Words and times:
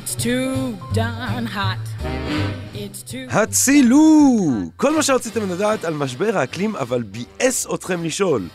It's 0.00 0.14
too 0.14 0.76
darn 0.94 1.46
hot. 1.46 1.84
It's 2.74 3.12
too... 3.12 3.30
הצילו! 3.30 4.38
כל 4.76 4.96
מה 4.96 5.02
שרציתם 5.02 5.50
לדעת 5.52 5.84
על 5.84 5.94
משבר 5.94 6.38
האקלים, 6.38 6.76
אבל 6.76 7.02
ביאס 7.02 7.66
אתכם 7.74 8.04
לשאול. 8.04 8.48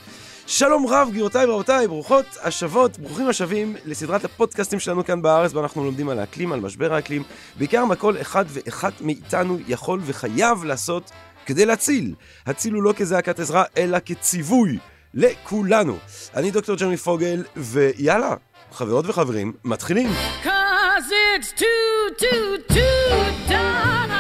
שלום 0.48 0.88
רב, 0.88 1.10
גבירותיי 1.10 1.46
ורבותיי, 1.46 1.88
ברוכות 1.88 2.26
השבות, 2.44 3.00
ברוכים 3.00 3.28
השבים 3.28 3.76
לסדרת 3.86 4.26
הפודקאסטים 4.26 4.80
שלנו 4.80 5.06
כאן 5.06 5.22
בארץ, 5.22 5.54
בה 5.54 5.62
אנחנו 5.62 5.84
לומדים 5.84 6.10
על 6.10 6.20
האקלים, 6.20 6.52
על 6.52 6.60
משבר 6.60 6.94
האקלים, 6.94 7.24
בעיקר 7.58 7.86
מה 7.86 7.96
כל 7.96 8.22
אחד 8.22 8.46
ואחת 8.50 9.02
מאיתנו 9.02 9.58
יכול 9.68 10.00
וחייב 10.06 10.64
לעשות 10.64 11.12
כדי 11.46 11.66
להציל. 11.66 12.14
הצילו 12.46 12.82
לא 12.82 12.94
כזעקת 12.98 13.40
עזרה, 13.40 13.64
אלא 13.78 13.98
כציווי 14.06 14.78
לכולנו. 15.14 15.98
אני 16.36 16.52
דוקטור 16.52 16.76
ג'רמי 16.76 16.98
פוגל, 16.98 17.44
ויאללה, 17.56 18.36
חברות 18.72 19.06
וחברים, 19.08 19.54
מתחילים. 19.64 20.10
Cause 20.44 20.55
it's 21.36 21.52
too, 21.52 21.66
too, 22.22 22.58
too. 22.74 22.84
It's 23.28 23.50
darn 23.52 24.12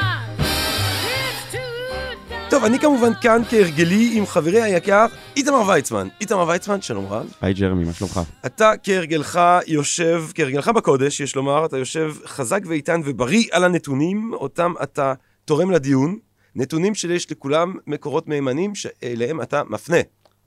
טוב, 2.49 2.63
אני 2.63 2.79
כמובן 2.79 3.11
כאן 3.21 3.41
כהרגלי 3.49 4.17
עם 4.17 4.25
חברי 4.25 4.61
היקר, 4.61 5.05
איתמר 5.37 5.67
ויצמן. 5.67 6.07
איתמר 6.21 6.47
ויצמן, 6.47 6.81
שלום 6.81 7.05
רב. 7.05 7.33
היי 7.41 7.53
ג'רמי, 7.53 7.83
מה 7.83 7.93
שלומך? 7.93 8.19
אתה 8.45 8.71
כהרגלך 8.83 9.39
יושב, 9.67 10.23
כהרגלך 10.35 10.67
בקודש, 10.67 11.19
יש 11.19 11.35
לומר, 11.35 11.65
אתה 11.65 11.77
יושב 11.77 12.13
חזק 12.25 12.61
ואיתן 12.65 13.01
ובריא 13.05 13.43
על 13.51 13.63
הנתונים, 13.63 14.33
אותם 14.33 14.73
אתה 14.83 15.13
תורם 15.45 15.71
לדיון. 15.71 16.17
נתונים 16.55 16.95
שיש 16.95 17.31
לכולם 17.31 17.73
מקורות 17.87 18.27
מהימנים 18.27 18.75
שאליהם 18.75 19.41
אתה 19.41 19.61
מפנה. 19.69 19.97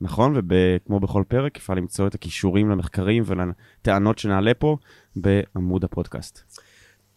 נכון, 0.01 0.35
וכמו 0.37 1.01
בכל 1.01 1.23
פרק, 1.29 1.57
אפשר 1.57 1.75
למצוא 1.75 2.07
את 2.07 2.15
הכישורים 2.15 2.71
למחקרים 2.71 3.23
ולטענות 3.27 4.19
שנעלה 4.19 4.55
פה 4.55 4.77
בעמוד 5.17 5.85
הפודקאסט. 5.85 6.43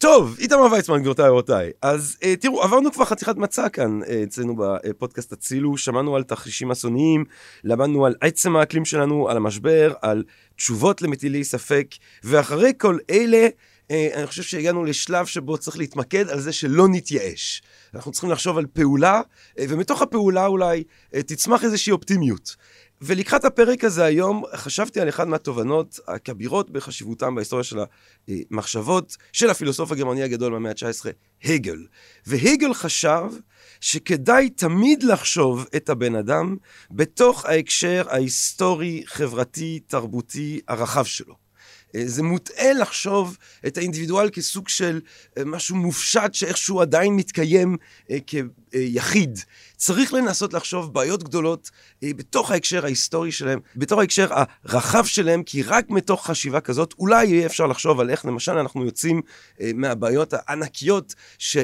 טוב, 0.01 0.35
איתמר 0.39 0.67
ויצמן, 0.71 0.99
גבירותיי 0.99 1.29
ורבותיי. 1.29 1.71
אז 1.81 2.17
אה, 2.23 2.35
תראו, 2.35 2.63
עברנו 2.63 2.91
כבר 2.91 3.05
חתיכת 3.05 3.37
מצע 3.37 3.69
כאן 3.69 3.99
אה, 4.07 4.23
אצלנו 4.23 4.55
בפודקאסט 4.57 5.33
הצילו, 5.33 5.77
שמענו 5.77 6.15
על 6.15 6.23
תרחישים 6.23 6.71
אסוניים, 6.71 7.25
למדנו 7.63 8.05
על 8.05 8.15
עצם 8.21 8.55
האקלים 8.55 8.85
שלנו, 8.85 9.29
על 9.29 9.37
המשבר, 9.37 9.93
על 10.01 10.23
תשובות 10.55 11.01
למטילי 11.01 11.43
ספק, 11.43 11.87
ואחרי 12.23 12.71
כל 12.77 12.97
אלה, 13.09 13.47
אה, 13.91 14.09
אני 14.15 14.27
חושב 14.27 14.43
שהגענו 14.43 14.83
לשלב 14.83 15.25
שבו 15.25 15.57
צריך 15.57 15.77
להתמקד 15.77 16.29
על 16.29 16.39
זה 16.39 16.51
שלא 16.51 16.87
נתייאש. 16.87 17.61
אנחנו 17.93 18.11
צריכים 18.11 18.29
לחשוב 18.29 18.57
על 18.57 18.65
פעולה, 18.73 19.21
אה, 19.59 19.65
ומתוך 19.69 20.01
הפעולה 20.01 20.45
אולי 20.45 20.83
אה, 21.15 21.23
תצמח 21.23 21.63
איזושהי 21.63 21.91
אופטימיות. 21.91 22.55
ולקראת 23.01 23.45
הפרק 23.45 23.83
הזה 23.83 24.05
היום, 24.05 24.43
חשבתי 24.55 25.01
על 25.01 25.09
אחת 25.09 25.27
מהתובנות 25.27 25.99
הכבירות 26.07 26.69
בחשיבותם 26.69 27.35
בהיסטוריה 27.35 27.63
של 27.63 27.79
המחשבות 28.27 29.17
של 29.33 29.49
הפילוסוף 29.49 29.91
הגרמני 29.91 30.23
הגדול 30.23 30.55
במאה 30.55 30.71
ה-19, 30.71 31.05
הגל. 31.43 31.85
והגל 32.25 32.73
חשב 32.73 33.23
שכדאי 33.81 34.49
תמיד 34.49 35.03
לחשוב 35.03 35.65
את 35.75 35.89
הבן 35.89 36.15
אדם 36.15 36.57
בתוך 36.91 37.45
ההקשר 37.45 38.03
ההיסטורי, 38.09 39.03
חברתי, 39.05 39.79
תרבותי 39.87 40.61
הרחב 40.67 41.03
שלו. 41.03 41.35
אה, 41.95 42.01
זה 42.05 42.23
מוטעה 42.23 42.73
לחשוב 42.73 43.37
את 43.67 43.77
האינדיבידואל 43.77 44.29
כסוג 44.29 44.69
של 44.69 45.01
אה, 45.37 45.45
משהו 45.45 45.75
מופשט 45.75 46.33
שאיכשהו 46.33 46.81
עדיין 46.81 47.15
מתקיים 47.15 47.77
אה, 48.11 48.17
כיחיד. 48.27 49.39
צריך 49.77 50.13
לנסות 50.13 50.53
לחשוב 50.53 50.93
בעיות 50.93 51.23
גדולות 51.23 51.71
בתוך 52.03 52.51
ההקשר 52.51 52.85
ההיסטורי 52.85 53.31
שלהם, 53.31 53.59
בתוך 53.75 53.99
ההקשר 53.99 54.27
הרחב 54.31 55.05
שלהם, 55.05 55.43
כי 55.43 55.63
רק 55.63 55.89
מתוך 55.89 56.27
חשיבה 56.27 56.59
כזאת 56.59 56.93
אולי 56.99 57.25
יהיה 57.25 57.45
אפשר 57.45 57.67
לחשוב 57.67 57.99
על 57.99 58.09
איך 58.09 58.25
למשל 58.25 58.51
אנחנו 58.51 58.85
יוצאים 58.85 59.21
מהבעיות 59.59 60.33
הענקיות 60.33 61.15
ש... 61.37 61.57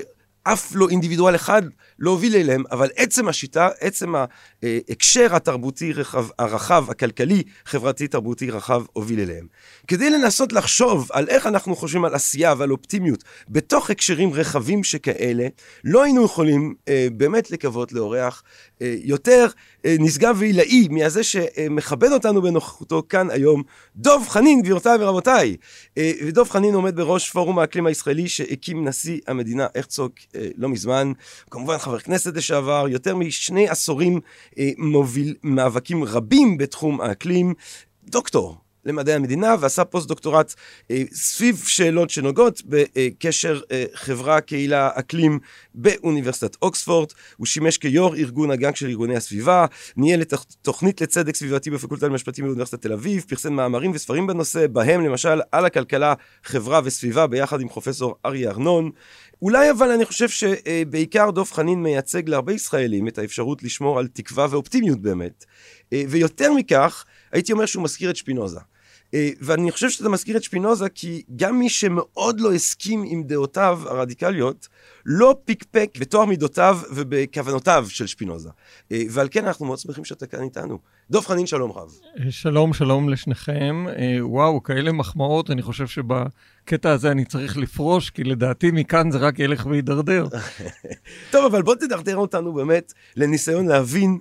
אף 0.54 0.72
לא 0.76 0.90
אינדיבידואל 0.90 1.36
אחד 1.36 1.62
לא 2.00 2.12
הוביל 2.12 2.36
אליהם, 2.36 2.64
אבל 2.72 2.90
עצם 2.96 3.28
השיטה, 3.28 3.70
עצם 3.80 4.14
ההקשר 4.16 5.36
התרבותי 5.36 5.94
רחב, 5.94 6.26
הרחב, 6.40 6.86
הכלכלי, 6.90 7.44
חברתי, 7.66 8.08
תרבותי 8.08 8.52
רחב, 8.52 8.84
הוביל 8.94 9.20
אליהם. 9.20 9.48
כדי 9.88 10.10
לנסות 10.10 10.54
לחשוב 10.54 11.10
על 11.12 11.28
איך 11.30 11.48
אנחנו 11.48 11.76
חושבים 11.76 12.06
על 12.06 12.16
עשייה 12.16 12.54
ועל 12.58 12.72
אופטימיות 12.72 13.24
בתוך 13.50 13.90
הקשרים 13.90 14.34
רחבים 14.34 14.84
שכאלה, 14.84 15.48
לא 15.84 16.04
היינו 16.04 16.26
יכולים 16.26 16.76
אה, 16.88 17.08
באמת 17.12 17.52
לקוות 17.52 17.92
לאורח 17.92 18.44
אה, 18.82 18.96
יותר 19.04 19.48
אה, 19.48 19.77
נשגב 20.00 20.36
ועילאי 20.40 20.88
מהזה 20.92 21.24
שמכבד 21.24 22.12
אותנו 22.12 22.42
בנוכחותו 22.42 23.04
כאן 23.10 23.30
היום, 23.30 23.64
דב 23.96 24.20
חנין, 24.28 24.62
גבירותיי 24.62 24.98
ורבותיי. 25.00 25.56
אה, 25.98 26.12
ודב 26.26 26.44
חנין 26.44 26.74
עומד 26.74 26.96
בראש 26.96 27.30
פורום 27.30 27.60
האקלים 27.60 27.86
הישראלי 27.86 28.28
שהקים 28.28 28.88
נשיא 28.88 29.20
המדינה 29.28 29.68
הרצוג 29.76 30.12
אה, 30.36 30.48
לא 30.58 30.70
מזמן. 30.70 31.12
כמובן 31.52 31.78
חבר 31.78 32.00
כנסת 32.00 32.38
לשעבר, 32.38 32.86
יותר 32.90 33.16
משני 33.16 33.70
עשורים 33.70 34.20
אה, 34.60 34.70
מוביל 34.78 35.36
מאבקים 35.44 36.04
רבים 36.04 36.58
בתחום 36.58 37.02
האקלים. 37.02 37.54
דוקטור, 38.10 38.58
למדעי 38.88 39.16
המדינה 39.16 39.56
ועשה 39.60 39.86
פוסט 39.86 40.08
דוקטורט 40.08 40.54
אה, 40.92 41.04
סביב 41.14 41.64
שאלות 41.68 42.10
שנוגעות 42.10 42.62
בקשר 42.66 43.60
אה, 43.72 43.86
חברה, 43.94 44.42
קהילה, 44.42 44.90
אקלים 44.94 45.40
באוניברסיטת 45.78 46.58
אוקספורד. 46.62 47.10
הוא 47.38 47.48
שימש 47.48 47.78
כיו"ר 47.78 48.16
ארגון 48.16 48.52
הגג 48.52 48.76
של 48.76 48.88
ארגוני 48.88 49.16
הסביבה, 49.16 49.66
ניהל 49.98 50.22
את 50.22 50.34
התוכנית 50.34 51.02
לצדק 51.02 51.36
סביבתי 51.36 51.70
בפקולטה 51.70 52.08
למשפטים 52.08 52.46
באוניברסיטת 52.46 52.82
תל 52.82 52.94
אביב, 52.94 53.26
פרסם 53.28 53.54
מאמרים 53.54 53.92
וספרים 53.92 54.28
בנושא, 54.28 54.68
בהם 54.68 55.02
למשל 55.02 55.42
על 55.52 55.66
הכלכלה, 55.66 56.14
חברה 56.44 56.82
וסביבה 56.84 57.28
ביחד 57.28 57.62
עם 57.62 57.68
פרופסור 57.68 58.16
אריה 58.26 58.50
ארנון. 58.50 58.92
אולי 59.42 59.72
אבל 59.72 59.92
אני 59.92 60.06
חושב 60.06 60.30
שבעיקר 60.30 61.32
דב 61.32 61.44
חנין 61.44 61.84
מייצג 61.84 62.30
להרבה 62.30 62.54
ישראלים 62.54 63.08
את 63.08 63.18
האפשרות 63.18 63.64
לשמור 63.64 64.00
על 64.00 64.08
תקווה 64.08 64.48
ואופטימיות 64.50 65.02
באמת. 65.02 65.46
אה, 65.94 66.04
ויותר 66.10 66.54
מכך, 66.54 67.06
הייתי 67.32 67.52
אומר 67.52 67.66
שהוא 67.66 67.84
מזכיר 67.84 68.10
את 68.10 68.16
שפינוזה. 68.16 68.60
אה, 69.14 69.30
ואני 69.42 69.72
חושב 69.72 69.90
שאתה 69.90 70.10
מזכיר 70.10 70.38
את 70.38 70.44
שפינוזה 70.44 70.90
כי 70.90 71.24
גם 71.36 71.60
מי 71.60 71.70
שמאוד 71.70 72.40
לא 72.40 72.54
הסכים 72.54 73.04
עם 73.08 73.24
דעותיו 73.24 73.82
הרדיקליות, 73.86 74.68
לא 75.06 75.36
פיקפק 75.46 75.98
בטוהר 76.00 76.26
מידותיו 76.26 76.80
ובכוונותיו 76.92 77.86
של 77.90 78.08
שפינוזה. 78.08 78.50
אה, 78.92 79.02
ועל 79.10 79.28
כן 79.32 79.46
אנחנו 79.46 79.66
מאוד 79.66 79.80
שמחים 79.80 80.06
שאתה 80.06 80.28
כאן 80.28 80.44
איתנו. 80.44 80.80
דב 81.12 81.20
חנין, 81.20 81.48
שלום 81.48 81.72
רב. 81.72 81.92
שלום, 82.30 82.74
שלום 82.74 83.10
לשניכם. 83.10 83.86
וואו, 84.20 84.64
כאלה 84.64 84.92
מחמאות, 84.92 85.52
אני 85.52 85.62
חושב 85.62 85.88
שבקטע 85.88 86.92
הזה 86.92 87.12
אני 87.12 87.26
צריך 87.26 87.58
לפרוש, 87.58 88.10
כי 88.10 88.24
לדעתי 88.24 88.72
מכאן 88.72 89.12
זה 89.12 89.18
רק 89.18 89.40
ילך 89.40 89.66
וידרדר. 89.66 90.28
טוב, 91.32 91.46
אבל 91.46 91.62
בוא 91.62 91.76
תדרדר 91.76 92.18
אותנו 92.18 92.54
באמת 92.54 92.94
לניסיון 93.16 93.68
להבין, 93.68 94.12
אה, 94.12 94.18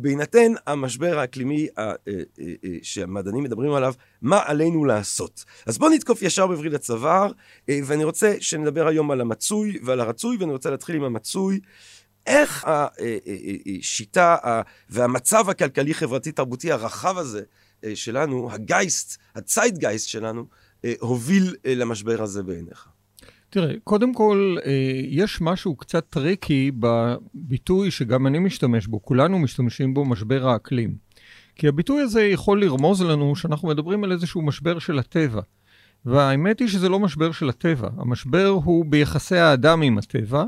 בהינתן 0.00 0.52
המשבר 0.66 1.18
האקלימי 1.18 1.68
אה, 1.78 1.84
אה, 1.84 1.92
אה, 2.08 2.22
אה, 2.64 2.70
שהמדענים 2.82 3.44
מדברים 3.44 3.72
עליו, 3.72 3.94
מה 4.22 4.42
עלינו 4.44 4.84
לעשות. 4.84 5.44
אז 5.66 5.78
בוא 5.78 5.90
נתקוף 5.90 6.22
ישר 6.22 6.46
בווריד 6.46 6.74
הצוואר, 6.74 7.32
אה, 7.68 7.80
ואני 7.84 8.04
רוצה 8.04 8.34
שנדבר 8.40 8.86
היום 8.86 9.10
על 9.10 9.20
המצוי 9.20 9.78
ועל 9.82 10.00
הרצוי, 10.00 10.36
ואני 10.40 10.52
רוצה 10.52 10.70
להתחיל 10.70 10.96
עם 10.96 11.04
המצוי. 11.04 11.60
איך 12.26 12.66
השיטה 13.78 14.36
והמצב 14.90 15.50
הכלכלי-חברתי-תרבותי 15.50 16.72
הרחב 16.72 17.18
הזה 17.18 17.42
אה, 17.84 17.96
שלנו, 17.96 18.52
הגייסט, 18.52 19.18
הציידגייסט 19.34 20.08
שלנו, 20.08 20.46
אה, 20.84 20.92
הוביל 21.00 21.56
אה, 21.66 21.74
למשבר 21.74 22.22
הזה 22.22 22.42
בעיניך? 22.42 22.88
תראה, 23.56 23.74
קודם 23.84 24.14
כל, 24.14 24.56
יש 25.08 25.40
משהו 25.40 25.76
קצת 25.76 26.06
טריקי 26.10 26.70
בביטוי 26.78 27.90
שגם 27.90 28.26
אני 28.26 28.38
משתמש 28.38 28.86
בו, 28.86 29.02
כולנו 29.02 29.38
משתמשים 29.38 29.94
בו, 29.94 30.04
משבר 30.04 30.48
האקלים. 30.48 30.94
כי 31.54 31.68
הביטוי 31.68 32.02
הזה 32.02 32.22
יכול 32.22 32.60
לרמוז 32.60 33.02
לנו 33.02 33.36
שאנחנו 33.36 33.68
מדברים 33.68 34.04
על 34.04 34.12
איזשהו 34.12 34.42
משבר 34.42 34.78
של 34.78 34.98
הטבע. 34.98 35.40
והאמת 36.04 36.60
היא 36.60 36.68
שזה 36.68 36.88
לא 36.88 37.00
משבר 37.00 37.32
של 37.32 37.48
הטבע, 37.48 37.88
המשבר 37.98 38.46
הוא 38.46 38.84
ביחסי 38.88 39.36
האדם 39.36 39.82
עם 39.82 39.98
הטבע, 39.98 40.44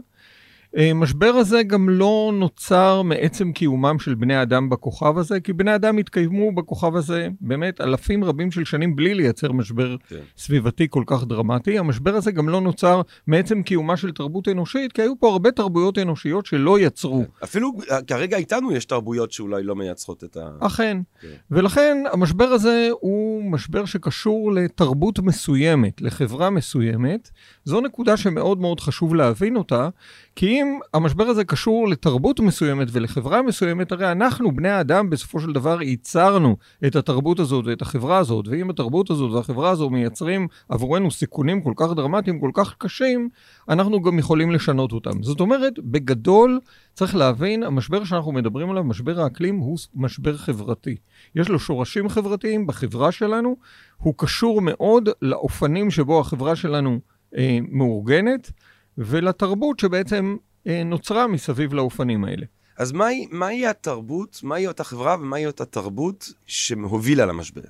אה, 0.76 0.94
משבר 0.94 1.26
הזה 1.26 1.62
גם 1.62 1.88
לא 1.88 2.31
נוצר 2.35 3.03
מעצם 3.03 3.53
קיומם 3.53 3.99
של 3.99 4.15
בני 4.15 4.43
אדם 4.43 4.70
בכוכב 4.70 5.19
הזה, 5.19 5.41
כי 5.41 5.53
בני 5.53 5.75
אדם 5.75 5.99
התקיימו 5.99 6.53
בכוכב 6.55 6.97
הזה 6.97 7.29
באמת 7.41 7.81
אלפים 7.81 8.25
רבים 8.25 8.50
של 8.50 8.65
שנים 8.65 8.97
בלי 8.97 9.15
לייצר 9.15 9.53
משבר 9.53 9.97
כן. 10.09 10.17
סביבתי 10.37 10.87
כל 10.91 11.03
כך 11.06 11.25
דרמטי. 11.25 11.79
המשבר 11.79 12.15
הזה 12.15 12.32
גם 12.32 12.49
לא 12.49 12.61
נוצר 12.61 13.03
מעצם 13.26 13.62
קיומה 13.62 13.97
של 13.97 14.12
תרבות 14.12 14.49
אנושית, 14.49 14.93
כי 14.93 15.03
היו 15.03 15.20
פה 15.20 15.29
הרבה 15.29 15.50
תרבויות 15.50 15.99
אנושיות 15.99 16.47
שלא 16.47 16.81
יצרו. 16.81 17.25
כן. 17.25 17.44
אפילו 17.44 17.73
כרגע 18.06 18.37
איתנו 18.37 18.73
יש 18.73 18.85
תרבויות 18.85 19.32
שאולי 19.32 19.62
לא 19.62 19.76
מייצרות 19.76 20.25
את 20.25 20.37
ה... 20.37 20.50
אכן. 20.61 20.97
כן. 21.21 21.29
ולכן 21.50 21.97
המשבר 22.12 22.44
הזה 22.44 22.88
הוא 23.00 23.43
משבר 23.50 23.85
שקשור 23.85 24.53
לתרבות 24.53 25.19
מסוימת, 25.19 26.00
לחברה 26.00 26.50
מסוימת. 26.50 27.31
זו 27.64 27.81
נקודה 27.81 28.17
שמאוד 28.17 28.61
מאוד 28.61 28.81
חשוב 28.81 29.14
להבין 29.14 29.56
אותה, 29.56 29.88
כי 30.37 30.59
אם 30.62 30.68
אם 30.69 30.79
המשבר 30.94 31.25
הזה 31.25 31.44
קשור 31.44 31.88
לתרבות 31.88 32.41
מסוימת 32.41 32.88
ולחברה 32.93 33.43
מסוימת, 33.43 33.93
הרי 33.93 34.12
אנחנו, 34.12 34.56
בני 34.56 34.69
האדם, 34.69 35.11
בסופו 35.11 35.41
של 35.41 35.53
דבר 35.53 35.82
ייצרנו 35.82 36.56
את 36.87 36.97
התרבות 36.97 37.41
הזאת 37.41 37.67
ואת 37.67 37.82
החברה 37.82 38.19
הזאת, 38.19 38.49
ואם 38.49 38.70
התרבות 38.70 39.11
הזאת 39.11 39.32
והחברה 39.32 39.70
הזו 39.70 39.91
מייצרים 39.91 40.49
עבורנו 40.69 41.11
סיכונים 41.11 41.62
כל 41.62 41.73
כך 41.76 41.87
דרמטיים, 41.97 42.41
כל 42.41 42.50
כך 42.55 42.75
קשים, 42.79 43.29
אנחנו 43.69 44.03
גם 44.03 44.19
יכולים 44.19 44.50
לשנות 44.50 44.93
אותם. 44.93 45.23
זאת 45.23 45.41
אומרת, 45.41 45.73
בגדול, 45.79 46.61
צריך 46.94 47.17
להבין, 47.17 47.62
המשבר 47.62 48.05
שאנחנו 48.05 48.32
מדברים 48.32 48.71
עליו, 48.71 48.85
משבר 48.85 49.21
האקלים, 49.21 49.56
הוא 49.56 49.79
משבר 49.94 50.37
חברתי. 50.37 50.97
יש 51.35 51.49
לו 51.49 51.59
שורשים 51.59 52.09
חברתיים 52.09 52.67
בחברה 52.67 53.12
שלנו, 53.12 53.56
הוא 53.97 54.14
קשור 54.17 54.61
מאוד 54.61 55.09
לאופנים 55.23 55.91
שבו 55.91 56.21
החברה 56.21 56.56
שלנו 56.56 56.99
אה, 57.37 57.59
מאורגנת, 57.71 58.53
ולתרבות 58.99 59.79
שבעצם 59.79 60.37
נוצרה 60.85 61.26
מסביב 61.26 61.75
לאופנים 61.75 62.25
האלה. 62.25 62.47
אז 62.79 62.93
מהי, 62.93 63.26
מהי 63.31 63.67
התרבות, 63.67 64.41
מהי 64.43 64.67
אותה 64.67 64.85
חברה 64.85 65.17
ומהי 65.20 65.47
אותה 65.47 65.65
תרבות 65.65 66.32
שהובילה 66.47 67.26
למשבר? 67.26 67.62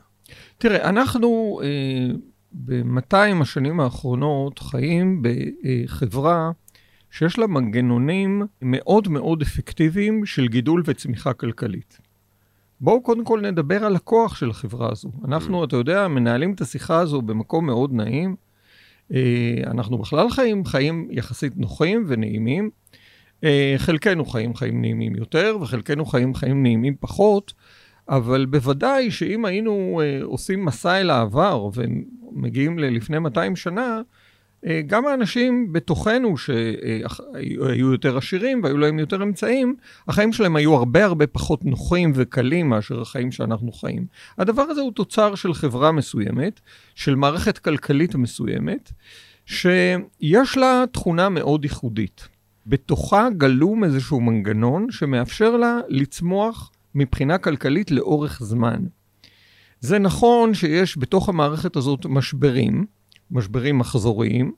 תראה, 0.58 0.88
אנחנו 0.88 1.60
אה, 1.62 2.14
ב-200 2.52 3.42
השנים 3.42 3.80
האחרונות 3.80 4.58
חיים 4.58 5.22
בחברה 5.22 6.50
שיש 7.10 7.38
לה 7.38 7.46
מנגנונים 7.46 8.42
מאוד 8.62 9.08
מאוד 9.08 9.42
אפקטיביים 9.42 10.26
של 10.26 10.48
גידול 10.48 10.82
וצמיחה 10.86 11.32
כלכלית. 11.32 11.98
בואו 12.80 13.02
קודם 13.02 13.24
כל 13.24 13.40
נדבר 13.40 13.84
על 13.84 13.96
הכוח 13.96 14.36
של 14.36 14.50
החברה 14.50 14.88
הזו. 14.92 15.10
אנחנו, 15.24 15.64
אתה 15.64 15.76
יודע, 15.76 16.08
מנהלים 16.08 16.52
את 16.52 16.60
השיחה 16.60 17.00
הזו 17.00 17.22
במקום 17.22 17.66
מאוד 17.66 17.92
נעים. 17.92 18.36
אה, 19.14 19.54
אנחנו 19.66 19.98
בכלל 19.98 20.30
חיים 20.30 20.64
חיים 20.64 21.08
יחסית 21.10 21.52
נוחים 21.56 22.04
ונעימים. 22.08 22.70
אה, 23.44 23.74
חלקנו 23.76 24.24
חיים 24.24 24.54
חיים 24.54 24.80
נעימים 24.80 25.16
יותר 25.16 25.56
וחלקנו 25.60 26.06
חיים 26.06 26.34
חיים 26.34 26.62
נעימים 26.62 26.94
פחות, 27.00 27.52
אבל 28.08 28.46
בוודאי 28.46 29.10
שאם 29.10 29.44
היינו 29.44 30.00
אה, 30.04 30.20
עושים 30.22 30.64
מסע 30.64 31.00
אל 31.00 31.10
העבר 31.10 31.70
ומגיעים 31.74 32.78
ללפני 32.78 33.18
200 33.18 33.56
שנה, 33.56 34.00
גם 34.86 35.06
האנשים 35.06 35.72
בתוכנו 35.72 36.36
שהיו 36.36 37.92
יותר 37.92 38.16
עשירים 38.16 38.60
והיו 38.62 38.78
להם 38.78 38.98
יותר 38.98 39.22
אמצעים, 39.22 39.76
החיים 40.08 40.32
שלהם 40.32 40.56
היו 40.56 40.74
הרבה 40.74 41.04
הרבה 41.04 41.26
פחות 41.26 41.64
נוחים 41.64 42.12
וקלים 42.14 42.68
מאשר 42.68 43.00
החיים 43.00 43.32
שאנחנו 43.32 43.72
חיים. 43.72 44.06
הדבר 44.38 44.62
הזה 44.62 44.80
הוא 44.80 44.92
תוצר 44.92 45.34
של 45.34 45.54
חברה 45.54 45.92
מסוימת, 45.92 46.60
של 46.94 47.14
מערכת 47.14 47.58
כלכלית 47.58 48.14
מסוימת, 48.14 48.92
שיש 49.46 50.56
לה 50.56 50.84
תכונה 50.92 51.28
מאוד 51.28 51.64
ייחודית. 51.64 52.28
בתוכה 52.66 53.28
גלום 53.36 53.84
איזשהו 53.84 54.20
מנגנון 54.20 54.86
שמאפשר 54.90 55.56
לה 55.56 55.78
לצמוח 55.88 56.70
מבחינה 56.94 57.38
כלכלית 57.38 57.90
לאורך 57.90 58.42
זמן. 58.42 58.84
זה 59.80 59.98
נכון 59.98 60.54
שיש 60.54 60.98
בתוך 60.98 61.28
המערכת 61.28 61.76
הזאת 61.76 62.06
משברים, 62.06 62.86
משברים 63.30 63.78
מחזוריים, 63.78 64.52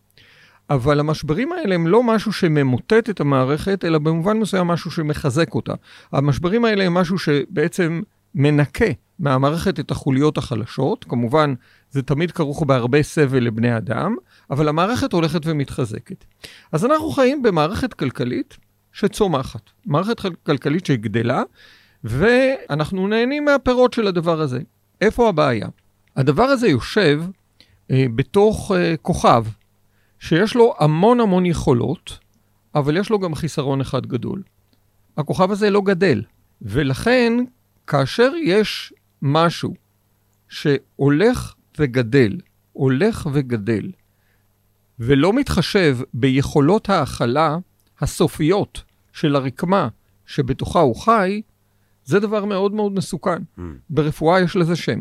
אבל 0.70 1.00
המשברים 1.00 1.52
האלה 1.52 1.74
הם 1.74 1.86
לא 1.86 2.02
משהו 2.02 2.32
שממוטט 2.32 3.10
את 3.10 3.20
המערכת, 3.20 3.84
אלא 3.84 3.98
במובן 3.98 4.38
מסוים 4.38 4.66
משהו 4.66 4.90
שמחזק 4.90 5.54
אותה. 5.54 5.74
המשברים 6.12 6.64
האלה 6.64 6.84
הם 6.84 6.94
משהו 6.94 7.18
שבעצם 7.18 8.00
מנקה 8.34 8.84
מהמערכת 9.18 9.80
את 9.80 9.90
החוליות 9.90 10.38
החלשות, 10.38 11.04
כמובן 11.04 11.54
זה 11.90 12.02
תמיד 12.02 12.30
כרוך 12.30 12.62
בהרבה 12.62 13.02
סבל 13.02 13.44
לבני 13.44 13.76
אדם, 13.76 14.16
אבל 14.50 14.68
המערכת 14.68 15.12
הולכת 15.12 15.40
ומתחזקת. 15.44 16.24
אז 16.72 16.84
אנחנו 16.84 17.10
חיים 17.10 17.42
במערכת 17.42 17.94
כלכלית 17.94 18.56
שצומחת, 18.92 19.70
מערכת 19.86 20.20
כלכלית 20.46 20.86
שגדלה, 20.86 21.42
ואנחנו 22.04 23.08
נהנים 23.08 23.44
מהפירות 23.44 23.92
של 23.92 24.06
הדבר 24.06 24.40
הזה. 24.40 24.60
איפה 25.00 25.28
הבעיה? 25.28 25.68
הדבר 26.16 26.44
הזה 26.44 26.68
יושב 26.68 27.22
בתוך 27.90 28.72
אה, 28.74 28.94
כוכב 29.02 29.44
שיש 30.18 30.54
לו 30.54 30.74
המון 30.78 31.20
המון 31.20 31.46
יכולות, 31.46 32.18
אבל 32.74 32.96
יש 32.96 33.10
לו 33.10 33.18
גם 33.18 33.34
חיסרון 33.34 33.80
אחד 33.80 34.06
גדול. 34.06 34.42
הכוכב 35.16 35.50
הזה 35.50 35.70
לא 35.70 35.80
גדל, 35.80 36.22
ולכן 36.62 37.32
כאשר 37.86 38.32
יש 38.42 38.92
משהו 39.22 39.74
שהולך 40.48 41.54
וגדל, 41.78 42.40
הולך 42.72 43.28
וגדל, 43.32 43.90
ולא 44.98 45.32
מתחשב 45.32 45.98
ביכולות 46.14 46.90
ההכלה 46.90 47.58
הסופיות 48.00 48.82
של 49.12 49.36
הרקמה 49.36 49.88
שבתוכה 50.26 50.80
הוא 50.80 50.96
חי, 50.96 51.42
זה 52.04 52.20
דבר 52.20 52.44
מאוד 52.44 52.72
מאוד 52.72 52.92
מסוכן. 52.92 53.42
Mm. 53.58 53.60
ברפואה 53.90 54.40
יש 54.40 54.56
לזה 54.56 54.76
שם. 54.76 55.00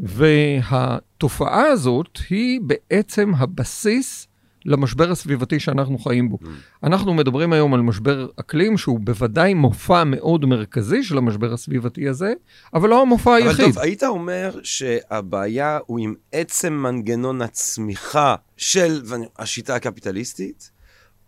והתופעה 0.00 1.66
הזאת 1.66 2.18
היא 2.30 2.60
בעצם 2.60 3.32
הבסיס 3.36 4.28
למשבר 4.64 5.10
הסביבתי 5.10 5.60
שאנחנו 5.60 5.98
חיים 5.98 6.28
בו. 6.28 6.38
Mm. 6.42 6.46
אנחנו 6.82 7.14
מדברים 7.14 7.52
היום 7.52 7.74
על 7.74 7.80
משבר 7.80 8.26
אקלים, 8.40 8.78
שהוא 8.78 9.00
בוודאי 9.00 9.54
מופע 9.54 10.04
מאוד 10.04 10.44
מרכזי 10.44 11.02
של 11.02 11.18
המשבר 11.18 11.52
הסביבתי 11.52 12.08
הזה, 12.08 12.32
אבל 12.74 12.88
לא 12.88 13.02
המופע 13.02 13.34
היחיד. 13.34 13.64
אבל 13.64 13.72
טוב, 13.72 13.82
היית 13.82 14.02
אומר 14.02 14.58
שהבעיה 14.62 15.78
הוא 15.86 15.98
עם 15.98 16.14
עצם 16.32 16.72
מנגנון 16.72 17.42
הצמיחה 17.42 18.34
של 18.56 19.02
השיטה 19.38 19.74
הקפיטליסטית, 19.74 20.70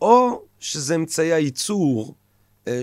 או 0.00 0.42
שזה 0.60 0.94
אמצעי 0.94 1.32
הייצור 1.32 2.14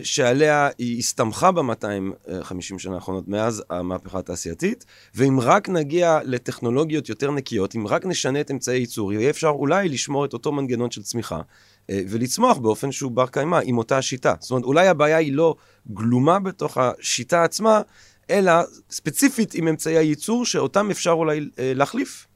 שעליה 0.03 0.69
היא 0.77 0.99
הסתמכה 0.99 1.51
ב-250 1.51 2.77
שנה 2.77 2.95
האחרונות 2.95 3.27
מאז 3.27 3.63
המהפכה 3.69 4.19
התעשייתית, 4.19 4.85
ואם 5.15 5.39
רק 5.39 5.69
נגיע 5.69 6.19
לטכנולוגיות 6.23 7.09
יותר 7.09 7.31
נקיות, 7.31 7.75
אם 7.75 7.87
רק 7.87 8.05
נשנה 8.05 8.41
את 8.41 8.51
אמצעי 8.51 8.77
הייצור, 8.77 9.13
יהיה 9.13 9.29
אפשר 9.29 9.47
אולי 9.47 9.89
לשמור 9.89 10.25
את 10.25 10.33
אותו 10.33 10.51
מנגנון 10.51 10.91
של 10.91 11.03
צמיחה, 11.03 11.41
אה, 11.89 12.01
ולצמוח 12.09 12.57
באופן 12.57 12.91
שהוא 12.91 13.11
בר 13.11 13.27
קיימא 13.27 13.59
עם 13.63 13.77
אותה 13.77 13.97
השיטה. 13.97 14.33
זאת 14.39 14.51
אומרת, 14.51 14.63
אולי 14.63 14.87
הבעיה 14.87 15.17
היא 15.17 15.33
לא 15.33 15.55
גלומה 15.93 16.39
בתוך 16.39 16.77
השיטה 16.77 17.43
עצמה, 17.43 17.81
אלא 18.29 18.51
ספציפית 18.91 19.53
עם 19.53 19.67
אמצעי 19.67 19.97
הייצור, 19.97 20.45
שאותם 20.45 20.91
אפשר 20.91 21.11
אולי 21.11 21.49
אה, 21.59 21.71
להחליף. 21.75 22.27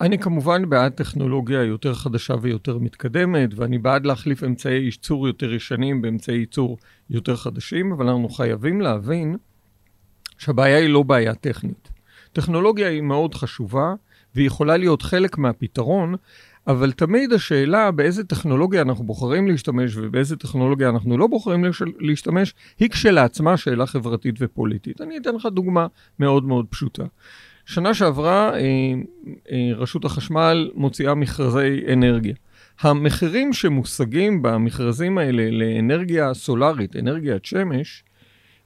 אני 0.00 0.18
כמובן 0.18 0.68
בעד 0.68 0.92
טכנולוגיה 0.92 1.62
יותר 1.62 1.94
חדשה 1.94 2.34
ויותר 2.40 2.78
מתקדמת, 2.78 3.50
ואני 3.56 3.78
בעד 3.78 4.06
להחליף 4.06 4.44
אמצעי 4.44 4.78
ייצור 4.78 5.26
יותר 5.26 5.52
ישנים 5.52 6.02
באמצעי 6.02 6.36
ייצור 6.36 6.78
יותר 7.10 7.36
חדשים, 7.36 7.92
אבל 7.92 8.08
אנחנו 8.08 8.28
חייבים 8.28 8.80
להבין 8.80 9.36
שהבעיה 10.38 10.78
היא 10.78 10.88
לא 10.88 11.02
בעיה 11.02 11.34
טכנית. 11.34 11.88
טכנולוגיה 12.32 12.88
היא 12.88 13.02
מאוד 13.02 13.34
חשובה, 13.34 13.94
והיא 14.34 14.46
יכולה 14.46 14.76
להיות 14.76 15.02
חלק 15.02 15.38
מהפתרון, 15.38 16.14
אבל 16.66 16.92
תמיד 16.92 17.32
השאלה 17.32 17.90
באיזה 17.90 18.24
טכנולוגיה 18.24 18.82
אנחנו 18.82 19.04
בוחרים 19.04 19.48
להשתמש 19.48 19.96
ובאיזה 19.96 20.36
טכנולוגיה 20.36 20.88
אנחנו 20.88 21.18
לא 21.18 21.26
בוחרים 21.26 21.64
להשתמש, 21.98 22.54
היא 22.78 22.90
כשלעצמה 22.90 23.56
שאלה 23.56 23.86
חברתית 23.86 24.34
ופוליטית. 24.38 25.00
אני 25.00 25.18
אתן 25.18 25.34
לך 25.34 25.46
דוגמה 25.46 25.86
מאוד 26.18 26.44
מאוד 26.44 26.66
פשוטה. 26.70 27.04
שנה 27.70 27.94
שעברה 27.94 28.54
אה, 28.54 28.60
אה, 29.52 29.70
רשות 29.76 30.04
החשמל 30.04 30.70
מוציאה 30.74 31.14
מכרזי 31.14 31.80
אנרגיה. 31.92 32.34
המחירים 32.80 33.52
שמושגים 33.52 34.42
במכרזים 34.42 35.18
האלה 35.18 35.50
לאנרגיה 35.50 36.34
סולארית, 36.34 36.96
אנרגיית 36.96 37.44
שמש, 37.44 38.04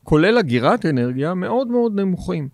כולל 0.02 0.38
אגירת 0.38 0.86
אנרגיה, 0.86 1.34
מאוד 1.34 1.68
מאוד 1.68 2.00
נמוכים. 2.00 2.48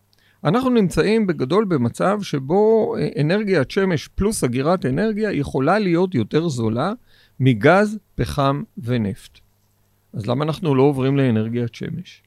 אנחנו 0.44 0.70
נמצאים 0.70 1.26
בגדול 1.26 1.64
במצב 1.64 2.18
שבו 2.22 2.94
אה, 2.96 3.08
אנרגיית 3.20 3.70
שמש 3.70 4.08
פלוס 4.08 4.44
אגירת 4.44 4.86
אנרגיה 4.86 5.32
יכולה 5.32 5.78
להיות 5.78 6.14
יותר 6.14 6.48
זולה 6.48 6.92
מגז, 7.40 7.98
פחם 8.14 8.62
ונפט. 8.78 9.38
אז 10.12 10.26
למה 10.26 10.44
אנחנו 10.44 10.74
לא 10.74 10.82
עוברים 10.82 11.16
לאנרגיית 11.16 11.74
שמש? 11.74 12.22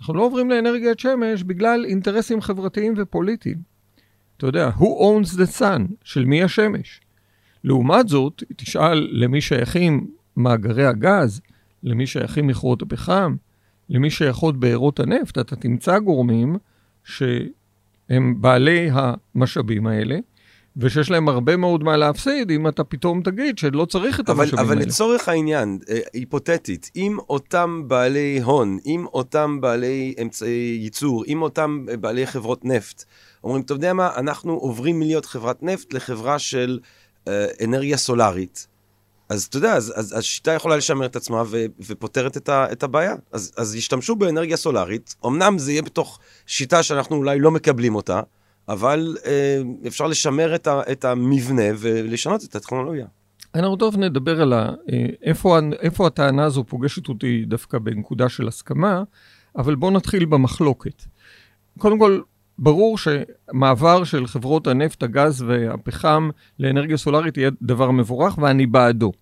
אנחנו 0.00 0.14
לא 0.14 0.22
עוברים 0.22 0.50
לאנרגיית 0.50 0.98
שמש 0.98 1.42
בגלל 1.42 1.84
אינטרסים 1.84 2.40
חברתיים 2.40 2.94
ופוליטיים. 2.96 3.56
אתה 4.36 4.46
יודע, 4.46 4.70
who 4.76 4.82
owns 4.82 5.36
the 5.36 5.60
sun? 5.60 5.82
של 6.04 6.24
מי 6.24 6.42
השמש? 6.42 7.00
לעומת 7.64 8.08
זאת, 8.08 8.42
תשאל 8.56 9.08
למי 9.12 9.40
שייכים 9.40 10.10
מאגרי 10.36 10.86
הגז, 10.86 11.40
למי 11.82 12.06
שייכים 12.06 12.46
מכרות 12.46 12.82
הפחם, 12.82 13.36
למי 13.88 14.10
שייכות 14.10 14.60
בארות 14.60 15.00
הנפט, 15.00 15.38
אתה 15.38 15.56
תמצא 15.56 15.98
גורמים 15.98 16.56
שהם 17.04 18.40
בעלי 18.40 18.88
המשאבים 18.92 19.86
האלה, 19.86 20.18
ושיש 20.80 21.10
להם 21.10 21.28
הרבה 21.28 21.56
מאוד 21.56 21.84
מה 21.84 21.96
להפסיד 21.96 22.50
אם 22.50 22.68
אתה 22.68 22.84
פתאום 22.84 23.22
תגיד 23.22 23.58
שלא 23.58 23.84
צריך 23.84 24.20
את 24.20 24.28
המשאבים 24.28 24.58
אבל 24.58 24.68
האלה. 24.68 24.82
אבל 24.82 24.88
לצורך 24.88 25.28
העניין, 25.28 25.78
אה, 25.90 25.98
היפותטית, 26.12 26.90
אם 26.96 27.18
אותם 27.28 27.82
בעלי 27.86 28.40
הון, 28.44 28.78
אם 28.86 29.06
אותם 29.12 29.60
בעלי 29.60 30.14
אמצעי 30.22 30.78
ייצור, 30.82 31.24
אם 31.28 31.42
אותם 31.42 31.86
בעלי 32.00 32.26
חברות 32.26 32.64
נפט, 32.64 33.04
אומרים, 33.44 33.62
אתה 33.62 33.72
יודע 33.72 33.92
מה, 33.92 34.10
אנחנו 34.16 34.52
עוברים 34.52 34.98
מלהיות 34.98 35.26
חברת 35.26 35.62
נפט 35.62 35.92
לחברה 35.92 36.38
של 36.38 36.78
אה, 37.28 37.46
אנרגיה 37.64 37.96
סולארית. 37.96 38.66
אז 39.28 39.44
אתה 39.44 39.56
יודע, 39.56 39.74
אז, 39.74 39.92
אז 39.96 40.18
השיטה 40.18 40.52
יכולה 40.52 40.76
לשמר 40.76 41.06
את 41.06 41.16
עצמה 41.16 41.42
ו, 41.46 41.64
ופותרת 41.86 42.36
את, 42.36 42.48
ה, 42.48 42.66
את 42.72 42.82
הבעיה. 42.82 43.14
אז, 43.32 43.52
אז 43.56 43.74
ישתמשו 43.74 44.16
באנרגיה 44.16 44.56
סולארית, 44.56 45.14
אמנם 45.26 45.58
זה 45.58 45.72
יהיה 45.72 45.82
בתוך 45.82 46.18
שיטה 46.46 46.82
שאנחנו 46.82 47.16
אולי 47.16 47.38
לא 47.38 47.50
מקבלים 47.50 47.94
אותה, 47.94 48.20
אבל 48.70 49.16
אה, 49.26 49.62
אפשר 49.86 50.06
לשמר 50.06 50.54
את, 50.54 50.66
ה, 50.66 50.80
את 50.92 51.04
המבנה 51.04 51.62
ולשנות 51.78 52.44
את 52.44 52.56
הטכנולוגיה. 52.56 53.06
אנחנו 53.54 53.76
טוב 53.76 53.96
נדבר 53.96 54.42
על 54.42 54.52
אה, 54.52 54.70
איפה, 55.22 55.58
איפה 55.80 56.06
הטענה 56.06 56.44
הזו 56.44 56.64
פוגשת 56.64 57.08
אותי 57.08 57.44
דווקא 57.44 57.78
בנקודה 57.78 58.28
של 58.28 58.48
הסכמה, 58.48 59.02
אבל 59.58 59.74
בואו 59.74 59.90
נתחיל 59.90 60.24
במחלוקת. 60.24 61.02
קודם 61.78 61.98
כל, 61.98 62.20
ברור 62.58 62.98
שמעבר 62.98 64.04
של 64.04 64.26
חברות 64.26 64.66
הנפט, 64.66 65.02
הגז 65.02 65.42
והפחם 65.42 66.30
לאנרגיה 66.58 66.96
סולארית 66.96 67.36
יהיה 67.36 67.50
דבר 67.62 67.90
מבורך, 67.90 68.38
ואני 68.38 68.66
בעדו. 68.66 69.12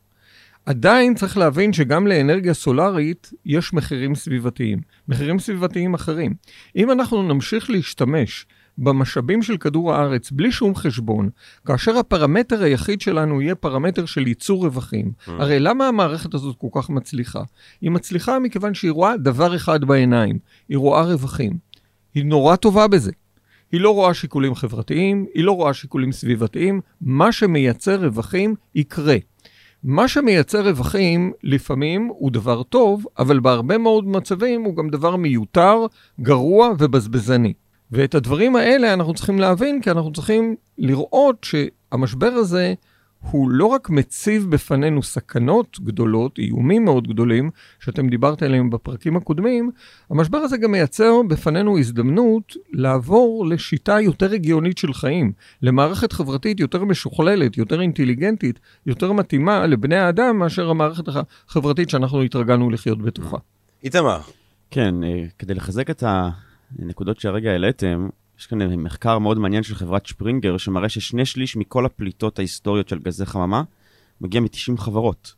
עדיין 0.66 1.14
צריך 1.14 1.38
להבין 1.38 1.72
שגם 1.72 2.06
לאנרגיה 2.06 2.54
סולארית 2.54 3.32
יש 3.44 3.72
מחירים 3.72 4.14
סביבתיים, 4.14 4.80
מחירים 5.08 5.38
סביבתיים 5.38 5.94
אחרים. 5.94 6.34
אם 6.76 6.90
אנחנו 6.90 7.22
נמשיך 7.22 7.70
להשתמש 7.70 8.46
במשאבים 8.78 9.42
של 9.42 9.56
כדור 9.56 9.94
הארץ 9.94 10.30
בלי 10.30 10.52
שום 10.52 10.74
חשבון, 10.74 11.28
כאשר 11.66 11.98
הפרמטר 11.98 12.62
היחיד 12.62 13.00
שלנו 13.00 13.42
יהיה 13.42 13.54
פרמטר 13.54 14.06
של 14.06 14.26
ייצור 14.26 14.64
רווחים, 14.64 15.12
הרי 15.26 15.60
למה 15.60 15.88
המערכת 15.88 16.34
הזאת 16.34 16.56
כל 16.58 16.68
כך 16.72 16.90
מצליחה? 16.90 17.42
היא 17.80 17.90
מצליחה 17.90 18.38
מכיוון 18.38 18.74
שהיא 18.74 18.90
רואה 18.90 19.16
דבר 19.16 19.56
אחד 19.56 19.84
בעיניים, 19.84 20.38
היא 20.68 20.78
רואה 20.78 21.02
רווחים. 21.02 21.52
היא 22.14 22.24
נורא 22.24 22.56
טובה 22.56 22.88
בזה. 22.88 23.12
היא 23.72 23.80
לא 23.80 23.94
רואה 23.94 24.14
שיקולים 24.14 24.54
חברתיים, 24.54 25.26
היא 25.34 25.44
לא 25.44 25.52
רואה 25.52 25.74
שיקולים 25.74 26.12
סביבתיים, 26.12 26.80
מה 27.00 27.32
שמייצר 27.32 28.04
רווחים 28.04 28.54
יקרה. 28.74 29.16
מה 29.84 30.08
שמייצר 30.08 30.68
רווחים 30.68 31.32
לפעמים 31.42 32.08
הוא 32.12 32.30
דבר 32.30 32.62
טוב, 32.62 33.06
אבל 33.18 33.40
בהרבה 33.40 33.78
מאוד 33.78 34.08
מצבים 34.08 34.62
הוא 34.62 34.76
גם 34.76 34.88
דבר 34.90 35.16
מיותר, 35.16 35.86
גרוע 36.20 36.72
ובזבזני. 36.78 37.52
ואת 37.92 38.14
הדברים 38.14 38.56
האלה 38.56 38.92
אנחנו 38.92 39.14
צריכים 39.14 39.38
להבין, 39.38 39.80
כי 39.82 39.90
אנחנו 39.90 40.12
צריכים 40.12 40.56
לראות 40.78 41.44
שהמשבר 41.44 42.26
הזה 42.26 42.74
הוא 43.20 43.50
לא 43.50 43.66
רק 43.66 43.90
מציב 43.90 44.50
בפנינו 44.50 45.02
סכנות 45.02 45.78
גדולות, 45.80 46.38
איומים 46.38 46.84
מאוד 46.84 47.08
גדולים, 47.08 47.50
שאתם 47.80 48.08
דיברתם 48.08 48.46
עליהם 48.46 48.70
בפרקים 48.70 49.16
הקודמים, 49.16 49.70
המשבר 50.10 50.38
הזה 50.38 50.56
גם 50.56 50.72
מייצר 50.72 51.12
בפנינו 51.28 51.78
הזדמנות 51.78 52.56
לעבור 52.72 53.46
לשיטה 53.46 54.00
יותר 54.00 54.32
הגיונית 54.32 54.78
של 54.78 54.94
חיים, 54.94 55.32
למערכת 55.62 56.12
חברתית 56.12 56.60
יותר 56.60 56.84
משוכללת, 56.84 57.58
יותר 57.58 57.80
אינטליגנטית, 57.80 58.58
יותר 58.86 59.12
מתאימה 59.12 59.66
לבני 59.66 59.96
האדם 59.96 60.38
מאשר 60.38 60.70
המערכת 60.70 61.04
החברתית 61.08 61.90
שאנחנו 61.90 62.22
התרגלנו 62.22 62.70
לחיות 62.70 63.02
בתוכה. 63.02 63.36
איתמר, 63.84 64.20
כן, 64.70 65.04
אה, 65.04 65.24
כדי 65.38 65.54
לחזק 65.54 65.90
את 65.90 66.02
הנקודות 66.78 67.20
שהרגע 67.20 67.50
העליתם, 67.50 68.08
יש 68.38 68.46
כאן 68.46 68.74
מחקר 68.74 69.18
מאוד 69.18 69.38
מעניין 69.38 69.62
של 69.62 69.74
חברת 69.74 70.06
שפרינגר, 70.06 70.56
שמראה 70.56 70.88
ששני 70.88 71.24
שליש 71.26 71.56
מכל 71.56 71.86
הפליטות 71.86 72.38
ההיסטוריות 72.38 72.88
של 72.88 72.98
גזי 72.98 73.26
חממה 73.26 73.62
מגיע 74.20 74.40
מ-90 74.40 74.80
חברות. 74.80 75.34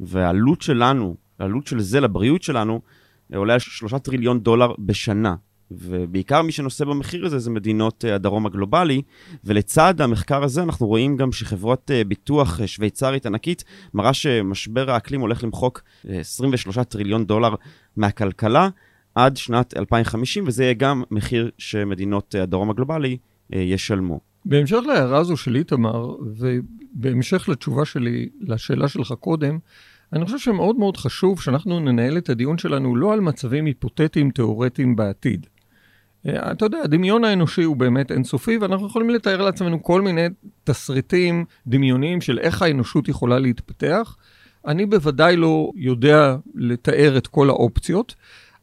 והעלות 0.00 0.62
שלנו, 0.62 1.16
העלות 1.38 1.66
של 1.66 1.80
זה 1.80 2.00
לבריאות 2.00 2.42
שלנו, 2.42 2.80
אה, 3.32 3.38
עולה 3.38 3.52
על 3.52 3.58
3 3.58 3.94
טריליון 3.94 4.40
דולר 4.40 4.72
בשנה. 4.78 5.34
ובעיקר 5.70 6.42
מי 6.42 6.52
שנושא 6.52 6.84
במחיר 6.84 7.26
הזה 7.26 7.38
זה 7.38 7.50
מדינות 7.50 8.04
אה, 8.04 8.14
הדרום 8.14 8.46
הגלובלי, 8.46 9.02
ולצד 9.44 10.00
המחקר 10.00 10.44
הזה 10.44 10.62
אנחנו 10.62 10.86
רואים 10.86 11.16
גם 11.16 11.32
שחברות 11.32 11.90
אה, 11.90 12.04
ביטוח 12.04 12.66
שוויצרית 12.66 13.26
ענקית 13.26 13.64
מראה 13.94 14.14
שמשבר 14.14 14.90
האקלים 14.90 15.20
הולך 15.20 15.44
למחוק 15.44 15.82
אה, 16.08 16.18
23 16.18 16.78
טריליון 16.78 17.24
דולר 17.24 17.54
מהכלכלה 17.96 18.68
עד 19.14 19.36
שנת 19.36 19.76
2050, 19.76 20.44
וזה 20.46 20.62
יהיה 20.62 20.74
גם 20.74 21.02
מחיר 21.10 21.50
שמדינות 21.58 22.34
אה, 22.34 22.42
הדרום 22.42 22.70
הגלובלי 22.70 23.16
אה, 23.54 23.60
ישלמו. 23.60 24.20
בהמשך 24.44 24.78
להערה 24.86 25.18
הזו 25.18 25.36
של 25.36 25.56
איתמר, 25.56 26.14
ובהמשך 26.36 27.48
לתשובה 27.48 27.84
שלי 27.84 28.28
לשאלה 28.40 28.88
שלך 28.88 29.12
קודם, 29.20 29.58
אני 30.12 30.24
חושב 30.24 30.38
שמאוד 30.38 30.76
מאוד 30.76 30.96
חשוב 30.96 31.40
שאנחנו 31.40 31.80
ננהל 31.80 32.18
את 32.18 32.28
הדיון 32.28 32.58
שלנו 32.58 32.96
לא 32.96 33.12
על 33.12 33.20
מצבים 33.20 33.64
היפותטיים 33.66 34.30
תיאורטיים 34.30 34.96
בעתיד. 34.96 35.46
אה, 36.28 36.52
אתה 36.52 36.64
יודע, 36.64 36.78
הדמיון 36.84 37.24
האנושי 37.24 37.62
הוא 37.62 37.76
באמת 37.76 38.12
אינסופי, 38.12 38.58
ואנחנו 38.58 38.86
יכולים 38.86 39.10
לתאר 39.10 39.42
לעצמנו 39.42 39.82
כל 39.82 40.02
מיני 40.02 40.26
תסריטים 40.64 41.44
דמיוניים 41.66 42.20
של 42.20 42.38
איך 42.38 42.62
האנושות 42.62 43.08
יכולה 43.08 43.38
להתפתח. 43.38 44.16
אני 44.66 44.86
בוודאי 44.86 45.36
לא 45.36 45.70
יודע 45.76 46.36
לתאר 46.54 47.18
את 47.18 47.26
כל 47.26 47.50
האופציות, 47.50 48.14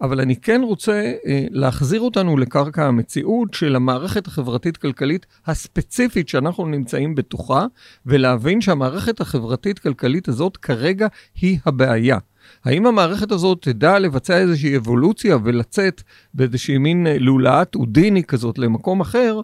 אבל 0.01 0.19
אני 0.21 0.35
כן 0.35 0.61
רוצה 0.63 1.13
אה, 1.25 1.45
להחזיר 1.51 2.01
אותנו 2.01 2.37
לקרקע 2.37 2.85
המציאות 2.85 3.53
של 3.53 3.75
המערכת 3.75 4.27
החברתית-כלכלית 4.27 5.25
הספציפית 5.45 6.29
שאנחנו 6.29 6.65
נמצאים 6.65 7.15
בתוכה, 7.15 7.65
ולהבין 8.05 8.61
שהמערכת 8.61 9.21
החברתית-כלכלית 9.21 10.27
הזאת 10.27 10.57
כרגע 10.57 11.07
היא 11.41 11.57
הבעיה. 11.65 12.17
האם 12.65 12.85
המערכת 12.85 13.31
הזאת 13.31 13.61
תדע 13.61 13.99
לבצע 13.99 14.37
איזושהי 14.37 14.77
אבולוציה 14.77 15.37
ולצאת 15.43 16.01
באיזושהי 16.33 16.77
מין 16.77 17.07
אה, 17.07 17.17
לולאת 17.19 17.75
אודיני 17.75 18.23
כזאת 18.23 18.57
למקום 18.57 19.01
אחר? 19.01 19.39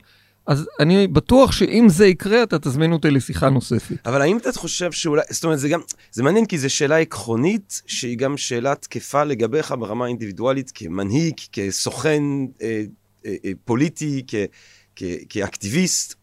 אז 0.47 0.69
אני 0.79 1.07
בטוח 1.07 1.51
שאם 1.51 1.85
זה 1.89 2.07
יקרה, 2.07 2.43
אתה 2.43 2.59
תזמין 2.59 2.91
אותי 2.91 3.11
לשיחה 3.11 3.49
נוספת. 3.49 3.95
אבל 4.05 4.21
האם 4.21 4.37
אתה 4.37 4.51
חושב 4.51 4.91
שאולי, 4.91 5.21
זאת 5.29 5.43
אומרת, 5.43 5.59
זה 5.59 5.69
גם, 5.69 5.79
זה 6.11 6.23
מעניין 6.23 6.45
כי 6.45 6.57
זו 6.57 6.69
שאלה 6.69 6.97
עקרונית, 6.97 7.81
שהיא 7.85 8.17
גם 8.17 8.37
שאלה 8.37 8.75
תקפה 8.75 9.23
לגביך 9.23 9.73
ברמה 9.79 10.05
האינדיבידואלית, 10.05 10.71
כמנהיג, 10.75 11.33
כסוכן 11.51 12.23
אה, 12.61 12.83
אה, 13.25 13.35
אה, 13.45 13.51
פוליטי, 13.65 14.23
כ, 14.27 14.35
כ, 14.95 15.03
כאקטיביסט. 15.29 16.15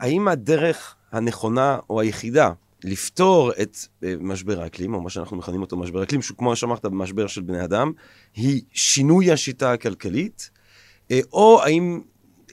האם 0.00 0.28
הדרך 0.28 0.94
הנכונה 1.12 1.78
או 1.90 2.00
היחידה 2.00 2.50
לפתור 2.84 3.52
את 3.62 3.76
אה, 4.04 4.14
משבר 4.20 4.62
האקלים, 4.62 4.94
או 4.94 5.00
מה 5.00 5.10
שאנחנו 5.10 5.36
מכנים 5.36 5.60
אותו 5.60 5.76
משבר 5.76 6.00
האקלים, 6.00 6.22
שהוא 6.22 6.38
כמו 6.38 6.56
שאמרת, 6.56 6.84
משבר 6.84 7.26
של 7.26 7.40
בני 7.40 7.64
אדם, 7.64 7.92
היא 8.36 8.62
שינוי 8.72 9.32
השיטה 9.32 9.72
הכלכלית, 9.72 10.50
אה, 11.10 11.20
או 11.32 11.62
האם 11.62 12.00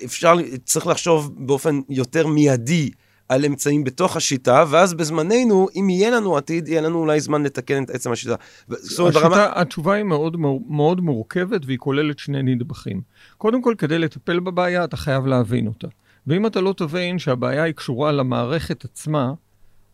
אפשר, 0.06 0.36
צריך 0.64 0.88
לחשוב 0.88 1.32
באופן 1.38 1.82
יותר 1.90 2.28
מיידי 2.28 2.90
על 3.30 3.46
אמצעים 3.46 3.84
בתוך 3.84 4.18
השיטה, 4.18 4.66
ואז 4.70 4.94
בזמננו, 4.94 5.68
אם 5.76 5.90
יהיה 5.90 6.10
לנו 6.10 6.38
עתיד, 6.38 6.68
יהיה 6.68 6.82
לנו 6.82 7.00
אולי 7.00 7.20
זמן 7.20 7.44
לתקן 7.44 7.84
את 7.84 7.90
עצם 7.90 8.12
השיטה. 8.12 8.36
השיטה, 8.72 9.04
ברמה... 9.04 9.48
התשובה 9.56 9.94
היא 9.94 10.04
מאוד, 10.04 10.38
מאוד 10.68 11.02
מורכבת 11.02 11.66
והיא 11.66 11.78
כוללת 11.78 12.20
שני 12.20 12.44
נדבכים. 12.44 13.02
קודם 13.38 13.62
כל, 13.62 13.76
כדי 13.78 14.00
לטפל 14.00 14.40
בבעיה, 14.40 14.84
אתה 14.84 14.98
חייב 14.98 15.26
להבין 15.26 15.68
אותה. 15.68 15.88
ואם 16.28 16.48
אתה 16.48 16.62
לא 16.62 16.74
תבין 16.78 17.20
שהבעיה 17.20 17.64
היא 17.64 17.74
קשורה 17.74 18.12
למערכת 18.12 18.86
עצמה, 18.86 19.34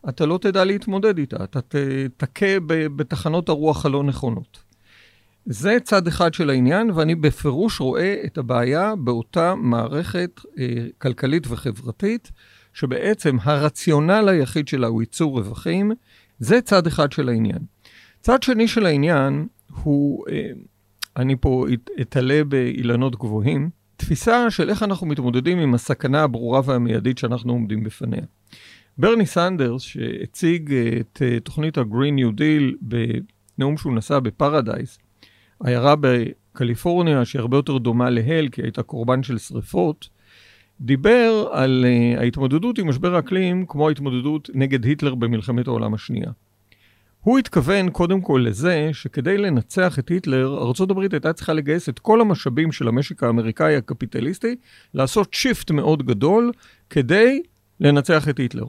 אתה 0.08 0.26
לא 0.26 0.38
תדע 0.38 0.64
להתמודד 0.64 1.18
איתה, 1.18 1.44
אתה 1.44 1.60
תכה 2.16 2.60
בתחנות 2.96 3.48
הרוח 3.48 3.86
הלא 3.86 4.02
נכונות. 4.02 4.67
זה 5.50 5.76
צד 5.84 6.06
אחד 6.06 6.34
של 6.34 6.50
העניין, 6.50 6.90
ואני 6.90 7.14
בפירוש 7.14 7.80
רואה 7.80 8.22
את 8.26 8.38
הבעיה 8.38 8.94
באותה 8.96 9.54
מערכת 9.54 10.40
אה, 10.58 10.64
כלכלית 10.98 11.46
וחברתית, 11.48 12.30
שבעצם 12.72 13.36
הרציונל 13.42 14.28
היחיד 14.28 14.68
שלה 14.68 14.86
הוא 14.86 15.02
ייצור 15.02 15.38
רווחים, 15.38 15.92
זה 16.38 16.60
צד 16.60 16.86
אחד 16.86 17.12
של 17.12 17.28
העניין. 17.28 17.58
צד 18.20 18.42
שני 18.42 18.68
של 18.68 18.86
העניין 18.86 19.46
הוא, 19.82 20.24
אה, 20.30 20.50
אני 21.16 21.36
פה 21.40 21.66
את- 21.74 21.90
אתלה 22.00 22.44
באילנות 22.44 23.16
גבוהים, 23.16 23.70
תפיסה 23.96 24.50
של 24.50 24.70
איך 24.70 24.82
אנחנו 24.82 25.06
מתמודדים 25.06 25.58
עם 25.58 25.74
הסכנה 25.74 26.22
הברורה 26.22 26.60
והמיידית 26.64 27.18
שאנחנו 27.18 27.52
עומדים 27.52 27.84
בפניה. 27.84 28.22
ברני 28.98 29.26
סנדרס, 29.26 29.82
שהציג 29.82 30.72
את 31.00 31.22
אה, 31.24 31.40
תוכנית 31.40 31.78
ה 31.78 31.85
Green 31.85 32.20
New 32.20 32.38
Deal 32.38 32.76
בנאום 32.80 33.76
שהוא 33.76 33.94
נשא 33.94 34.18
בפרדייס, 34.18 34.98
עיירה 35.64 35.94
בקליפורניה 36.00 37.24
שהיא 37.24 37.40
הרבה 37.40 37.56
יותר 37.56 37.78
דומה 37.78 38.10
ל 38.10 38.16
hell, 38.16 38.48
כי 38.48 38.62
הייתה 38.62 38.82
קורבן 38.82 39.22
של 39.22 39.38
שריפות, 39.38 40.08
דיבר 40.80 41.48
על 41.52 41.84
אה, 41.84 42.20
ההתמודדות 42.20 42.78
עם 42.78 42.88
משבר 42.88 43.14
האקלים 43.14 43.66
כמו 43.68 43.88
ההתמודדות 43.88 44.50
נגד 44.54 44.84
היטלר 44.84 45.14
במלחמת 45.14 45.66
העולם 45.66 45.94
השנייה. 45.94 46.30
הוא 47.20 47.38
התכוון 47.38 47.90
קודם 47.90 48.20
כל 48.20 48.44
לזה 48.46 48.90
שכדי 48.92 49.38
לנצח 49.38 49.98
את 49.98 50.08
היטלר, 50.08 50.58
ארה"ב 50.58 50.98
הייתה 51.12 51.32
צריכה 51.32 51.52
לגייס 51.52 51.88
את 51.88 51.98
כל 51.98 52.20
המשאבים 52.20 52.72
של 52.72 52.88
המשק 52.88 53.22
האמריקאי 53.22 53.76
הקפיטליסטי, 53.76 54.56
לעשות 54.94 55.34
shift 55.34 55.70
מאוד 55.70 56.06
גדול 56.06 56.52
כדי 56.90 57.42
לנצח 57.80 58.28
את 58.28 58.38
היטלר. 58.38 58.64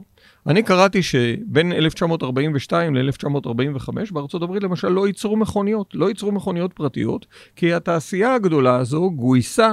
אני 0.46 0.62
קראתי 0.62 1.02
שבין 1.02 1.72
1942 1.72 2.96
ל-1945 2.96 3.90
בארצות 4.12 4.42
הברית 4.42 4.62
למשל 4.62 4.88
לא 4.88 5.06
ייצרו 5.06 5.36
מכוניות, 5.36 5.94
לא 5.94 6.08
ייצרו 6.08 6.32
מכוניות 6.32 6.72
פרטיות, 6.72 7.26
כי 7.56 7.74
התעשייה 7.74 8.34
הגדולה 8.34 8.76
הזו 8.76 9.10
גויסה 9.10 9.72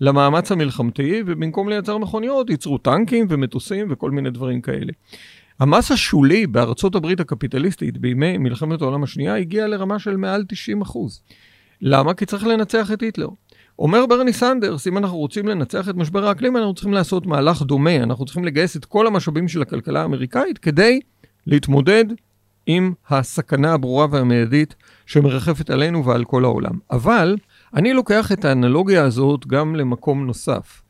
למאמץ 0.00 0.52
המלחמתי, 0.52 1.22
ובמקום 1.26 1.68
לייצר 1.68 1.98
מכוניות 1.98 2.50
ייצרו 2.50 2.78
טנקים 2.78 3.26
ומטוסים 3.28 3.86
וכל 3.90 4.10
מיני 4.10 4.30
דברים 4.30 4.60
כאלה. 4.60 4.92
המס 5.60 5.90
השולי 5.90 6.46
בארצות 6.46 6.94
הברית 6.94 7.20
הקפיטליסטית 7.20 7.98
בימי 7.98 8.38
מלחמת 8.38 8.82
העולם 8.82 9.02
השנייה 9.02 9.36
הגיע 9.36 9.66
לרמה 9.66 9.98
של 9.98 10.16
מעל 10.16 10.44
90 10.48 10.82
אחוז. 10.82 11.22
למה? 11.80 12.14
כי 12.14 12.26
צריך 12.26 12.46
לנצח 12.46 12.92
את 12.92 13.02
היטלר. 13.02 13.28
אומר 13.78 14.06
ברני 14.06 14.32
סנדרס, 14.32 14.86
אם 14.86 14.98
אנחנו 14.98 15.16
רוצים 15.16 15.48
לנצח 15.48 15.88
את 15.88 15.94
משבר 15.94 16.26
האקלים, 16.26 16.56
אנחנו 16.56 16.74
צריכים 16.74 16.92
לעשות 16.92 17.26
מהלך 17.26 17.62
דומה. 17.62 17.96
אנחנו 17.96 18.24
צריכים 18.24 18.44
לגייס 18.44 18.76
את 18.76 18.84
כל 18.84 19.06
המשאבים 19.06 19.48
של 19.48 19.62
הכלכלה 19.62 20.02
האמריקאית 20.02 20.58
כדי 20.58 21.00
להתמודד 21.46 22.04
עם 22.66 22.92
הסכנה 23.08 23.72
הברורה 23.72 24.06
והמיידית 24.10 24.74
שמרחפת 25.06 25.70
עלינו 25.70 26.04
ועל 26.04 26.24
כל 26.24 26.44
העולם. 26.44 26.78
אבל 26.90 27.36
אני 27.74 27.92
לוקח 27.92 28.32
את 28.32 28.44
האנלוגיה 28.44 29.04
הזאת 29.04 29.46
גם 29.46 29.76
למקום 29.76 30.26
נוסף. 30.26 30.82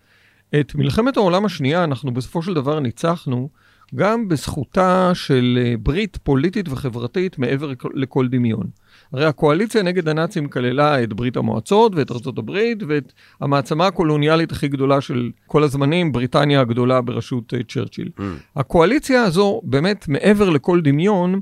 את 0.61 0.75
מלחמת 0.75 1.17
העולם 1.17 1.45
השנייה 1.45 1.85
אנחנו 1.85 2.15
בסופו 2.15 2.43
של 2.43 2.55
דבר 2.55 2.81
ניצחנו 2.81 3.49
גם 3.95 4.29
בזכותה 4.29 5.11
של 5.15 5.59
אה, 5.65 5.75
ברית 5.83 6.19
פוליטית 6.23 6.69
וחברתית 6.69 7.39
מעבר 7.39 7.73
לכל 7.95 8.29
דמיון. 8.29 8.67
הרי 9.13 9.27
הקואליציה 9.27 9.83
נגד 9.83 10.09
הנאצים 10.09 10.49
כללה 10.49 11.03
את 11.03 11.13
ברית 11.13 11.37
המועצות 11.37 11.93
ואת 11.95 12.11
ארצות 12.11 12.39
הברית 12.39 12.79
ואת 12.89 13.13
המעצמה 13.41 13.87
הקולוניאלית 13.87 14.53
הכי 14.53 14.69
גדולה 14.69 15.01
של 15.01 15.31
כל 15.47 15.63
הזמנים, 15.63 16.13
בריטניה 16.13 16.61
הגדולה 16.61 17.01
בראשות 17.01 17.55
אה, 17.55 17.59
צ'רצ'יל. 17.69 18.11
Mm. 18.19 18.23
הקואליציה 18.57 19.23
הזו, 19.23 19.61
באמת 19.65 20.09
מעבר 20.09 20.51
לכל 20.51 20.81
דמיון, 20.81 21.41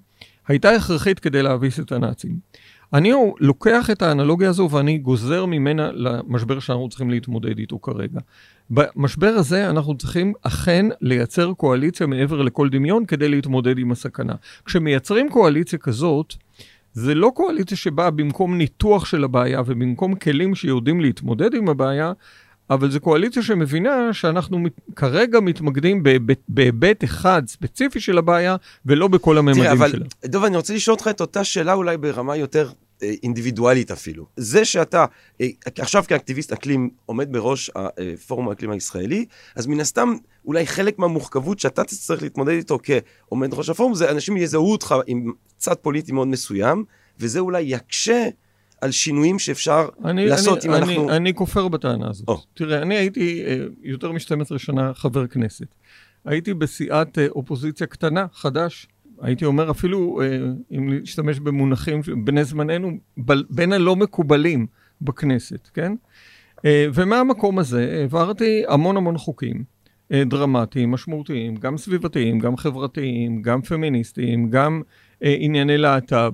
הייתה 0.48 0.70
הכרחית 0.70 1.18
כדי 1.20 1.42
להביס 1.42 1.80
את 1.80 1.92
הנאצים. 1.92 2.36
אני 2.94 3.12
לוקח 3.40 3.90
את 3.90 4.02
האנלוגיה 4.02 4.48
הזו 4.48 4.68
ואני 4.70 4.98
גוזר 4.98 5.46
ממנה 5.46 5.90
למשבר 5.92 6.58
שאנחנו 6.58 6.88
צריכים 6.88 7.10
להתמודד 7.10 7.58
איתו 7.58 7.78
כרגע. 7.78 8.20
במשבר 8.70 9.28
הזה 9.28 9.70
אנחנו 9.70 9.98
צריכים 9.98 10.32
אכן 10.42 10.86
לייצר 11.00 11.52
קואליציה 11.52 12.06
מעבר 12.06 12.42
לכל 12.42 12.68
דמיון 12.68 13.06
כדי 13.06 13.28
להתמודד 13.28 13.78
עם 13.78 13.92
הסכנה. 13.92 14.34
כשמייצרים 14.64 15.30
קואליציה 15.30 15.78
כזאת, 15.78 16.34
זה 16.92 17.14
לא 17.14 17.32
קואליציה 17.34 17.76
שבאה 17.76 18.10
במקום 18.10 18.58
ניתוח 18.58 19.04
של 19.04 19.24
הבעיה 19.24 19.60
ובמקום 19.66 20.14
כלים 20.14 20.54
שיודעים 20.54 21.00
להתמודד 21.00 21.54
עם 21.54 21.68
הבעיה, 21.68 22.12
אבל 22.74 22.90
זו 22.90 23.00
קואליציה 23.00 23.42
שמבינה 23.42 24.12
שאנחנו 24.12 24.58
כרגע 24.96 25.40
מתמקדים 25.40 26.02
בהיבט 26.48 27.04
אחד 27.04 27.42
ספציפי 27.46 28.00
של 28.00 28.18
הבעיה, 28.18 28.56
ולא 28.86 29.08
בכל 29.08 29.38
הממדים 29.38 29.64
שלה. 29.64 29.74
תראה, 29.74 29.86
אבל 29.86 30.02
דוב, 30.24 30.44
אני 30.44 30.56
רוצה 30.56 30.74
לשאול 30.74 30.94
אותך 30.94 31.08
את 31.08 31.20
אותה 31.20 31.44
שאלה 31.44 31.72
אולי 31.72 31.96
ברמה 31.96 32.36
יותר 32.36 32.70
אה, 33.02 33.12
אינדיבידואלית 33.22 33.90
אפילו. 33.90 34.26
זה 34.36 34.64
שאתה 34.64 35.04
אה, 35.40 35.46
עכשיו 35.78 36.04
כאקטיביסט 36.08 36.52
אקלים 36.52 36.90
עומד 37.06 37.32
בראש 37.32 37.70
הפורום 37.76 38.48
האקלים 38.48 38.70
הישראלי, 38.70 39.24
אז 39.56 39.66
מן 39.66 39.80
הסתם 39.80 40.14
אולי 40.44 40.66
חלק 40.66 40.98
מהמורכבות 40.98 41.58
שאתה 41.58 41.84
תצטרך 41.84 42.22
להתמודד 42.22 42.52
איתו 42.52 42.78
כעומד 42.82 43.50
בראש 43.50 43.68
הפורום, 43.68 43.94
זה 43.94 44.10
אנשים 44.10 44.36
יזהו 44.36 44.72
אותך 44.72 44.94
עם 45.06 45.32
צד 45.56 45.74
פוליטי 45.74 46.12
מאוד 46.12 46.28
מסוים, 46.28 46.84
וזה 47.18 47.38
אולי 47.38 47.62
יקשה 47.62 48.28
על 48.82 48.90
שינויים 48.90 49.38
שאפשר 49.38 49.88
אני, 50.04 50.26
לעשות 50.26 50.64
אני, 50.64 50.68
אם 50.68 50.82
אני, 50.82 50.96
אנחנו... 50.96 51.10
אני 51.10 51.34
כופר 51.34 51.68
בטענה 51.68 52.10
הזאת. 52.10 52.28
Oh. 52.28 52.32
תראה, 52.54 52.82
אני 52.82 52.94
הייתי 52.94 53.44
אה, 53.46 53.56
יותר 53.82 54.12
מ-12 54.12 54.58
שנה 54.58 54.94
חבר 54.94 55.26
כנסת. 55.26 55.66
הייתי 56.24 56.54
בסיעת 56.54 57.18
אופוזיציה 57.34 57.86
קטנה, 57.86 58.26
חדש, 58.32 58.86
הייתי 59.22 59.44
אומר 59.44 59.70
אפילו, 59.70 60.20
אה, 60.22 60.38
אם 60.76 60.88
להשתמש 60.88 61.38
במונחים 61.38 62.00
בני 62.24 62.44
זמננו, 62.44 62.90
בין 63.50 63.72
הלא 63.72 63.96
מקובלים 63.96 64.66
בכנסת, 65.00 65.68
כן? 65.74 65.92
אה, 66.64 66.86
ומהמקום 66.94 67.58
הזה 67.58 67.96
העברתי 68.00 68.62
המון 68.68 68.96
המון 68.96 69.18
חוקים 69.18 69.64
אה, 70.12 70.22
דרמטיים, 70.24 70.90
משמעותיים, 70.90 71.56
גם 71.56 71.78
סביבתיים, 71.78 72.38
גם 72.38 72.56
חברתיים, 72.56 73.42
גם 73.42 73.62
פמיניסטיים, 73.62 74.50
גם 74.50 74.82
ענייני 75.20 75.78
להט"ב. 75.78 76.32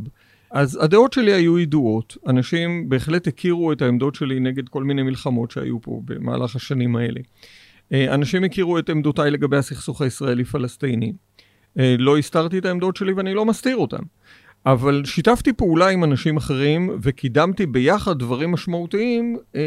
אז 0.51 0.79
הדעות 0.83 1.13
שלי 1.13 1.33
היו 1.33 1.59
ידועות, 1.59 2.17
אנשים 2.27 2.89
בהחלט 2.89 3.27
הכירו 3.27 3.73
את 3.73 3.83
העמדות 3.83 4.15
שלי 4.15 4.41
נגד 4.41 4.69
כל 4.69 4.85
מיני 4.85 5.03
מלחמות 5.03 5.51
שהיו 5.51 5.81
פה 5.83 6.03
במהלך 6.05 6.57
השנים 6.57 6.97
האלה. 6.97 7.21
אנשים 7.93 8.45
הכירו 8.45 8.79
את 8.79 8.91
עמדותיי 8.91 9.31
לגבי 9.31 9.57
הסכסוך 9.57 10.03
הישראלי-פלסטיני. 10.03 11.13
אה, 11.79 11.95
לא 11.99 12.19
הסתרתי 12.19 12.59
את 12.59 12.65
העמדות 12.65 12.97
שלי 12.97 13.13
ואני 13.13 13.35
לא 13.35 13.45
מסתיר 13.45 13.77
אותן. 13.77 14.03
אבל 14.67 15.03
שיתפתי 15.05 15.53
פעולה 15.53 15.89
עם 15.89 16.05
אנשים 16.05 16.37
אחרים 16.37 16.99
וקידמתי 17.03 17.67
ביחד 17.67 18.19
דברים 18.19 18.51
משמעותיים, 18.51 19.37
אה, 19.57 19.61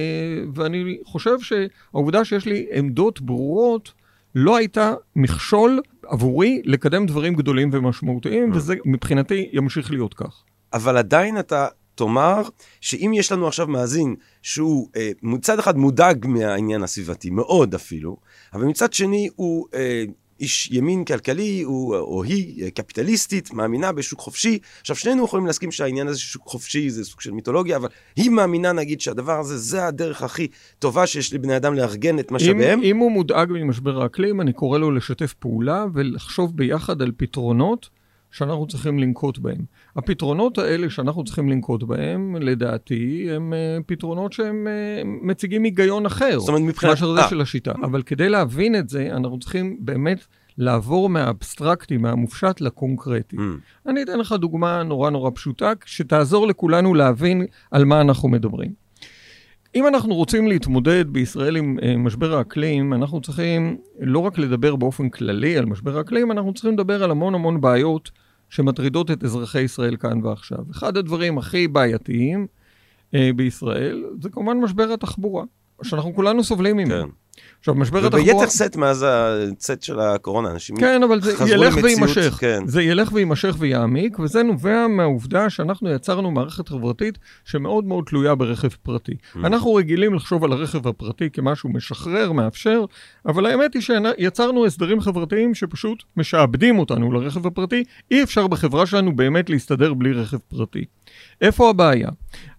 ואני 0.54 0.98
חושב 1.06 1.38
שהעובדה 1.42 2.26
שיש 2.26 2.46
לי 2.46 2.66
עמדות 2.74 3.22
ברורות 3.22 3.94
לא 4.36 4.56
הייתה 4.58 4.94
מכשול 5.16 5.82
עבורי 6.08 6.62
לקדם 6.66 7.06
דברים 7.06 7.34
גדולים 7.34 7.70
ומשמעותיים, 7.74 8.54
mm. 8.54 8.56
וזה 8.56 8.76
מבחינתי 8.86 9.50
ימשיך 9.54 9.92
להיות 9.92 10.14
כך. 10.14 10.44
אבל 10.74 10.98
עדיין 10.98 11.40
אתה 11.40 11.68
תאמר 11.96 12.42
שאם 12.82 13.12
יש 13.16 13.32
לנו 13.32 13.48
עכשיו 13.48 13.68
מאזין 13.68 14.16
שהוא 14.42 14.90
אה, 14.96 15.12
מצד 15.24 15.60
אחד 15.60 15.78
מודאג 15.78 16.26
מהעניין 16.28 16.84
הסביבתי, 16.84 17.30
מאוד 17.30 17.76
אפילו, 17.76 18.18
אבל 18.54 18.64
מצד 18.64 18.94
שני 18.94 19.30
הוא 19.36 19.68
אה, 19.74 20.04
איש 20.42 20.72
ימין 20.72 21.06
כלכלי, 21.06 21.62
הוא, 21.62 21.96
או 21.96 22.24
היא 22.24 22.70
קפיטליסטית, 22.70 23.54
מאמינה 23.54 23.92
בשוק 23.92 24.20
חופשי. 24.20 24.60
עכשיו, 24.82 24.96
שנינו 24.96 25.26
יכולים 25.26 25.46
להסכים 25.46 25.72
שהעניין 25.72 26.08
הזה 26.08 26.20
של 26.20 26.28
שוק 26.28 26.48
חופשי 26.48 26.90
זה 26.90 27.06
סוג 27.06 27.22
של 27.22 27.32
מיתולוגיה, 27.32 27.78
אבל 27.78 27.90
היא 28.16 28.30
מאמינה, 28.30 28.72
נגיד, 28.72 29.02
שהדבר 29.02 29.40
הזה, 29.40 29.58
זה 29.58 29.86
הדרך 29.86 30.22
הכי 30.24 30.48
טובה 30.80 31.08
שיש 31.08 31.34
לבני 31.34 31.58
אדם 31.58 31.74
לארגן 31.74 32.20
את 32.20 32.32
משאביהם. 32.32 32.80
אם, 32.80 32.86
אם 32.86 32.98
הוא 32.98 33.12
מודאג 33.12 33.48
ממשבר 33.52 34.02
האקלים, 34.02 34.42
אני 34.42 34.54
קורא 34.54 34.80
לו 34.80 34.92
לשתף 34.92 35.34
פעולה 35.34 35.86
ולחשוב 35.94 36.58
ביחד 36.58 37.02
על 37.02 37.12
פתרונות. 37.18 37.90
שאנחנו 38.32 38.68
צריכים 38.68 39.00
לנקוט 39.00 39.38
בהם. 39.38 39.66
הפתרונות 39.96 40.58
האלה 40.58 40.90
שאנחנו 40.90 41.24
צריכים 41.24 41.50
לנקוט 41.50 41.84
בהם, 41.84 42.36
לדעתי, 42.40 43.28
הם 43.32 43.54
uh, 43.54 43.84
פתרונות 43.86 44.34
שהם 44.34 44.68
uh, 44.68 45.08
מציגים 45.28 45.64
היגיון 45.64 46.06
אחר. 46.06 46.40
זאת 46.40 46.50
אומרת, 46.50 46.62
מבחינת... 46.62 46.92
מאשר 46.92 47.16
זה 47.16 47.22
של 47.30 47.42
השיטה. 47.42 47.72
אבל 47.84 48.02
כדי 48.02 48.30
להבין 48.30 48.76
את 48.76 48.90
זה, 48.90 49.10
אנחנו 49.12 49.40
צריכים 49.40 49.78
באמת 49.80 50.26
לעבור 50.58 51.10
מהאבסטרקטי, 51.10 51.98
מהמופשט 51.98 52.62
לקונקרטי. 52.62 53.38
Mm. 53.38 53.90
אני 53.90 54.04
אתן 54.04 54.20
לך 54.20 54.32
דוגמה 54.32 54.84
נורא 54.84 55.10
נורא 55.10 55.32
פשוטה, 55.36 55.74
שתעזור 55.86 56.48
לכולנו 56.48 56.94
להבין 56.94 57.46
על 57.72 57.86
מה 57.86 58.02
אנחנו 58.02 58.30
מדברים. 58.30 58.82
אם 59.76 59.88
אנחנו 59.88 60.16
רוצים 60.16 60.48
להתמודד 60.48 61.06
בישראל 61.08 61.56
עם 61.58 61.78
משבר 61.98 62.38
האקלים, 62.38 62.94
אנחנו 62.94 63.22
צריכים 63.22 63.78
לא 64.00 64.20
רק 64.20 64.38
לדבר 64.38 64.76
באופן 64.76 65.10
כללי 65.10 65.58
על 65.58 65.66
משבר 65.66 65.98
האקלים, 65.98 66.32
אנחנו 66.32 66.54
צריכים 66.54 66.74
לדבר 66.74 67.04
על 67.04 67.12
המון 67.12 67.36
המון 67.36 67.62
בעיות 67.62 68.12
שמטרידות 68.52 69.12
את 69.12 69.24
אזרחי 69.24 69.62
ישראל 69.62 69.96
כאן 69.96 70.26
ועכשיו. 70.26 70.60
אחד 70.72 70.98
הדברים 70.98 71.38
הכי 71.38 71.68
בעייתיים 71.68 72.48
uh, 73.12 73.18
בישראל 73.36 74.06
זה 74.22 74.30
כמובן 74.30 74.58
משבר 74.58 74.94
התחבורה, 74.94 75.44
שאנחנו 75.84 76.16
כולנו 76.16 76.44
סובלים 76.44 76.78
ממנו. 76.78 77.08
כן. 77.08 77.21
עכשיו, 77.60 77.76
משבר 77.76 78.06
התחבורה... 78.06 78.24
וביתר 78.24 78.50
סט 78.50 78.76
מאז 78.76 79.06
הצט 79.52 79.84
של 79.84 80.00
הקורונה, 80.00 80.52
אנשים 80.52 80.78
כן, 80.78 81.04
אבל 81.04 81.22
זה 81.22 81.34
ילך 81.48 81.78
ויימשך. 81.84 82.38
כן. 82.40 82.68
זה 82.68 82.84
ילך 82.84 83.14
ויימשך 83.14 83.56
ויעמיק, 83.60 84.20
וזה 84.20 84.44
נובע 84.44 84.88
מהעובדה 84.88 85.50
שאנחנו 85.50 85.90
יצרנו 85.90 86.32
מערכת 86.32 86.70
חברתית 86.70 87.18
שמאוד 87.46 87.86
מאוד 87.86 88.04
תלויה 88.08 88.36
ברכב 88.36 88.68
פרטי. 88.84 89.12
Mm. 89.12 89.40
אנחנו 89.46 89.74
רגילים 89.74 90.14
לחשוב 90.14 90.44
על 90.44 90.52
הרכב 90.52 90.88
הפרטי 90.88 91.30
כמשהו 91.30 91.70
משחרר, 91.70 92.32
מאפשר, 92.32 92.86
אבל 93.26 93.46
האמת 93.46 93.74
היא 93.74 93.82
שיצרנו 93.82 94.66
הסדרים 94.66 95.02
חברתיים 95.02 95.56
שפשוט 95.56 96.04
משעבדים 96.18 96.80
אותנו 96.80 97.12
לרכב 97.12 97.48
הפרטי. 97.48 97.84
אי 98.12 98.24
אפשר 98.24 98.48
בחברה 98.48 98.86
שלנו 98.86 99.16
באמת 99.16 99.50
להסתדר 99.50 99.94
בלי 99.94 100.14
רכב 100.14 100.38
פרטי. 100.38 100.86
איפה 101.42 101.70
הבעיה? 101.70 102.10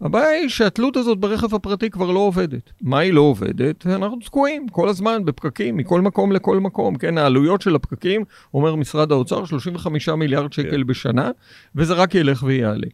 הבעיה 0.03 0.29
היא 0.29 0.49
שהתלות 0.49 0.97
הזאת 0.97 1.19
ברכב 1.19 1.55
הפרטי 1.55 1.91
כבר 1.91 2.11
לא 2.11 2.19
עובדת. 2.19 2.73
מה 2.81 2.99
היא 2.99 3.13
לא 3.13 3.21
עובדת? 3.21 3.87
אנחנו 3.87 4.19
תקועים 4.21 4.69
כל 4.69 4.89
הזמן 4.89 5.25
בפקקים, 5.25 5.77
מכל 5.77 6.01
מקום 6.01 6.33
לכל 6.33 6.61
מקום. 6.61 6.97
כן, 6.97 7.19
העלויות 7.19 7.61
של 7.61 7.75
הפקקים, 7.75 8.25
אומר 8.55 8.75
משרד 8.75 9.13
האוצר, 9.13 9.45
35 9.45 10.09
מיליארד 10.09 10.53
שקל 10.53 10.71
כן. 10.71 10.87
בשנה, 10.87 11.31
וזה 11.77 11.95
רק 11.95 12.15
ילך 12.15 12.43
ויעלה. 12.43 12.87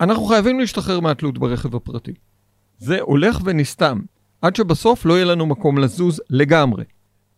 אנחנו 0.00 0.24
חייבים 0.24 0.60
להשתחרר 0.60 1.00
מהתלות 1.00 1.38
ברכב 1.38 1.76
הפרטי. 1.76 2.12
זה 2.78 3.00
הולך 3.00 3.40
ונסתם, 3.44 4.00
עד 4.42 4.56
שבסוף 4.56 5.06
לא 5.06 5.14
יהיה 5.14 5.24
לנו 5.24 5.46
מקום 5.46 5.78
לזוז 5.78 6.20
לגמרי. 6.30 6.84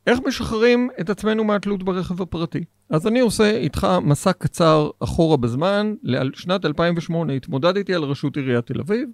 איך 0.06 0.18
משחררים 0.26 0.88
את 1.00 1.10
עצמנו 1.10 1.44
מהתלות 1.44 1.82
ברכב 1.82 2.22
הפרטי? 2.22 2.64
אז 2.90 3.06
אני 3.06 3.20
עושה 3.20 3.56
איתך 3.56 3.86
מסע 4.02 4.32
קצר 4.32 4.90
אחורה 5.00 5.36
בזמן, 5.36 5.94
לשנת 6.02 6.64
2008 6.64 7.32
התמודדתי 7.32 7.94
על 7.94 8.02
ראשות 8.02 8.36
עיריית 8.36 8.66
תל 8.66 8.80
אביב, 8.80 9.08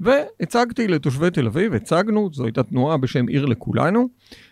והצגתי 0.00 0.88
לתושבי 0.88 1.30
תל 1.30 1.46
אביב, 1.46 1.74
הצגנו, 1.74 2.30
זו 2.32 2.44
הייתה 2.44 2.62
תנועה 2.62 2.96
בשם 2.96 3.26
עיר 3.26 3.46
לכולנו, 3.46 4.08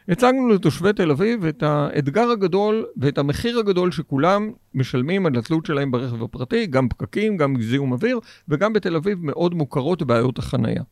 הצגנו 0.08 0.48
לתושבי 0.48 0.92
תל 0.92 1.10
אביב 1.10 1.44
את 1.44 1.62
האתגר 1.62 2.30
הגדול 2.30 2.86
ואת 2.96 3.18
המחיר 3.18 3.58
הגדול 3.58 3.92
שכולם 3.92 4.52
משלמים 4.74 5.26
על 5.26 5.38
התלות 5.38 5.66
שלהם 5.66 5.90
ברכב 5.90 6.22
הפרטי, 6.22 6.66
גם 6.66 6.88
פקקים, 6.88 7.36
גם 7.36 7.60
זיהום 7.60 7.92
אוויר, 7.92 8.20
וגם 8.48 8.72
בתל 8.72 8.96
אביב 8.96 9.18
מאוד 9.22 9.54
מוכרות 9.54 10.02
בעיות 10.02 10.38
החנייה. 10.38 10.82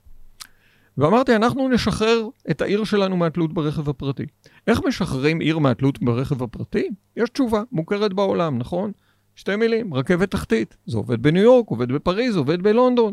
ואמרתי, 0.99 1.37
אנחנו 1.37 1.69
נשחרר 1.69 2.29
את 2.51 2.61
העיר 2.61 2.85
שלנו 2.85 3.17
מהתלות 3.17 3.55
ברכב 3.55 3.89
הפרטי. 3.89 4.27
איך 4.67 4.81
משחררים 4.87 5.41
עיר 5.41 5.59
מהתלות 5.59 6.03
ברכב 6.03 6.43
הפרטי? 6.43 6.89
יש 7.17 7.31
תשובה, 7.31 7.63
מוכרת 7.73 8.13
בעולם, 8.13 8.59
נכון? 8.59 8.93
שתי 9.35 9.57
מילים, 9.57 9.95
רכבת 9.95 10.31
תחתית. 10.31 10.77
זה 10.87 10.97
עובד 10.97 11.23
בניו 11.23 11.43
יורק, 11.43 11.69
עובד 11.69 11.93
בפריז, 11.93 12.37
עובד 12.37 12.63
בלונדון. 12.63 13.13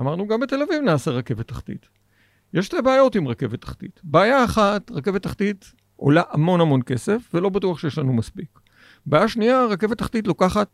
אמרנו, 0.00 0.26
גם 0.26 0.40
בתל 0.40 0.62
אביב 0.62 0.82
נעשה 0.84 1.10
רכבת 1.10 1.48
תחתית. 1.48 1.86
יש 2.54 2.66
שתי 2.66 2.82
בעיות 2.84 3.14
עם 3.14 3.28
רכבת 3.28 3.60
תחתית. 3.60 4.00
בעיה 4.04 4.44
אחת, 4.44 4.90
רכבת 4.90 5.22
תחתית 5.22 5.72
עולה 5.96 6.22
המון 6.30 6.60
המון 6.60 6.82
כסף, 6.82 7.30
ולא 7.34 7.48
בטוח 7.48 7.78
שיש 7.78 7.98
לנו 7.98 8.12
מספיק. 8.12 8.48
בעיה 9.06 9.28
שנייה, 9.28 9.64
רכבת 9.64 9.98
תחתית 9.98 10.26
לוקחת 10.26 10.68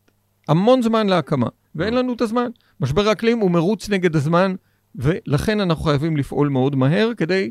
המון 0.49 0.83
זמן 0.83 1.07
להקמה, 1.07 1.49
ואין 1.75 1.95
לנו 1.95 2.13
את 2.13 2.21
הזמן. 2.21 2.51
משבר 2.81 3.09
האקלים 3.09 3.39
הוא 3.39 3.51
מרוץ 3.51 3.91
נגד 3.91 4.17
הזמן, 4.17 4.55
ולכן 4.95 5.61
אנחנו 5.61 5.85
חייבים 5.85 6.17
לפעול 6.17 6.49
מאוד 6.49 6.77
מהר 6.77 7.11
כדי 7.17 7.51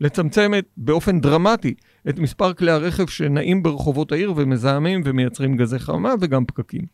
לצמצם 0.00 0.52
את, 0.58 0.66
באופן 0.76 1.20
דרמטי 1.20 1.74
את 2.08 2.18
מספר 2.18 2.52
כלי 2.52 2.70
הרכב 2.70 3.06
שנעים 3.06 3.62
ברחובות 3.62 4.12
העיר 4.12 4.32
ומזהמים 4.36 5.02
ומייצרים 5.04 5.56
גזי 5.56 5.78
חממה 5.78 6.14
וגם 6.20 6.44
פקקים. 6.44 6.86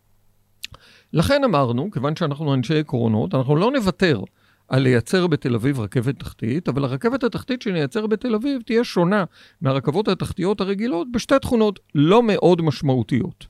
לכן 1.13 1.45
אמרנו, 1.45 1.91
כיוון 1.91 2.17
שאנחנו 2.17 2.55
אנשי 2.55 2.79
עקרונות, 2.79 3.35
אנחנו 3.35 3.57
לא 3.57 3.71
נוותר 3.71 4.21
על 4.69 4.83
לייצר 4.83 5.27
בתל 5.27 5.55
אביב 5.55 5.81
רכבת 5.81 6.19
תחתית, 6.19 6.69
אבל 6.69 6.85
הרכבת 6.85 7.25
התחתית 7.25 7.63
שנייצר 7.63 8.07
בתל 8.07 8.35
אביב 8.35 8.63
תהיה 8.63 8.85
שונה 8.85 9.25
מהרכבות 9.61 10.09
התחתיות 10.09 10.61
הרגילות 10.61 11.13
בשתי 11.13 11.35
תכונות 11.43 11.81
לא 11.95 12.23
מאוד 12.23 12.63
משמעותיות. 12.63 13.47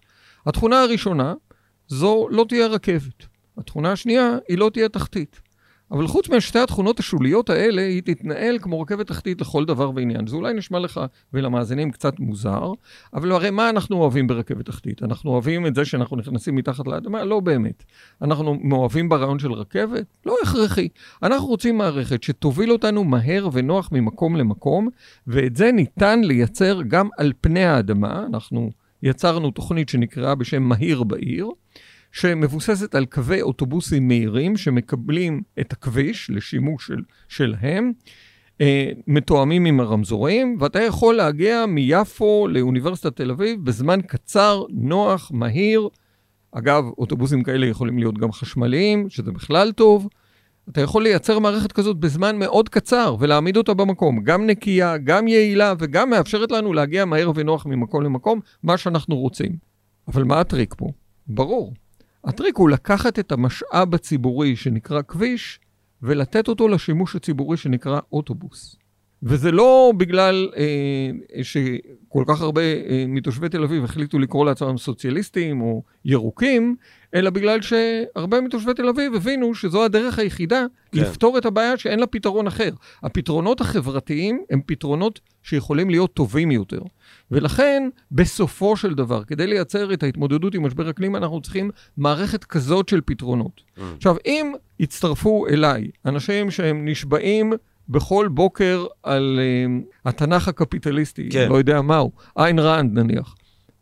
התכונה 0.47 0.83
הראשונה, 0.83 1.35
זו 1.89 2.29
לא 2.31 2.45
תהיה 2.49 2.67
רכבת. 2.67 3.27
התכונה 3.59 3.93
השנייה, 3.93 4.31
היא 4.49 4.59
לא 4.59 4.71
תהיה 4.73 4.89
תחתית. 4.89 5.41
אבל 5.91 6.07
חוץ 6.07 6.29
משתי 6.29 6.59
התכונות 6.59 7.01
השוליות 7.01 7.51
האלה, 7.51 7.83
היא 7.83 8.03
תתנהל 8.03 8.59
כמו 8.59 8.81
רכבת 8.81 9.07
תחתית 9.07 9.41
לכל 9.41 9.65
דבר 9.65 9.91
ועניין. 9.95 10.27
זה 10.27 10.37
אולי 10.37 10.55
נשמע 10.55 10.79
לך 10.79 11.01
ולמאזינים 11.33 11.91
קצת 11.91 12.21
מוזר, 12.21 12.73
אבל 13.15 13.33
הרי 13.33 13.51
מה 13.51 13.71
אנחנו 13.71 13.97
אוהבים 13.97 14.27
ברכבת 14.27 14.67
תחתית? 14.67 15.03
אנחנו 15.03 15.31
אוהבים 15.31 15.67
את 15.67 15.75
זה 15.75 15.85
שאנחנו 15.85 16.17
נכנסים 16.17 16.55
מתחת 16.57 16.87
לאדמה? 16.87 17.25
לא 17.25 17.41
באמת. 17.41 17.85
אנחנו 18.23 18.59
מאוהבים 18.63 19.09
ברעיון 19.09 19.39
של 19.39 19.53
רכבת? 19.53 20.07
לא 20.27 20.37
הכרחי. 20.43 20.89
אנחנו 21.23 21.47
רוצים 21.47 21.79
מערכת 21.79 22.23
שתוביל 22.23 22.73
אותנו 22.73 23.05
מהר 23.05 23.49
ונוח 23.53 23.89
ממקום 23.93 24.37
למקום, 24.37 24.89
ואת 25.27 25.57
זה 25.57 25.73
ניתן 25.73 26.21
לייצר 26.21 26.83
גם 26.89 27.09
על 27.19 27.33
פני 27.41 27.65
האדמה. 27.65 28.25
אנחנו 28.27 28.71
יצרנו 29.03 29.51
תוכנית 29.51 29.89
שנקראה 29.89 30.35
בשם 30.35 30.63
מהיר 30.63 31.03
בעיר. 31.03 31.51
שמבוססת 32.17 32.95
על 32.95 33.07
קווי 33.07 33.43
אוטובוסים 33.43 34.09
מהירים 34.09 34.57
שמקבלים 34.57 35.43
את 35.61 35.73
הכביש 35.73 36.31
לשימוש 36.31 36.87
של, 36.87 37.03
שלהם, 37.29 37.93
אה, 38.61 38.91
מתואמים 39.07 39.65
עם 39.65 39.81
הרמזורים, 39.81 40.57
ואתה 40.61 40.83
יכול 40.83 41.15
להגיע 41.15 41.67
מיפו 41.67 42.49
לאוניברסיטת 42.51 43.17
תל 43.17 43.31
אביב 43.31 43.65
בזמן 43.65 44.01
קצר, 44.07 44.65
נוח, 44.71 45.31
מהיר. 45.35 45.89
אגב, 46.53 46.85
אוטובוסים 46.99 47.43
כאלה 47.43 47.67
יכולים 47.67 47.99
להיות 47.99 48.19
גם 48.19 48.33
חשמליים, 48.33 49.11
שזה 49.11 49.33
בכלל 49.33 49.73
טוב. 49.73 50.09
אתה 50.69 50.81
יכול 50.81 51.03
לייצר 51.03 51.39
מערכת 51.39 51.73
כזאת 51.73 51.97
בזמן 51.97 52.39
מאוד 52.39 52.69
קצר 52.69 53.17
ולהעמיד 53.21 53.57
אותה 53.57 53.75
במקום, 53.75 54.23
גם 54.23 54.47
נקייה, 54.47 54.99
גם 54.99 55.29
יעילה 55.29 55.75
וגם 55.79 56.11
מאפשרת 56.11 56.53
לנו 56.53 56.73
להגיע 56.73 57.05
מהר 57.05 57.33
ונוח 57.35 57.67
ממקום 57.67 58.03
למקום, 58.03 58.41
מה 58.63 58.77
שאנחנו 58.77 59.17
רוצים. 59.17 59.57
אבל 60.09 60.25
מה 60.25 60.41
הטריק 60.41 60.75
פה? 60.79 60.87
ברור. 61.27 61.73
הטריק 62.27 62.57
הוא 62.57 62.69
לקחת 62.69 63.19
את 63.19 63.33
המשאב 63.33 63.95
הציבורי 63.95 64.57
שנקרא 64.57 65.03
כביש 65.09 65.61
ולתת 66.03 66.49
אותו 66.49 66.69
לשימוש 66.69 67.17
הציבורי 67.17 67.57
שנקרא 67.57 68.01
אוטובוס. 68.13 68.77
וזה 69.23 69.51
לא 69.51 69.93
בגלל 69.97 70.51
אה, 70.57 71.43
שכל 71.43 72.25
כך 72.27 72.41
הרבה 72.41 72.63
אה, 72.63 73.05
מתושבי 73.09 73.49
תל 73.49 73.63
אביב 73.63 73.85
החליטו 73.85 74.19
לקרוא 74.19 74.47
לעצמם 74.47 74.79
סוציאליסטים 74.79 75.61
או 75.61 75.83
ירוקים, 76.05 76.77
אלא 77.15 77.31
בגלל 77.31 77.63
שהרבה 77.63 78.41
מתושבי 78.41 78.75
תל 78.75 78.89
אביב 78.89 79.15
הבינו 79.15 79.55
שזו 79.55 79.85
הדרך 79.85 80.19
היחידה 80.19 80.65
כן. 80.93 80.99
לפתור 81.01 81.39
את 81.39 81.47
הבעיה 81.47 81.77
שאין 81.77 81.99
לה 81.99 82.07
פתרון 82.07 82.47
אחר. 82.47 82.71
הפתרונות 83.03 83.61
החברתיים 83.61 84.45
הם 84.51 84.61
פתרונות 84.67 85.21
שיכולים 85.47 85.91
להיות 85.91 86.15
טובים 86.15 86.51
יותר. 86.51 86.81
ולכן, 87.31 87.89
בסופו 88.13 88.77
של 88.77 88.95
דבר, 88.95 89.25
כדי 89.25 89.47
לייצר 89.47 89.93
את 89.93 90.03
ההתמודדות 90.03 90.55
עם 90.55 90.67
משבר 90.67 90.91
אקלים, 90.91 91.17
אנחנו 91.17 91.41
צריכים 91.41 91.71
מערכת 91.97 92.45
כזאת 92.45 92.89
של 92.89 93.01
פתרונות. 93.05 93.61
Mm. 93.61 93.81
עכשיו, 93.97 94.17
אם 94.27 94.53
יצטרפו 94.81 95.47
אליי 95.47 95.91
אנשים 96.07 96.51
שהם 96.51 96.89
נשבעים 96.89 97.53
בכל 97.89 98.29
בוקר 98.29 98.87
על 99.03 99.41
uh, 99.41 100.09
התנ"ך 100.09 100.49
הקפיטליסטי, 100.49 101.29
כן. 101.31 101.49
לא 101.49 101.55
יודע 101.55 101.81
מהו, 101.81 102.13
איין 102.39 102.59
ראנד 102.59 102.99
נניח. 102.99 103.35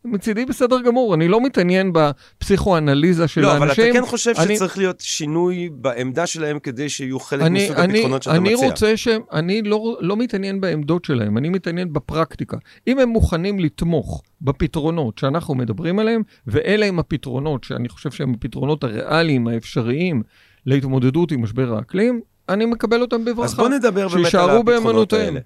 מצידי 0.05 0.45
בסדר 0.45 0.81
גמור, 0.81 1.13
אני 1.13 1.27
לא 1.27 1.41
מתעניין 1.41 1.91
בפסיכואנליזה 1.93 3.27
של 3.27 3.41
לא, 3.41 3.47
האנשים. 3.51 3.67
לא, 3.67 3.73
אבל 3.73 3.91
אתה 3.91 3.99
כן 3.99 4.05
חושב 4.05 4.33
אני... 4.37 4.55
שצריך 4.55 4.77
להיות 4.77 4.99
שינוי 4.99 5.69
בעמדה 5.71 6.27
שלהם 6.27 6.59
כדי 6.59 6.89
שיהיו 6.89 7.19
חלק 7.19 7.41
אני, 7.41 7.65
מסוג 7.65 7.77
אני, 7.77 7.93
הפתרונות 7.93 8.23
שאתה 8.23 8.35
אני 8.35 8.53
מציע. 8.53 8.67
רוצה 8.67 8.97
שהם, 8.97 9.21
אני 9.33 9.61
לא, 9.61 9.97
לא 10.01 10.17
מתעניין 10.17 10.61
בעמדות 10.61 11.05
שלהם, 11.05 11.37
אני 11.37 11.49
מתעניין 11.49 11.93
בפרקטיקה. 11.93 12.57
אם 12.87 12.99
הם 12.99 13.09
מוכנים 13.09 13.59
לתמוך 13.59 14.21
בפתרונות 14.41 15.17
שאנחנו 15.17 15.55
מדברים 15.55 15.99
עליהם, 15.99 16.21
ואלה 16.47 16.85
הם 16.85 16.99
הפתרונות 16.99 17.63
שאני 17.63 17.89
חושב 17.89 18.11
שהם 18.11 18.33
הפתרונות 18.33 18.83
הריאליים, 18.83 19.47
האפשריים, 19.47 20.23
להתמודדות 20.65 21.31
עם 21.31 21.43
משבר 21.43 21.75
האקלים, 21.75 22.21
אני 22.49 22.65
מקבל 22.65 23.01
אותם 23.01 23.25
בברכה. 23.25 23.43
אז 23.43 23.53
בוא 23.55 23.69
נדבר 23.69 24.07
באמת 24.07 24.35
על 24.35 24.49
הפתרונות 24.49 25.13
האלה. 25.13 25.39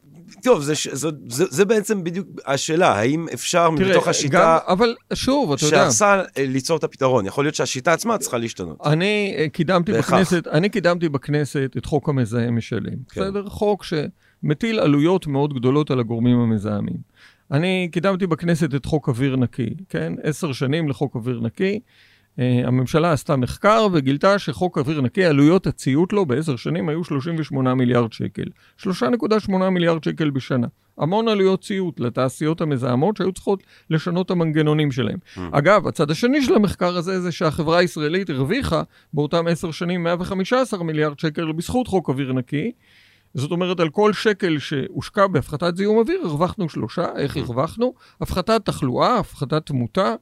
טוב, 0.44 0.62
זה, 0.62 0.74
זה, 0.92 1.10
זה, 1.28 1.46
זה 1.50 1.66
בעצם 1.66 2.04
בדיוק 2.04 2.28
השאלה, 2.46 2.92
האם 2.92 3.28
אפשר 3.34 3.70
תראה, 3.78 3.90
מתוך 3.90 4.08
השיטה... 4.08 4.38
גם, 4.38 4.74
אבל 4.74 4.96
שוב, 5.14 5.52
אתה 5.52 5.66
יודע... 5.66 5.78
שעשה 5.78 6.22
אה, 6.38 6.46
ליצור 6.46 6.78
את 6.78 6.84
הפתרון. 6.84 7.26
יכול 7.26 7.44
להיות 7.44 7.56
שהשיטה 7.56 7.94
עצמה 7.94 8.18
צריכה 8.18 8.38
להשתנות. 8.38 8.78
אני 8.86 9.36
אה, 9.38 9.50
קידמתי. 9.50 9.92
בכנסת, 9.92 10.48
אני 10.48 10.70
קידמתי 10.70 11.10
בכנסת 11.10 11.72
את 11.78 11.86
חוק 11.86 12.10
המזהם 12.10 12.58
משלם. 12.58 12.84
כן. 13.10 13.22
בסדר? 13.22 13.50
חוק 13.50 13.84
שמטיל 13.84 14.80
עלויות 14.80 15.28
מאוד 15.28 15.54
גדולות 15.54 15.92
על 15.92 16.00
הגורמים 16.00 16.40
המזהמים. 16.40 16.98
אני 17.52 17.90
קידמתי 17.92 18.28
בכנסת 18.28 18.76
את 18.76 18.86
חוק 18.86 19.08
אוויר 19.08 19.36
נקי, 19.36 19.70
כן? 19.90 20.14
עשר 20.24 20.54
שנים 20.54 20.90
לחוק 20.90 21.16
אוויר 21.16 21.40
נקי. 21.40 21.80
Uh, 22.40 22.68
הממשלה 22.68 23.12
עשתה 23.12 23.36
מחקר 23.36 23.88
וגילתה 23.92 24.40
שחוק 24.40 24.78
אוויר 24.78 25.02
נקי, 25.02 25.26
עלויות 25.26 25.68
הציות 25.68 26.14
לו 26.14 26.26
בעשר 26.26 26.56
שנים 26.56 26.90
היו 26.90 27.04
38 27.04 27.74
מיליארד 27.74 28.14
שקל. 28.14 28.44
3.8 28.80 29.52
מיליארד 29.72 30.04
שקל 30.04 30.30
בשנה. 30.30 30.68
המון 30.98 31.28
עלויות 31.28 31.62
ציות 31.62 32.00
לתעשיות 32.00 32.62
המזהמות 32.62 33.18
שהיו 33.18 33.32
צריכות 33.32 33.64
לשנות 33.90 34.26
את 34.26 34.32
המנגנונים 34.32 34.92
שלהם. 34.92 35.18
Mm. 35.36 35.40
אגב, 35.52 35.88
הצד 35.88 36.12
השני 36.12 36.42
של 36.42 36.56
המחקר 36.56 36.98
הזה 36.98 37.22
זה 37.22 37.32
שהחברה 37.32 37.78
הישראלית 37.78 38.30
הרוויחה 38.30 38.84
באותם 39.14 39.48
עשר 39.48 39.72
שנים 39.72 40.04
115 40.04 40.84
מיליארד 40.84 41.20
שקל 41.20 41.52
בזכות 41.52 41.88
חוק 41.88 42.10
אוויר 42.10 42.34
נקי. 42.34 42.72
זאת 43.34 43.52
אומרת, 43.52 43.80
על 43.80 43.90
כל 43.90 44.14
שקל 44.14 44.60
שהושקע 44.60 45.28
בהפחתת 45.28 45.78
זיהום 45.78 45.98
אוויר, 45.98 46.22
הרווחנו 46.24 46.70
שלושה. 46.70 47.06
איך 47.16 47.38
הרווחנו? 47.38 47.94
הפחתת 48.22 48.66
תחלואה, 48.66 49.20
הפחתת 49.20 49.66
תמותה. 49.66 50.16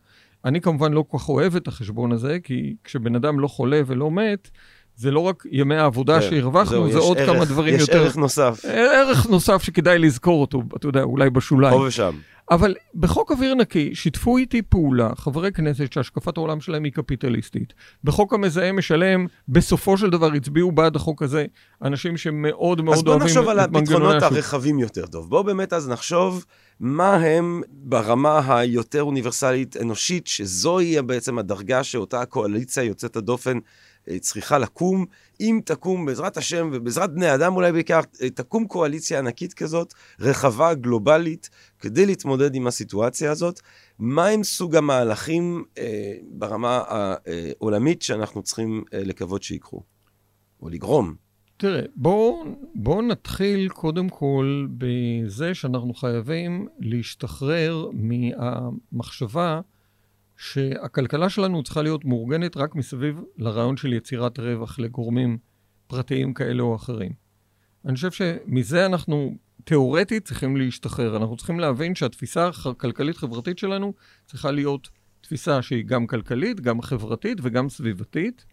אני 0.46 0.62
כמובן 0.62 0.94
לא 0.94 1.06
כל 1.08 1.18
כך 1.18 1.30
אוהב 1.30 1.56
את 1.56 1.68
החשבון 1.68 2.12
הזה, 2.12 2.40
כי 2.44 2.76
כשבן 2.84 3.16
אדם 3.16 3.40
לא 3.40 3.48
חולה 3.48 3.82
ולא 3.86 4.12
מת, 4.12 4.50
זה 4.98 5.12
לא 5.12 5.20
רק 5.20 5.44
ימי 5.52 5.76
העבודה 5.76 6.22
כן, 6.22 6.30
שהרווחנו, 6.30 6.92
זה 6.92 6.98
עוד 6.98 7.18
ערך, 7.18 7.30
כמה 7.30 7.46
דברים 7.46 7.76
יש 7.76 7.82
יותר... 7.82 7.94
יש 7.94 8.00
ערך 8.00 8.18
נוסף. 8.18 8.66
ערך 8.66 9.30
נוסף 9.30 9.64
שכדאי 9.64 10.00
לזכור 10.00 10.42
אותו, 10.42 10.64
אתה 10.76 10.88
יודע, 10.88 11.04
אולי 11.04 11.30
בשוליים. 11.30 11.78
פה 11.78 11.86
ושם. 11.88 12.12
אבל 12.52 12.76
בחוק 12.96 13.32
אוויר 13.32 13.56
נקי 13.56 13.96
שיתפו 13.96 14.38
איתי 14.38 14.62
פעולה 14.62 15.10
חברי 15.16 15.52
כנסת 15.52 15.94
שהשקפת 15.94 16.38
העולם 16.38 16.62
שלהם 16.62 16.84
היא 16.84 16.92
קפיטליסטית. 16.92 17.74
בחוק 18.04 18.34
המזהם 18.34 18.78
משלם, 18.78 19.26
בסופו 19.50 19.98
של 19.98 20.10
דבר 20.10 20.34
הצביעו 20.34 20.72
בעד 20.72 20.96
החוק 20.96 21.22
הזה 21.22 21.46
אנשים 21.82 22.18
שמאוד 22.18 22.82
מאוד 22.82 23.08
אוהבים 23.08 23.28
את 23.28 23.34
מנגנוני 23.34 23.48
השוק. 23.48 23.64
אז 23.64 23.70
בוא 23.70 23.80
נחשוב 23.80 23.80
על 23.80 23.80
הפתרונות 23.80 24.24
הרחבים 24.24 24.80
יותר 24.80 25.06
טוב. 25.06 25.30
בואו 25.30 25.44
באמת 25.44 25.74
אז 25.74 25.90
נחשוב 25.90 26.46
מה 26.80 27.16
הם 27.16 27.62
ברמה 27.70 28.58
היותר 28.58 29.04
אוניברסלית 29.04 29.78
אנושית, 29.78 30.28
שזוהי 30.28 31.02
בעצם 31.02 31.40
הדרגה 31.40 31.84
שאותה 31.84 32.22
הקואליציה 32.22 32.84
יוצאת 32.84 33.16
הדופן 33.16 33.58
אה, 33.58 33.62
צריכה 34.20 34.58
לקום. 34.58 35.06
אם 35.40 35.60
תקום, 35.66 36.06
בעזרת 36.06 36.38
השם 36.38 36.70
ובעזרת 36.74 37.14
בני 37.14 37.36
אדם 37.36 37.56
אולי 37.56 37.72
בעיקר, 37.72 38.00
אה, 38.22 38.30
תקום 38.30 38.68
קואליציה 38.68 39.20
ענקית 39.20 39.54
כזאת, 39.54 39.94
רחבה, 40.20 40.74
גלובלית, 40.74 41.50
כדי 41.80 42.06
להתמודד 42.06 42.56
עם 42.56 42.68
הסיטואציה 42.68 43.32
הזאת. 43.32 43.60
מהם 44.00 44.44
סוג 44.44 44.76
המהלכים 44.76 45.64
אה, 45.78 46.14
ברמה 46.30 46.84
העולמית 46.88 48.02
שאנחנו 48.02 48.44
צריכים 48.44 48.84
אה, 48.94 49.04
לקוות 49.04 49.44
שיקחו, 49.44 49.82
או 50.62 50.70
לגרום? 50.70 51.16
תראה, 51.58 51.82
בואו 51.96 52.44
בוא 52.76 53.02
נתחיל 53.02 53.70
קודם 53.70 54.10
כל 54.10 54.68
בזה 54.78 55.54
שאנחנו 55.54 55.94
חייבים 55.94 56.68
להשתחרר 56.80 57.90
מהמחשבה 57.94 59.62
שהכלכלה 60.38 61.30
שלנו 61.30 61.64
צריכה 61.64 61.82
להיות 61.82 62.06
מאורגנת 62.06 62.58
רק 62.58 62.76
מסביב 62.76 63.22
לרעיון 63.38 63.78
של 63.78 63.94
יצירת 63.94 64.40
רווח 64.40 64.80
לגורמים 64.80 65.38
פרטיים 65.88 66.34
כאלה 66.34 66.64
או 66.64 66.76
אחרים. 66.76 67.12
אני 67.86 67.96
חושב 67.96 68.12
שמזה 68.12 68.86
אנחנו 68.86 69.38
תיאורטית 69.64 70.26
צריכים 70.26 70.58
להשתחרר. 70.58 71.18
אנחנו 71.18 71.38
צריכים 71.38 71.60
להבין 71.60 71.96
שהתפיסה 71.96 72.50
הכלכלית-חברתית 72.66 73.58
שלנו 73.58 73.94
צריכה 74.26 74.52
להיות 74.52 74.90
תפיסה 75.22 75.62
שהיא 75.62 75.86
גם 75.86 76.08
כלכלית, 76.08 76.60
גם 76.60 76.82
חברתית 76.82 77.38
וגם 77.42 77.70
סביבתית. 77.70 78.46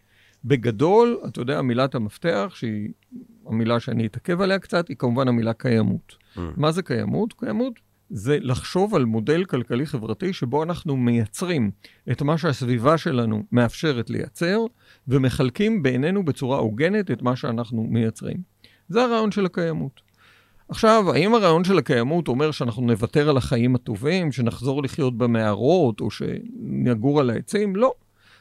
בגדול, 0.45 1.21
אתה 1.27 1.41
יודע, 1.41 1.61
מילת 1.61 1.95
המפתח, 1.95 2.51
שהיא 2.55 2.89
המילה 3.45 3.79
שאני 3.79 4.05
אתעכב 4.05 4.41
עליה 4.41 4.59
קצת, 4.59 4.87
היא 4.87 4.97
כמובן 4.97 5.27
המילה 5.27 5.53
קיימות. 5.53 6.17
Mm. 6.35 6.39
מה 6.57 6.71
זה 6.71 6.81
קיימות? 6.81 7.33
קיימות 7.33 7.79
זה 8.09 8.37
לחשוב 8.41 8.95
על 8.95 9.05
מודל 9.05 9.45
כלכלי-חברתי 9.45 10.33
שבו 10.33 10.63
אנחנו 10.63 10.97
מייצרים 10.97 11.71
את 12.11 12.21
מה 12.21 12.37
שהסביבה 12.37 12.97
שלנו 12.97 13.43
מאפשרת 13.51 14.09
לייצר, 14.09 14.59
ומחלקים 15.07 15.83
בעינינו 15.83 16.25
בצורה 16.25 16.57
הוגנת 16.57 17.11
את 17.11 17.21
מה 17.21 17.35
שאנחנו 17.35 17.83
מייצרים. 17.83 18.37
זה 18.89 19.03
הרעיון 19.03 19.31
של 19.31 19.45
הקיימות. 19.45 20.01
עכשיו, 20.69 21.11
האם 21.13 21.33
הרעיון 21.33 21.63
של 21.63 21.77
הקיימות 21.77 22.27
אומר 22.27 22.51
שאנחנו 22.51 22.81
נוותר 22.81 23.29
על 23.29 23.37
החיים 23.37 23.75
הטובים, 23.75 24.31
שנחזור 24.31 24.83
לחיות 24.83 25.17
במערות, 25.17 26.01
או 26.01 26.11
שנגור 26.11 27.19
על 27.19 27.29
העצים? 27.29 27.75
לא. 27.75 27.93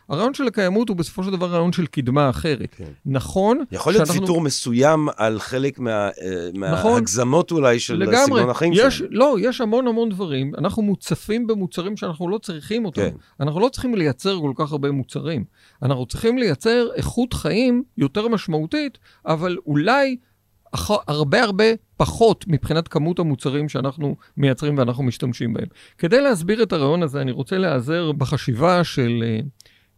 הרעיון 0.09 0.35
של 0.35 0.47
הקיימות 0.47 0.89
הוא 0.89 0.97
בסופו 0.97 1.25
של 1.25 1.31
דבר 1.31 1.47
רעיון 1.47 1.73
של 1.73 1.87
קדמה 1.87 2.31
אחרת. 2.31 2.75
כן. 2.77 2.85
נכון 3.07 3.59
יכול 3.73 3.93
להיות 3.93 4.07
שאנחנו- 4.07 4.21
ויתור 4.23 4.41
מסוים 4.41 5.09
על 5.17 5.39
חלק 5.39 5.79
מה- 5.79 6.09
אה, 6.09 6.11
נכון. 6.55 6.93
מההגזמות 6.93 7.53
אולי 7.53 7.79
של 7.81 7.95
לגמרי. 7.97 8.17
סגנון 8.27 8.51
החיים 8.51 8.73
יש, 8.77 8.99
שלנו. 8.99 9.11
לא, 9.13 9.37
יש 9.41 9.61
המון 9.61 9.87
המון 9.89 10.09
דברים. 10.09 10.53
אנחנו 10.59 10.83
מוצפים 10.83 11.47
במוצרים 11.47 11.97
שאנחנו 11.97 12.29
לא 12.29 12.39
צריכים 12.39 12.85
אותם. 12.85 13.03
כן. 13.03 13.15
אנחנו 13.41 13.61
לא 13.61 13.69
צריכים 13.69 13.95
לייצר 13.95 14.39
כל 14.41 14.53
כך 14.57 14.73
הרבה 14.73 14.91
מוצרים. 14.91 15.45
אנחנו 15.83 16.07
צריכים 16.07 16.39
לייצר 16.39 16.89
איכות 16.95 17.33
חיים 17.33 17.83
יותר 17.99 18.29
משמעותית, 18.29 18.99
אבל 19.27 19.57
אולי. 19.67 20.17
הרבה 20.89 21.43
הרבה 21.43 21.65
פחות 21.97 22.45
מבחינת 22.49 22.89
כמות 22.89 23.19
המוצרים 23.19 23.69
שאנחנו 23.69 24.17
מייצרים 24.37 24.79
ואנחנו 24.79 25.03
משתמשים 25.05 25.55
בהם. 25.55 25.67
כדי 25.99 26.21
להסביר 26.21 26.63
את 26.63 26.73
הרעיון 26.73 27.03
הזה, 27.03 27.21
אני 27.21 27.33
רוצה 27.33 27.59
להיעזר 27.59 28.13
בחשיבה 28.13 28.85
של 28.85 29.23
uh, 29.23 29.45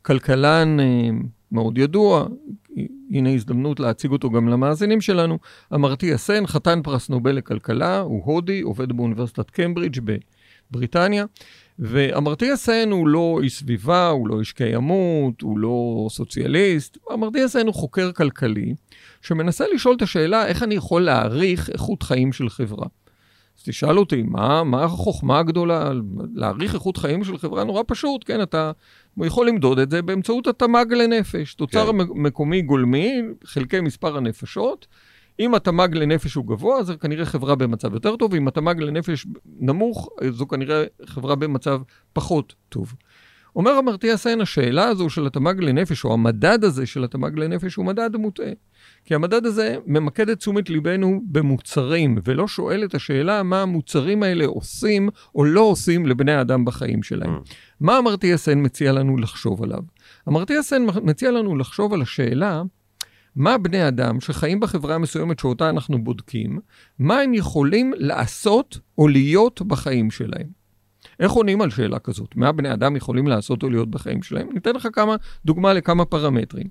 כלכלן 0.06 0.76
uh, 0.80 1.26
מאוד 1.52 1.78
ידוע, 1.78 2.26
הנה 3.10 3.30
הזדמנות 3.30 3.80
להציג 3.80 4.10
אותו 4.10 4.30
גם 4.30 4.48
למאזינים 4.48 5.00
שלנו, 5.00 5.38
אמרתיה 5.74 6.16
סן, 6.16 6.46
חתן 6.46 6.80
פרס 6.82 7.08
נובל 7.08 7.32
לכלכלה, 7.32 7.98
הוא 7.98 8.22
הודי, 8.24 8.60
עובד 8.60 8.92
באוניברסיטת 8.92 9.50
קמברידג' 9.50 10.00
בבריטניה. 10.70 11.24
ואמרתיה 11.78 12.56
סן 12.56 12.88
הוא 12.90 13.08
לא 13.08 13.38
איש 13.42 13.58
סביבה, 13.58 14.08
הוא 14.08 14.28
לא 14.28 14.40
איש 14.40 14.52
קיימות, 14.52 15.40
הוא 15.40 15.58
לא 15.58 16.06
סוציאליסט. 16.10 16.98
אמרתיה 17.12 17.48
סן 17.48 17.66
הוא 17.66 17.74
חוקר 17.74 18.12
כלכלי, 18.12 18.74
שמנסה 19.22 19.64
לשאול 19.74 19.96
את 19.96 20.02
השאלה 20.02 20.46
איך 20.46 20.62
אני 20.62 20.74
יכול 20.74 21.02
להעריך 21.02 21.70
איכות 21.70 22.02
חיים 22.02 22.32
של 22.32 22.48
חברה. 22.48 22.86
אז 23.58 23.62
תשאל 23.64 23.98
אותי, 23.98 24.22
מה, 24.22 24.64
מה 24.64 24.84
החוכמה 24.84 25.38
הגדולה 25.38 25.92
להעריך 26.34 26.74
איכות 26.74 26.96
חיים 26.96 27.24
של 27.24 27.38
חברה? 27.38 27.64
נורא 27.64 27.82
פשוט, 27.86 28.24
כן, 28.26 28.42
אתה 28.42 28.72
יכול 29.24 29.48
למדוד 29.48 29.78
את 29.78 29.90
זה 29.90 30.02
באמצעות 30.02 30.46
התמ"ג 30.46 30.92
לנפש. 30.92 31.54
תוצר 31.54 31.92
כן. 31.92 31.98
כן. 31.98 32.12
מקומי 32.14 32.62
גולמי, 32.62 33.22
חלקי 33.44 33.80
מספר 33.80 34.16
הנפשות. 34.16 34.86
אם 35.40 35.54
התמ"ג 35.54 35.94
לנפש 35.94 36.34
הוא 36.34 36.46
גבוה, 36.46 36.78
אז 36.78 36.86
זו 36.86 36.98
כנראה 36.98 37.24
חברה 37.24 37.54
במצב 37.54 37.94
יותר 37.94 38.16
טוב, 38.16 38.34
אם 38.34 38.48
התמ"ג 38.48 38.80
לנפש 38.80 39.26
נמוך, 39.60 40.08
זו 40.30 40.48
כנראה 40.48 40.84
חברה 41.06 41.34
במצב 41.34 41.80
פחות 42.12 42.54
טוב. 42.68 42.94
אומר 43.56 43.78
אמרתיה 43.78 44.16
סן, 44.16 44.40
השאלה 44.40 44.88
הזו 44.88 45.10
של 45.10 45.26
התמ"ג 45.26 45.60
לנפש, 45.60 46.04
או 46.04 46.12
המדד 46.12 46.64
הזה 46.64 46.86
של 46.86 47.04
התמ"ג 47.04 47.38
לנפש, 47.38 47.74
הוא 47.74 47.86
מדד 47.86 48.16
מוטעה. 48.16 48.50
כי 49.06 49.14
המדד 49.14 49.46
הזה 49.46 49.76
ממקד 49.86 50.28
את 50.28 50.38
תשומת 50.38 50.70
ליבנו 50.70 51.22
במוצרים, 51.24 52.18
ולא 52.24 52.48
שואל 52.48 52.84
את 52.84 52.94
השאלה 52.94 53.42
מה 53.42 53.62
המוצרים 53.62 54.22
האלה 54.22 54.46
עושים 54.46 55.08
או 55.34 55.44
לא 55.44 55.60
עושים 55.60 56.06
לבני 56.06 56.32
האדם 56.32 56.64
בחיים 56.64 57.02
שלהם. 57.02 57.36
Mm. 57.36 57.54
מה 57.80 57.98
אמרתיה 57.98 58.36
סן 58.36 58.64
מציע 58.64 58.92
לנו 58.92 59.16
לחשוב 59.16 59.62
עליו? 59.62 59.78
אמרתיה 60.28 60.62
סן 60.62 60.82
מציע 61.02 61.30
לנו 61.30 61.56
לחשוב 61.56 61.92
על 61.92 62.02
השאלה 62.02 62.62
מה 63.36 63.58
בני 63.58 63.88
אדם 63.88 64.20
שחיים 64.20 64.60
בחברה 64.60 64.94
המסוימת 64.94 65.38
שאותה 65.38 65.70
אנחנו 65.70 66.04
בודקים, 66.04 66.58
מה 66.98 67.20
הם 67.20 67.34
יכולים 67.34 67.92
לעשות 67.96 68.78
או 68.98 69.08
להיות 69.08 69.62
בחיים 69.62 70.10
שלהם. 70.10 70.46
איך 71.20 71.32
עונים 71.32 71.60
על 71.60 71.70
שאלה 71.70 71.98
כזאת? 71.98 72.36
מה 72.36 72.52
בני 72.52 72.72
אדם 72.72 72.96
יכולים 72.96 73.26
לעשות 73.26 73.62
או 73.62 73.70
להיות 73.70 73.90
בחיים 73.90 74.22
שלהם? 74.22 74.48
ניתן 74.54 74.74
לך 74.74 74.88
כמה, 74.92 75.16
דוגמה 75.44 75.72
לכמה 75.72 76.04
פרמטרים. 76.04 76.66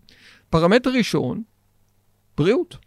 פרמטר 0.49 0.89
ראשון, 0.89 1.43
בריאות. 2.37 2.77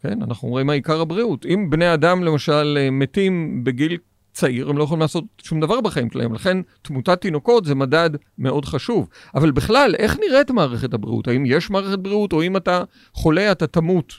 כן, 0.00 0.22
אנחנו 0.22 0.48
רואים 0.48 0.66
מה 0.66 0.72
עיקר 0.72 1.00
הבריאות. 1.00 1.46
אם 1.46 1.70
בני 1.70 1.94
אדם 1.94 2.24
למשל 2.24 2.78
אה, 2.80 2.90
מתים 2.90 3.64
בגיל 3.64 3.98
צעיר, 4.32 4.70
הם 4.70 4.78
לא 4.78 4.84
יכולים 4.84 5.00
לעשות 5.00 5.24
שום 5.42 5.60
דבר 5.60 5.80
בחיים 5.80 6.10
שלהם. 6.10 6.34
לכן 6.34 6.58
תמותת 6.82 7.20
תינוקות 7.20 7.64
זה 7.64 7.74
מדד 7.74 8.10
מאוד 8.38 8.64
חשוב. 8.64 9.08
אבל 9.34 9.50
בכלל, 9.50 9.94
איך 9.98 10.18
נראית 10.28 10.50
מערכת 10.50 10.94
הבריאות? 10.94 11.28
האם 11.28 11.46
יש 11.46 11.70
מערכת 11.70 11.98
בריאות, 11.98 12.32
או 12.32 12.42
אם 12.42 12.56
אתה 12.56 12.82
חולה 13.12 13.52
אתה 13.52 13.66
תמות? 13.66 14.12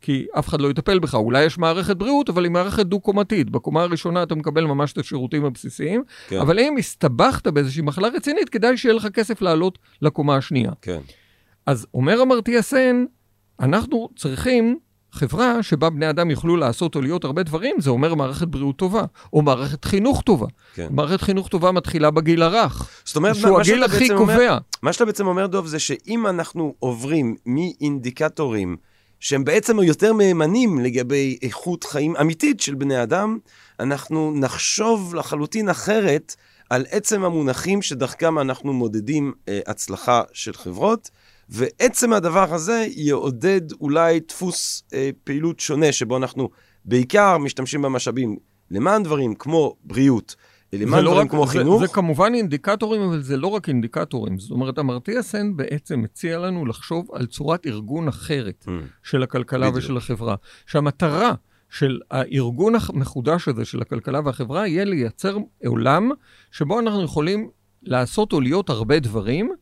כי 0.00 0.26
אף 0.38 0.48
אחד 0.48 0.60
לא 0.60 0.70
יטפל 0.70 0.98
בך. 0.98 1.14
אולי 1.14 1.44
יש 1.44 1.58
מערכת 1.58 1.96
בריאות, 1.96 2.28
אבל 2.28 2.44
היא 2.44 2.52
מערכת 2.52 2.86
דו-קומתית. 2.86 3.50
בקומה 3.50 3.82
הראשונה 3.82 4.22
אתה 4.22 4.34
מקבל 4.34 4.64
ממש 4.64 4.92
את 4.92 4.98
השירותים 4.98 5.44
הבסיסיים, 5.44 6.02
כן. 6.28 6.40
אבל 6.40 6.58
אם 6.58 6.76
הסתבכת 6.78 7.46
באיזושהי 7.46 7.82
מחלה 7.82 8.08
רצינית, 8.08 8.48
כדאי 8.48 8.76
שיהיה 8.76 8.94
לך 8.94 9.06
כסף 9.06 9.42
לעלות 9.42 9.78
לקומה 10.02 10.36
השנייה. 10.36 10.70
כן. 10.82 11.00
אז 11.66 11.86
אומר 11.94 12.22
אמרתיה 12.22 12.62
סן, 12.62 13.04
אנחנו 13.62 14.08
צריכים 14.16 14.78
חברה 15.12 15.62
שבה 15.62 15.90
בני 15.90 16.10
אדם 16.10 16.30
יוכלו 16.30 16.56
לעשות 16.56 16.94
או 16.94 17.00
להיות 17.00 17.24
הרבה 17.24 17.42
דברים, 17.42 17.76
זה 17.78 17.90
אומר 17.90 18.14
מערכת 18.14 18.48
בריאות 18.48 18.76
טובה, 18.76 19.04
או 19.32 19.42
מערכת 19.42 19.84
חינוך 19.84 20.22
טובה. 20.22 20.46
כן. 20.74 20.88
מערכת 20.90 21.20
חינוך 21.22 21.48
טובה 21.48 21.72
מתחילה 21.72 22.10
בגיל 22.10 22.42
הרך, 22.42 22.90
זאת 23.04 23.16
אומרת, 23.16 23.36
שהוא 23.36 23.50
מה 23.50 23.60
הגיל 23.60 23.84
הכי 23.84 23.98
בעצם 23.98 24.16
אומר- 24.16 24.34
קובע. 24.34 24.58
מה 24.82 24.92
שאתה 24.92 25.04
בעצם 25.04 25.26
אומר, 25.26 25.46
דוב, 25.46 25.66
זה 25.66 25.78
שאם 25.78 26.26
אנחנו 26.26 26.74
עוברים 26.78 27.36
מאינדיקטורים 27.46 28.76
שהם 29.20 29.44
בעצם 29.44 29.78
יותר 29.82 30.12
מהימנים 30.12 30.78
לגבי 30.78 31.38
איכות 31.42 31.84
חיים 31.84 32.16
אמיתית 32.16 32.60
של 32.60 32.74
בני 32.74 33.02
אדם, 33.02 33.38
אנחנו 33.80 34.32
נחשוב 34.36 35.14
לחלוטין 35.14 35.68
אחרת 35.68 36.34
על 36.70 36.84
עצם 36.90 37.24
המונחים 37.24 37.82
שדרכם 37.82 38.38
אנחנו 38.38 38.72
מודדים 38.72 39.32
אה, 39.48 39.60
הצלחה 39.66 40.22
של 40.32 40.52
חברות, 40.52 41.10
ועצם 41.52 42.12
הדבר 42.12 42.54
הזה 42.54 42.86
יעודד 42.96 43.60
אולי 43.80 44.20
דפוס 44.28 44.82
אה, 44.94 45.10
פעילות 45.24 45.60
שונה, 45.60 45.92
שבו 45.92 46.16
אנחנו 46.16 46.48
בעיקר 46.84 47.38
משתמשים 47.38 47.82
במשאבים 47.82 48.36
למען 48.70 49.02
דברים 49.02 49.34
כמו 49.34 49.76
בריאות, 49.84 50.36
למען 50.72 51.00
זה 51.00 51.04
לא 51.04 51.10
דברים 51.10 51.26
רק- 51.26 51.30
כמו 51.30 51.46
זה, 51.46 51.52
חינוך. 51.52 51.80
זה 51.80 51.88
כמובן 51.88 52.32
אינדיקטורים, 52.34 53.02
אבל 53.02 53.22
זה 53.22 53.36
לא 53.36 53.46
רק 53.46 53.68
אינדיקטורים. 53.68 54.38
זאת 54.38 54.50
אומרת, 54.50 54.78
אמרתיה 54.78 55.22
סן 55.22 55.56
בעצם 55.56 56.00
מציע 56.00 56.38
לנו 56.38 56.66
לחשוב 56.66 57.06
על 57.12 57.26
צורת 57.26 57.66
ארגון 57.66 58.08
אחרת 58.08 58.64
Mm. 58.68 58.70
של 59.02 59.22
הכלכלה 59.22 59.66
בדיוק. 59.70 59.84
ושל 59.84 59.96
החברה. 59.96 60.34
שהמטרה 60.66 61.32
של 61.70 62.00
הארגון 62.10 62.74
המחודש 62.88 63.48
הזה 63.48 63.64
של 63.64 63.82
הכלכלה 63.82 64.20
והחברה 64.24 64.66
יהיה 64.68 64.84
לייצר 64.84 65.36
עולם 65.66 66.10
שבו 66.50 66.80
אנחנו 66.80 67.02
יכולים 67.02 67.50
לעשות 67.82 68.32
או 68.32 68.40
להיות 68.40 68.70
הרבה 68.70 68.98
דברים, 68.98 69.52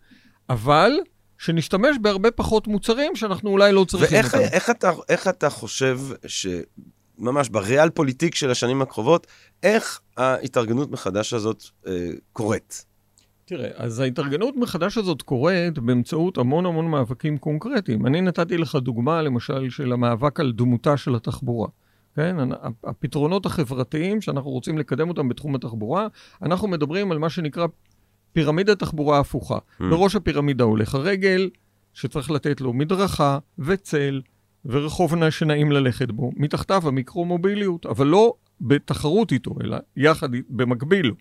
אבל 0.51 0.93
שנשתמש 1.41 1.97
בהרבה 2.01 2.31
פחות 2.31 2.67
מוצרים 2.67 3.17
שאנחנו 3.17 3.51
אולי 3.51 3.73
לא 3.73 3.85
צריכים 3.85 4.19
ואיך 4.19 4.35
אותם. 4.35 4.45
איך 4.53 4.71
אתה, 4.71 4.93
איך 5.09 5.29
אתה 5.29 5.51
חושב 5.51 5.99
שממש 6.27 7.49
בריאל 7.49 7.91
פוליטיק 7.91 8.35
של 8.35 8.51
השנים 8.51 8.83
הקרובות, 8.83 9.27
איך 9.63 10.01
ההתארגנות 10.17 10.91
מחדש 10.91 11.33
הזאת 11.33 11.65
אה, 11.87 11.93
קורית? 12.33 12.85
תראה, 13.45 13.69
אז 13.75 14.01
ההתארגנות 14.01 14.57
מחדש 14.57 14.99
הזאת 14.99 15.23
קורית 15.23 15.79
באמצעות 15.79 16.39
המון 16.39 16.67
המון 16.67 16.87
מאבקים 16.87 17.39
קונקרטיים. 17.39 18.07
אני 18.07 18.21
נתתי 18.21 18.57
לך 18.57 18.77
דוגמה, 18.77 19.23
למשל, 19.23 19.71
של 19.71 19.93
המאבק 19.93 20.41
על 20.41 20.53
דמותה 20.53 20.97
של 20.97 21.15
התחבורה. 21.15 21.69
כן, 22.17 22.37
הפתרונות 22.85 23.47
החברתיים 23.47 24.21
שאנחנו 24.21 24.51
רוצים 24.51 24.79
לקדם 24.79 25.09
אותם 25.09 25.29
בתחום 25.29 25.55
התחבורה, 25.55 26.07
אנחנו 26.43 26.69
מדברים 26.69 27.13
על 27.13 27.19
מה 27.19 27.31
שנקרא 27.31 27.67
פירמידת 28.33 28.79
תחבורה 28.79 29.19
הפוכה. 29.19 29.57
Mm. 29.57 29.85
בראש 29.91 30.17
הפירמידה 30.17 30.65
הולך 30.65 30.95
הרגל, 30.95 31.51
שצריך 31.95 32.31
לתת 32.31 32.61
לו 32.61 32.73
מדרכה 32.73 33.39
וצל 33.59 34.21
ורחוב 34.65 35.15
נע 35.15 35.31
שנעים 35.31 35.73
ללכת 35.73 36.11
בו. 36.11 36.33
מתחתיו 36.37 36.83
המיקרו-מוביליות, 36.89 37.87
אבל 37.87 38.07
לא 38.07 38.35
בתחרות 38.61 39.33
איתו, 39.33 39.55
אלא 39.65 39.77
יחד, 39.97 40.29
במקביל. 40.49 41.13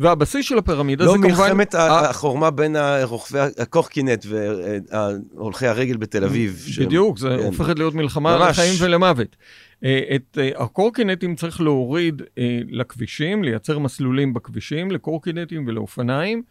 והבסיס 0.00 0.46
של 0.46 0.58
הפירמידה 0.58 1.04
לא 1.04 1.12
זה 1.12 1.18
כמובן... 1.18 1.42
מלחמת 1.42 1.74
ה- 1.74 2.10
החורמה 2.10 2.50
בין 2.50 2.76
הרוכבי 2.76 3.38
הקורקינט 3.58 4.26
והולכי 4.28 5.66
הרגל 5.66 5.96
בתל 5.96 6.24
אביב. 6.24 6.66
בדיוק, 6.80 7.18
זה 7.18 7.28
כן. 7.28 7.44
הופכת 7.44 7.78
להיות 7.78 7.94
מלחמה 7.94 8.34
על 8.34 8.38
ממש. 8.40 8.58
החיים 8.58 8.74
ולמוות. 8.80 9.36
אה, 9.84 10.00
את 10.14 10.38
אה, 10.40 10.62
הקורקינטים 10.62 11.34
צריך 11.34 11.60
להוריד 11.60 12.22
אה, 12.38 12.60
לכבישים, 12.70 13.44
לייצר 13.44 13.78
מסלולים 13.78 14.34
בכבישים, 14.34 14.90
לקורקינטים 14.90 15.64
ולאופניים, 15.66 16.42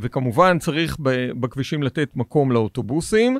וכמובן 0.00 0.58
צריך 0.58 0.96
בכבישים 1.40 1.82
לתת 1.82 2.08
מקום 2.14 2.52
לאוטובוסים. 2.52 3.38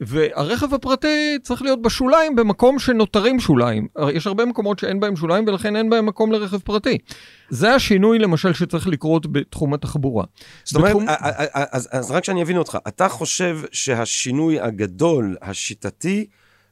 והרכב 0.00 0.74
הפרטי 0.74 1.38
צריך 1.42 1.62
להיות 1.62 1.82
בשוליים, 1.82 2.36
במקום 2.36 2.78
שנותרים 2.78 3.40
שוליים. 3.40 3.88
יש 4.14 4.26
הרבה 4.26 4.44
מקומות 4.44 4.78
שאין 4.78 5.00
בהם 5.00 5.16
שוליים, 5.16 5.44
ולכן 5.46 5.76
אין 5.76 5.90
בהם 5.90 6.06
מקום 6.06 6.32
לרכב 6.32 6.58
פרטי. 6.58 6.98
זה 7.50 7.74
השינוי, 7.74 8.18
למשל, 8.18 8.52
שצריך 8.52 8.86
לקרות 8.88 9.32
בתחום 9.32 9.74
התחבורה. 9.74 10.24
זאת 10.64 10.76
אומרת, 10.76 10.90
בתחום- 10.90 11.06
אז, 11.52 11.88
אז 11.92 12.10
רק 12.10 12.24
שאני 12.24 12.42
אבין 12.42 12.56
אותך, 12.56 12.78
אתה 12.88 13.08
חושב 13.08 13.58
שהשינוי 13.72 14.60
הגדול, 14.60 15.36
השיטתי, 15.42 16.26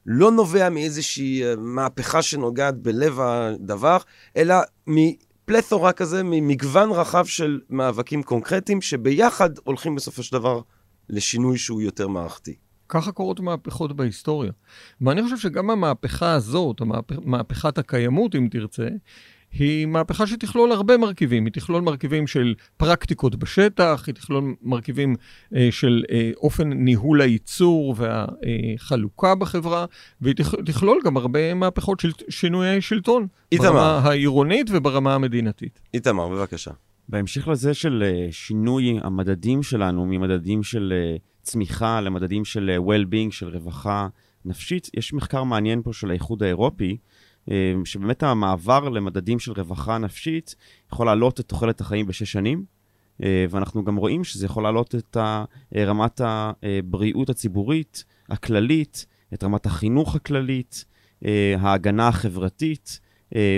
לא 0.05 0.31
נובע 0.31 0.69
מאיזושהי 0.69 1.43
אה, 1.43 1.55
מהפכה 1.57 2.21
שנוגעת 2.21 2.77
בלב 2.77 3.19
הדבר, 3.19 3.97
אלא 4.37 4.55
מפלתורה 4.87 5.91
כזה, 5.91 6.23
ממגוון 6.23 6.91
רחב 6.91 7.25
של 7.25 7.59
מאבקים 7.69 8.23
קונקרטיים, 8.23 8.81
שביחד 8.81 9.49
הולכים 9.63 9.95
בסופו 9.95 10.23
של 10.23 10.31
דבר 10.37 10.61
לשינוי 11.09 11.57
שהוא 11.57 11.81
יותר 11.81 12.07
מערכתי. 12.07 12.55
ככה 12.93 13.11
קורות 13.11 13.39
מהפכות 13.39 13.95
בהיסטוריה. 13.95 14.51
ואני 15.01 15.23
חושב 15.23 15.37
שגם 15.37 15.69
המהפכה 15.69 16.33
הזאת, 16.33 16.81
המהפ... 16.81 17.11
מהפכת 17.25 17.77
הקיימות, 17.77 18.35
אם 18.35 18.47
תרצה, 18.51 18.87
היא 19.51 19.85
מהפכה 19.85 20.27
שתכלול 20.27 20.71
הרבה 20.71 20.97
מרכיבים. 20.97 21.45
היא 21.45 21.53
תכלול 21.53 21.81
מרכיבים 21.81 22.27
של 22.27 22.53
פרקטיקות 22.77 23.35
בשטח, 23.35 24.03
היא 24.07 24.15
תכלול 24.15 24.55
מרכיבים 24.61 25.15
אה, 25.55 25.67
של 25.71 26.03
אה, 26.11 26.31
אופן 26.37 26.73
ניהול 26.73 27.21
הייצור 27.21 27.95
והחלוקה 27.97 29.35
בחברה, 29.35 29.85
והיא 30.21 30.35
תכ... 30.35 30.55
תכלול 30.65 30.99
גם 31.05 31.17
הרבה 31.17 31.53
מהפכות 31.53 31.99
של 31.99 32.11
שינויי 32.29 32.81
שלטון. 32.81 33.27
איתמר. 33.51 33.67
ברמה 33.67 33.99
העירונית 33.99 34.67
וברמה 34.71 35.15
המדינתית. 35.15 35.79
איתמר, 35.93 36.29
בבקשה. 36.29 36.71
בהמשך 37.09 37.47
לזה 37.47 37.73
של 37.73 38.03
אה, 38.05 38.27
שינוי 38.31 38.99
המדדים 39.03 39.63
שלנו 39.63 40.05
ממדדים 40.05 40.63
של 40.63 40.93
אה, 40.95 41.17
צמיחה 41.43 42.01
למדדים 42.01 42.45
של 42.45 42.69
אה, 42.69 42.77
well-being, 42.77 43.31
של 43.31 43.49
רווחה 43.49 44.07
נפשית, 44.45 44.89
יש 44.93 45.13
מחקר 45.13 45.43
מעניין 45.43 45.81
פה 45.83 45.93
של 45.93 46.09
האיחוד 46.09 46.43
האירופי, 46.43 46.97
אה, 47.51 47.73
שבאמת 47.85 48.23
המעבר 48.23 48.89
למדדים 48.89 49.39
של 49.39 49.51
רווחה 49.51 49.97
נפשית 49.97 50.55
יכול 50.93 51.05
להעלות 51.05 51.39
את 51.39 51.45
תוחלת 51.47 51.81
החיים 51.81 52.07
בשש 52.07 52.31
שנים, 52.31 52.65
אה, 53.23 53.45
ואנחנו 53.49 53.83
גם 53.83 53.95
רואים 53.95 54.23
שזה 54.23 54.45
יכול 54.45 54.63
להעלות 54.63 54.95
את 54.95 55.17
רמת 55.75 56.21
הבריאות 56.23 57.29
הציבורית 57.29 58.03
הכללית, 58.29 59.05
את 59.33 59.43
רמת 59.43 59.65
החינוך 59.65 60.15
הכללית, 60.15 60.85
ההגנה 61.57 62.07
החברתית 62.07 62.99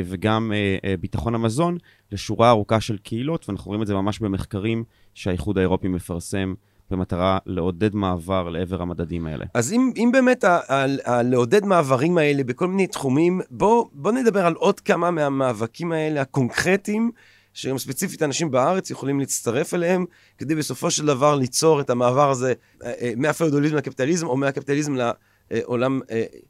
וגם 0.05 0.51
ביטחון 0.99 1.35
המזון 1.35 1.77
לשורה 2.11 2.49
ארוכה 2.49 2.81
של 2.81 2.97
קהילות, 2.97 3.49
ואנחנו 3.49 3.69
רואים 3.69 3.81
את 3.81 3.87
זה 3.87 3.93
ממש 3.93 4.19
במחקרים 4.19 4.83
שהאיחוד 5.13 5.57
האירופי 5.57 5.87
מפרסם 5.87 6.53
במטרה 6.91 7.37
לעודד 7.45 7.95
מעבר 7.95 8.49
לעבר 8.49 8.81
המדדים 8.81 9.25
האלה. 9.25 9.45
אז 9.53 9.73
אם, 9.73 9.91
אם 9.97 10.09
באמת 10.13 10.43
ה, 10.43 10.85
לעודד 11.23 11.65
מעברים 11.65 12.17
האלה 12.17 12.43
בכל 12.43 12.67
מיני 12.67 12.87
תחומים, 12.87 13.41
בוא, 13.51 13.85
בוא 13.93 14.11
נדבר 14.11 14.45
על 14.45 14.53
עוד 14.53 14.79
כמה 14.79 15.11
מהמאבקים 15.11 15.91
האלה 15.91 16.21
הקונקרטיים, 16.21 17.11
שגם 17.53 17.77
ספציפית 17.77 18.23
אנשים 18.23 18.51
בארץ 18.51 18.89
יכולים 18.89 19.19
להצטרף 19.19 19.73
אליהם, 19.73 20.05
כדי 20.37 20.55
בסופו 20.55 20.91
של 20.91 21.05
דבר 21.05 21.35
ליצור 21.35 21.81
את 21.81 21.89
המעבר 21.89 22.29
הזה 22.29 22.53
אה, 22.83 22.93
אה, 23.01 23.11
מהפאודוליזם 23.17 23.75
לקפיטליזם, 23.75 24.27
או 24.27 24.37
מהקפיטליזם 24.37 24.95
לעולם 24.95 25.13
אה, 25.51 25.59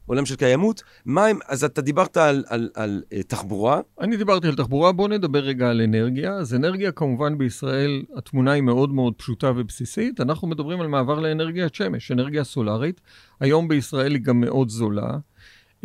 עולם 0.06 0.26
של 0.26 0.36
קיימות. 0.36 0.84
מה 1.06 1.26
הם, 1.26 1.40
אז 1.48 1.64
אתה 1.64 1.82
דיברת 1.82 2.18
על, 2.18 2.44
על, 2.48 2.70
על 2.76 3.04
אה, 3.14 3.24
תחבורה, 3.24 3.82
אני 4.02 4.18
דיברתי 4.18 4.48
על 4.48 4.56
תחבורה, 4.56 4.92
בואו 4.92 5.08
נדבר 5.08 5.40
רגע 5.40 5.70
על 5.70 5.82
אנרגיה. 5.82 6.34
אז 6.34 6.56
אנרגיה 6.56 6.92
כמובן 6.92 7.38
בישראל, 7.38 8.04
התמונה 8.16 8.52
היא 8.52 8.64
מאוד 8.64 8.90
מאוד 8.94 9.14
פשוטה 9.18 9.52
ובסיסית. 9.56 10.22
אנחנו 10.22 10.48
מדברים 10.48 10.82
על 10.82 10.88
מעבר 10.88 11.20
לאנרגיית 11.20 11.76
שמש, 11.76 12.12
אנרגיה 12.12 12.44
סולארית. 12.44 13.02
היום 13.40 13.68
בישראל 13.68 14.14
היא 14.14 14.22
גם 14.22 14.42
מאוד 14.42 14.70
זולה. 14.70 15.18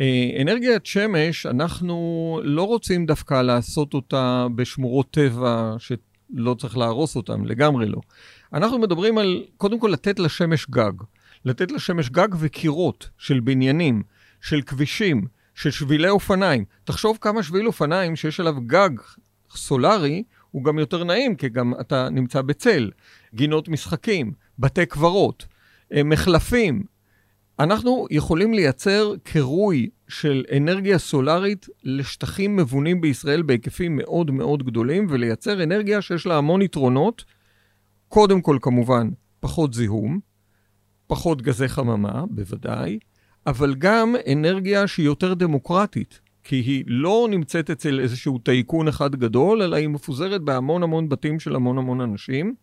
אה, 0.01 0.41
אנרגיית 0.41 0.85
שמש, 0.85 1.45
אנחנו 1.45 2.39
לא 2.43 2.63
רוצים 2.63 3.05
דווקא 3.05 3.41
לעשות 3.41 3.93
אותה 3.93 4.47
בשמורות 4.55 5.11
טבע 5.11 5.75
שלא 5.79 6.53
צריך 6.53 6.77
להרוס 6.77 7.15
אותן, 7.15 7.41
לגמרי 7.45 7.85
לא. 7.85 7.99
אנחנו 8.53 8.79
מדברים 8.79 9.17
על, 9.17 9.43
קודם 9.57 9.79
כל, 9.79 9.87
לתת 9.87 10.19
לשמש 10.19 10.67
גג. 10.69 10.91
לתת 11.45 11.71
לשמש 11.71 12.09
גג 12.09 12.27
וקירות 12.39 13.09
של 13.17 13.39
בניינים, 13.39 14.03
של 14.41 14.61
כבישים, 14.61 15.27
של 15.55 15.71
שבילי 15.71 16.09
אופניים. 16.09 16.65
תחשוב 16.83 17.17
כמה 17.21 17.43
שביל 17.43 17.67
אופניים 17.67 18.15
שיש 18.15 18.39
עליו 18.39 18.55
גג 18.65 18.89
סולארי, 19.55 20.23
הוא 20.51 20.63
גם 20.63 20.79
יותר 20.79 21.03
נעים, 21.03 21.35
כי 21.35 21.49
גם 21.49 21.73
אתה 21.81 22.09
נמצא 22.09 22.41
בצל. 22.41 22.91
גינות 23.35 23.69
משחקים, 23.69 24.31
בתי 24.59 24.85
קברות, 24.85 25.45
אה, 25.93 26.03
מחלפים. 26.03 26.83
אנחנו 27.59 28.07
יכולים 28.09 28.53
לייצר 28.53 29.13
קירוי 29.23 29.89
של 30.07 30.43
אנרגיה 30.57 30.97
סולארית 30.97 31.67
לשטחים 31.83 32.55
מבונים 32.55 33.01
בישראל 33.01 33.41
בהיקפים 33.41 33.95
מאוד 33.95 34.31
מאוד 34.31 34.63
גדולים, 34.63 35.07
ולייצר 35.09 35.63
אנרגיה 35.63 36.01
שיש 36.01 36.25
לה 36.25 36.37
המון 36.37 36.61
יתרונות. 36.61 37.25
קודם 38.07 38.41
כל, 38.41 38.57
כמובן, 38.61 39.09
פחות 39.39 39.73
זיהום, 39.73 40.19
פחות 41.11 41.41
גזי 41.41 41.67
חממה, 41.67 42.23
בוודאי, 42.29 42.99
אבל 43.47 43.75
גם 43.77 44.15
אנרגיה 44.31 44.87
שהיא 44.87 45.05
יותר 45.05 45.33
דמוקרטית, 45.33 46.19
כי 46.43 46.55
היא 46.55 46.83
לא 46.87 47.27
נמצאת 47.29 47.69
אצל 47.69 47.99
איזשהו 47.99 48.39
טייקון 48.39 48.87
אחד 48.87 49.15
גדול, 49.15 49.61
אלא 49.61 49.75
היא 49.75 49.87
מפוזרת 49.87 50.41
בהמון 50.41 50.83
המון 50.83 51.09
בתים 51.09 51.39
של 51.39 51.55
המון 51.55 51.77
המון 51.77 52.01
אנשים. 52.01 52.55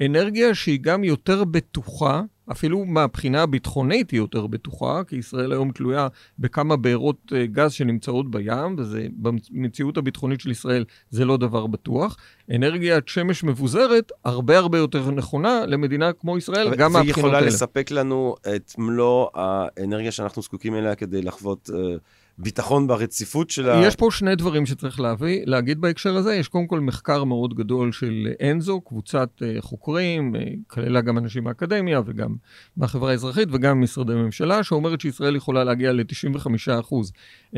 אנרגיה 0.00 0.54
שהיא 0.54 0.78
גם 0.82 1.04
יותר 1.04 1.44
בטוחה, 1.44 2.22
אפילו 2.52 2.84
מהבחינה 2.84 3.42
הביטחונית 3.42 4.10
היא 4.10 4.18
יותר 4.18 4.46
בטוחה, 4.46 5.02
כי 5.08 5.16
ישראל 5.16 5.52
היום 5.52 5.72
תלויה 5.72 6.08
בכמה 6.38 6.76
בארות 6.76 7.32
אה, 7.34 7.46
גז 7.46 7.72
שנמצאות 7.72 8.30
בים, 8.30 8.76
וזה 8.78 9.06
במציאות 9.50 9.96
הביטחונית 9.96 10.40
של 10.40 10.50
ישראל 10.50 10.84
זה 11.10 11.24
לא 11.24 11.36
דבר 11.36 11.66
בטוח. 11.66 12.16
אנרגיית 12.54 13.08
שמש 13.08 13.44
מבוזרת 13.44 14.12
הרבה 14.24 14.58
הרבה 14.58 14.78
יותר 14.78 15.10
נכונה 15.10 15.66
למדינה 15.66 16.12
כמו 16.12 16.38
ישראל, 16.38 16.74
גם 16.74 16.94
והיא 16.94 17.04
מהבחינות 17.04 17.18
יכולה 17.18 17.38
האלה. 17.38 17.46
לספק 17.46 17.90
לנו 17.90 18.34
את 18.56 18.72
מלוא 18.78 19.28
האנרגיה 19.34 20.12
שאנחנו 20.12 20.42
זקוקים 20.42 20.74
אליה 20.74 20.94
כדי 20.94 21.22
לחוות 21.22 21.70
אה, 21.74 21.96
ביטחון 22.38 22.86
ברציפות 22.86 23.50
של 23.50 23.70
ה... 23.70 23.86
יש 23.86 23.96
פה 23.96 24.08
שני 24.10 24.36
דברים 24.36 24.66
שצריך 24.66 25.00
להביא, 25.00 25.42
להגיד 25.46 25.80
בהקשר 25.80 26.16
הזה. 26.16 26.34
יש 26.34 26.48
קודם 26.48 26.66
כל 26.66 26.80
מחקר 26.80 27.24
מאוד 27.24 27.54
גדול 27.54 27.92
של 27.92 28.28
אנזו, 28.50 28.80
קבוצת 28.80 29.30
אה, 29.42 29.56
חוקרים, 29.60 30.36
אה, 30.36 30.40
כללה 30.66 31.00
גם 31.00 31.18
אנשים 31.18 31.44
מהאקדמיה 31.44 32.00
וגם 32.06 32.34
מהחברה 32.76 33.10
האזרחית 33.10 33.48
וגם 33.52 33.80
משרדי 33.80 34.14
ממשלה, 34.14 34.62
שאומרת 34.62 35.00
שישראל 35.00 35.36
יכולה 35.36 35.64
להגיע 35.64 35.92
ל-95% 35.92 36.94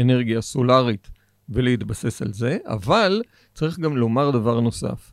אנרגיה 0.00 0.40
סולארית 0.40 1.08
ולהתבסס 1.48 2.22
על 2.22 2.32
זה, 2.32 2.58
אבל 2.66 3.22
צריך 3.54 3.78
גם 3.78 3.96
לומר 3.96 4.30
דבר 4.30 4.60
נוסף. 4.60 5.12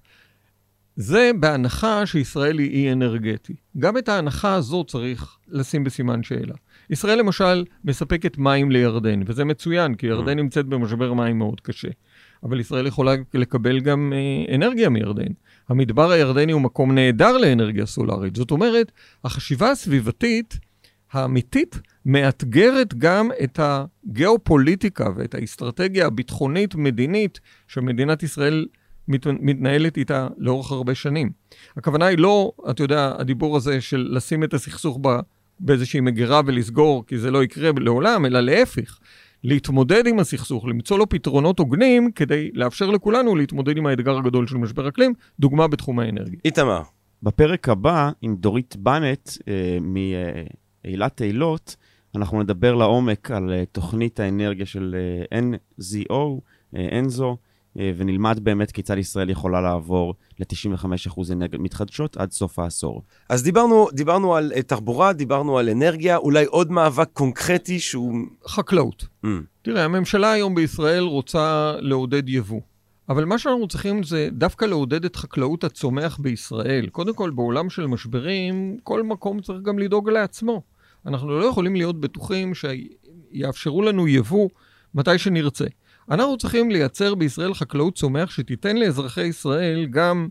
זה 0.96 1.32
בהנחה 1.40 2.06
שישראל 2.06 2.60
היא 2.60 2.70
אי 2.72 2.92
אנרגטי. 2.92 3.56
גם 3.78 3.98
את 3.98 4.10
ההנחה 4.10 4.54
הזאת 4.54 4.88
צריך 4.88 5.38
לשים 5.48 5.84
בסימן 5.84 6.24
שאלה. 6.24 6.56
ישראל 6.90 7.20
למשל 7.20 7.66
מספקת 7.86 8.38
מים 8.38 8.72
לירדן, 8.72 9.22
וזה 9.26 9.46
מצוין, 9.46 9.96
כי 9.96 10.08
ירדן 10.08 10.40
נמצאת 10.40 10.66
במשבר 10.66 11.14
מים 11.14 11.38
מאוד 11.38 11.62
קשה. 11.62 11.90
אבל 12.44 12.60
ישראל 12.60 12.88
יכולה 12.88 13.16
לקבל 13.34 13.80
גם 13.80 14.14
אה, 14.16 14.56
אנרגיה 14.56 14.90
מירדן. 14.90 15.32
המדבר 15.70 16.12
הירדני 16.12 16.52
הוא 16.52 16.62
מקום 16.62 16.92
נהדר 16.92 17.38
לאנרגיה 17.38 17.86
סולארית. 17.86 18.36
זאת 18.36 18.52
אומרת, 18.52 18.92
החשיבה 19.24 19.72
הסביבתית 19.72 20.60
האמיתית 21.12 21.80
מאתגרת 22.06 22.94
גם 22.94 23.30
את 23.44 23.60
הגיאופוליטיקה 23.64 25.10
ואת 25.16 25.36
האסטרטגיה 25.36 26.08
הביטחונית-מדינית 26.08 27.40
שמדינת 27.68 28.24
ישראל 28.24 28.66
מת, 29.08 29.28
מתנהלת 29.28 29.98
איתה 29.98 30.28
לאורך 30.38 30.72
הרבה 30.72 30.96
שנים. 30.96 31.32
הכוונה 31.78 32.06
היא 32.06 32.18
לא, 32.18 32.52
אתה 32.70 32.84
יודע, 32.84 33.14
הדיבור 33.18 33.58
הזה 33.58 33.82
של 33.82 34.08
לשים 34.12 34.44
את 34.44 34.54
הסכסוך 34.54 35.00
ב, 35.02 35.08
באיזושהי 35.60 36.00
מגירה 36.00 36.42
ולסגור, 36.46 37.06
כי 37.08 37.18
זה 37.18 37.32
לא 37.32 37.44
יקרה 37.44 37.72
לעולם, 37.78 38.26
אלא 38.26 38.40
להפך. 38.40 39.00
להתמודד 39.44 40.08
עם 40.08 40.20
הסכסוך, 40.20 40.66
למצוא 40.66 40.98
לו 40.98 41.10
פתרונות 41.10 41.60
הוגנים 41.60 42.12
כדי 42.12 42.52
לאפשר 42.54 42.90
לכולנו 42.90 43.36
להתמודד 43.36 43.78
עם 43.78 43.86
האתגר 43.86 44.18
הגדול 44.18 44.48
של 44.48 44.58
משבר 44.58 44.88
אקלים, 44.88 45.14
דוגמה 45.40 45.68
בתחום 45.68 46.00
האנרגיה. 46.00 46.40
איתמר, 46.46 46.82
בפרק 47.24 47.70
הבא, 47.70 48.12
עם 48.22 48.36
דורית 48.36 48.76
בנט 48.76 49.30
אה, 49.48 49.78
מאילת 50.86 51.22
אילות, 51.22 51.76
אנחנו 52.16 52.44
נדבר 52.44 52.76
לעומק 52.76 53.32
על 53.32 53.54
אה, 53.54 53.64
תוכנית 53.72 54.20
האנרגיה 54.20 54.66
של 54.66 54.96
אה, 55.32 55.40
NZO, 55.40 56.14
אה, 56.76 57.00
אנזו, 57.00 57.30
אה, 57.30 57.36
ונלמד 57.76 58.40
באמת 58.44 58.72
כיצד 58.72 58.98
ישראל 58.98 59.30
יכולה 59.30 59.62
לעבור 59.62 60.14
ל-95% 60.40 61.22
אנרגיות 61.32 61.62
מתחדשות 61.62 62.18
עד 62.18 62.32
סוף 62.32 62.60
העשור. 62.60 63.02
אז 63.30 63.44
דיברנו, 63.44 63.88
דיברנו 63.94 64.36
על 64.36 64.52
אה, 64.56 64.62
תחבורה, 64.62 65.14
דיברנו 65.14 65.58
על 65.58 65.70
אנרגיה, 65.70 66.18
אולי 66.18 66.46
עוד 66.46 66.72
מאבק 66.72 67.10
קונקרטי 67.14 67.80
שהוא... 67.80 68.16
חקלאות. 68.48 69.06
Mm. 69.26 69.28
תראה, 69.62 69.86
הממשלה 69.86 70.32
היום 70.32 70.56
בישראל 70.56 71.04
רוצה 71.04 71.76
לעודד 71.80 72.30
יבוא. 72.30 72.62
אבל 73.10 73.26
מה 73.26 73.38
שאנחנו 73.38 73.68
צריכים 73.68 74.04
זה 74.04 74.30
דווקא 74.32 74.66
לעודד 74.66 75.06
את 75.06 75.16
חקלאות 75.16 75.64
הצומח 75.64 76.18
בישראל. 76.18 76.88
קודם 76.88 77.16
כל, 77.16 77.30
בעולם 77.30 77.70
של 77.70 77.88
משברים, 77.88 78.78
כל 78.84 79.04
מקום 79.04 79.42
צריך 79.42 79.62
גם 79.62 79.80
לדאוג 79.80 80.10
לעצמו. 80.10 80.62
אנחנו 81.06 81.40
לא 81.40 81.46
יכולים 81.46 81.76
להיות 81.76 82.00
בטוחים 82.00 82.54
שיאפשרו 82.54 83.82
לנו 83.82 84.08
יבוא 84.08 84.50
מתי 84.96 85.18
שנרצה. 85.18 85.66
אנחנו 86.12 86.38
צריכים 86.38 86.72
לייצר 86.72 87.16
בישראל 87.16 87.54
חקלאות 87.54 87.96
צומח 87.96 88.32
שתיתן 88.32 88.78
לאזרחי 88.78 89.24
ישראל 89.24 89.86
גם 89.86 90.28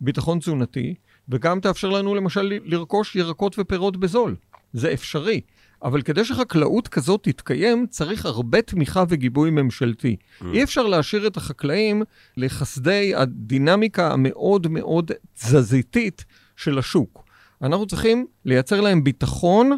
ביטחון 0.00 0.38
תזונתי, 0.38 0.94
וגם 1.28 1.60
תאפשר 1.60 1.90
לנו 1.90 2.14
למשל 2.14 2.52
לרכוש 2.64 3.16
ירקות 3.16 3.58
ופירות 3.58 3.96
בזול. 3.96 4.36
זה 4.72 4.92
אפשרי. 4.92 5.40
אבל 5.84 6.02
כדי 6.02 6.24
שחקלאות 6.24 6.88
כזאת 6.88 7.22
תתקיים, 7.22 7.86
צריך 7.90 8.26
הרבה 8.26 8.62
תמיכה 8.62 9.04
וגיבוי 9.08 9.50
ממשלתי. 9.50 10.16
Mm. 10.16 10.44
אי 10.52 10.62
אפשר 10.62 10.82
להשאיר 10.82 11.26
את 11.26 11.36
החקלאים 11.36 12.02
לחסדי 12.36 13.14
הדינמיקה 13.14 14.12
המאוד 14.12 14.68
מאוד 14.68 15.10
תזזיתית 15.34 16.24
של 16.56 16.78
השוק. 16.78 17.24
אנחנו 17.62 17.86
צריכים 17.86 18.26
לייצר 18.44 18.80
להם 18.80 19.04
ביטחון, 19.04 19.76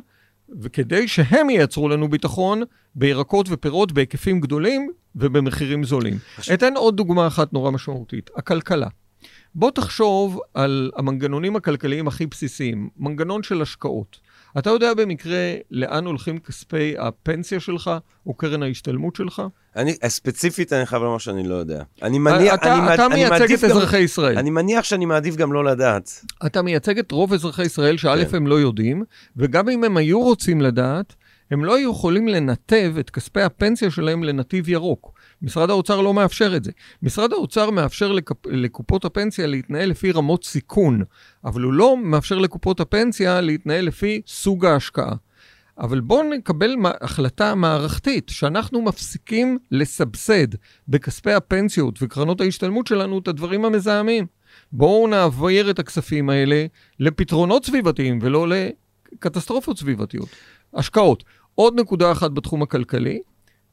וכדי 0.60 1.08
שהם 1.08 1.50
ייצרו 1.50 1.88
לנו 1.88 2.08
ביטחון 2.08 2.62
בירקות 2.94 3.46
ופירות 3.50 3.92
בהיקפים 3.92 4.40
גדולים 4.40 4.90
ובמחירים 5.16 5.84
זולים. 5.84 6.18
אתן 6.54 6.76
עוד 6.76 6.96
דוגמה 6.96 7.26
אחת 7.26 7.52
נורא 7.52 7.70
משמעותית, 7.70 8.30
הכלכלה. 8.36 8.88
בוא 9.54 9.70
תחשוב 9.70 10.40
על 10.54 10.90
המנגנונים 10.96 11.56
הכלכליים 11.56 12.08
הכי 12.08 12.26
בסיסיים, 12.26 12.88
מנגנון 12.96 13.42
של 13.42 13.62
השקעות. 13.62 14.20
אתה 14.58 14.70
יודע 14.70 14.94
במקרה 14.94 15.54
לאן 15.70 16.04
הולכים 16.04 16.38
כספי 16.38 16.94
הפנסיה 16.98 17.60
שלך, 17.60 17.90
או 18.26 18.34
קרן 18.34 18.62
ההשתלמות 18.62 19.16
שלך? 19.16 19.42
אני, 19.76 19.94
ספציפית, 20.08 20.72
אני 20.72 20.86
חייב 20.86 21.02
לומר 21.02 21.18
שאני 21.18 21.48
לא 21.48 21.54
יודע. 21.54 21.82
אני 22.02 22.18
מניח, 22.18 22.54
אתה, 22.54 22.78
אני, 22.78 22.94
אתה 22.94 23.06
אני 23.06 23.14
מייצג 23.14 23.52
את 23.52 23.60
גם, 23.60 23.70
אזרחי 23.70 23.98
ישראל. 23.98 24.38
אני 24.38 24.50
מניח 24.50 24.84
שאני 24.84 25.04
מעדיף 25.04 25.36
גם 25.36 25.52
לא 25.52 25.64
לדעת. 25.64 26.24
אתה 26.46 26.62
מייצג 26.62 26.98
את 26.98 27.10
רוב 27.10 27.32
אזרחי 27.32 27.64
ישראל, 27.64 27.96
שא' 27.96 28.24
כן. 28.30 28.36
הם 28.36 28.46
לא 28.46 28.60
יודעים, 28.60 29.04
וגם 29.36 29.68
אם 29.68 29.84
הם 29.84 29.96
היו 29.96 30.20
רוצים 30.20 30.60
לדעת, 30.60 31.14
הם 31.50 31.64
לא 31.64 31.76
היו 31.76 31.90
יכולים 31.90 32.28
לנתב 32.28 32.94
את 33.00 33.10
כספי 33.10 33.42
הפנסיה 33.42 33.90
שלהם 33.90 34.24
לנתיב 34.24 34.68
ירוק. 34.68 35.13
משרד 35.42 35.70
האוצר 35.70 36.00
לא 36.00 36.14
מאפשר 36.14 36.56
את 36.56 36.64
זה. 36.64 36.70
משרד 37.02 37.32
האוצר 37.32 37.70
מאפשר 37.70 38.12
לקופ... 38.12 38.46
לקופות 38.46 39.04
הפנסיה 39.04 39.46
להתנהל 39.46 39.88
לפי 39.90 40.12
רמות 40.12 40.44
סיכון, 40.44 41.02
אבל 41.44 41.62
הוא 41.62 41.72
לא 41.72 41.96
מאפשר 41.96 42.38
לקופות 42.38 42.80
הפנסיה 42.80 43.40
להתנהל 43.40 43.84
לפי 43.84 44.22
סוג 44.26 44.66
ההשקעה. 44.66 45.14
אבל 45.78 46.00
בואו 46.00 46.22
נקבל 46.22 46.74
החלטה 47.00 47.54
מערכתית, 47.54 48.28
שאנחנו 48.28 48.82
מפסיקים 48.82 49.58
לסבסד 49.70 50.46
בכספי 50.88 51.32
הפנסיות 51.32 51.98
וקרנות 52.02 52.40
ההשתלמות 52.40 52.86
שלנו 52.86 53.18
את 53.18 53.28
הדברים 53.28 53.64
המזהמים. 53.64 54.26
בואו 54.72 55.06
נעביר 55.06 55.70
את 55.70 55.78
הכספים 55.78 56.30
האלה 56.30 56.66
לפתרונות 57.00 57.66
סביבתיים 57.66 58.18
ולא 58.22 58.46
לקטסטרופות 58.48 59.78
סביבתיות. 59.78 60.28
השקעות. 60.74 61.24
עוד 61.54 61.80
נקודה 61.80 62.12
אחת 62.12 62.30
בתחום 62.30 62.62
הכלכלי, 62.62 63.20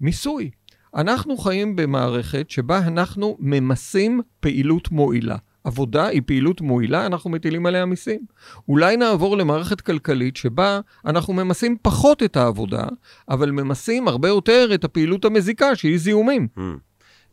מיסוי. 0.01 0.51
אנחנו 0.95 1.37
חיים 1.37 1.75
במערכת 1.75 2.49
שבה 2.49 2.77
אנחנו 2.77 3.37
ממסים 3.39 4.21
פעילות 4.39 4.91
מועילה. 4.91 5.35
עבודה 5.63 6.07
היא 6.07 6.21
פעילות 6.25 6.61
מועילה, 6.61 7.05
אנחנו 7.05 7.29
מטילים 7.29 7.65
עליה 7.65 7.85
מיסים. 7.85 8.19
אולי 8.67 8.97
נעבור 8.97 9.37
למערכת 9.37 9.81
כלכלית 9.81 10.37
שבה 10.37 10.79
אנחנו 11.05 11.33
ממסים 11.33 11.77
פחות 11.81 12.23
את 12.23 12.37
העבודה, 12.37 12.83
אבל 13.29 13.51
ממסים 13.51 14.07
הרבה 14.07 14.27
יותר 14.27 14.69
את 14.73 14.83
הפעילות 14.83 15.25
המזיקה, 15.25 15.75
שהיא 15.75 15.97
זיהומים. 15.97 16.47
Hmm. 16.57 16.61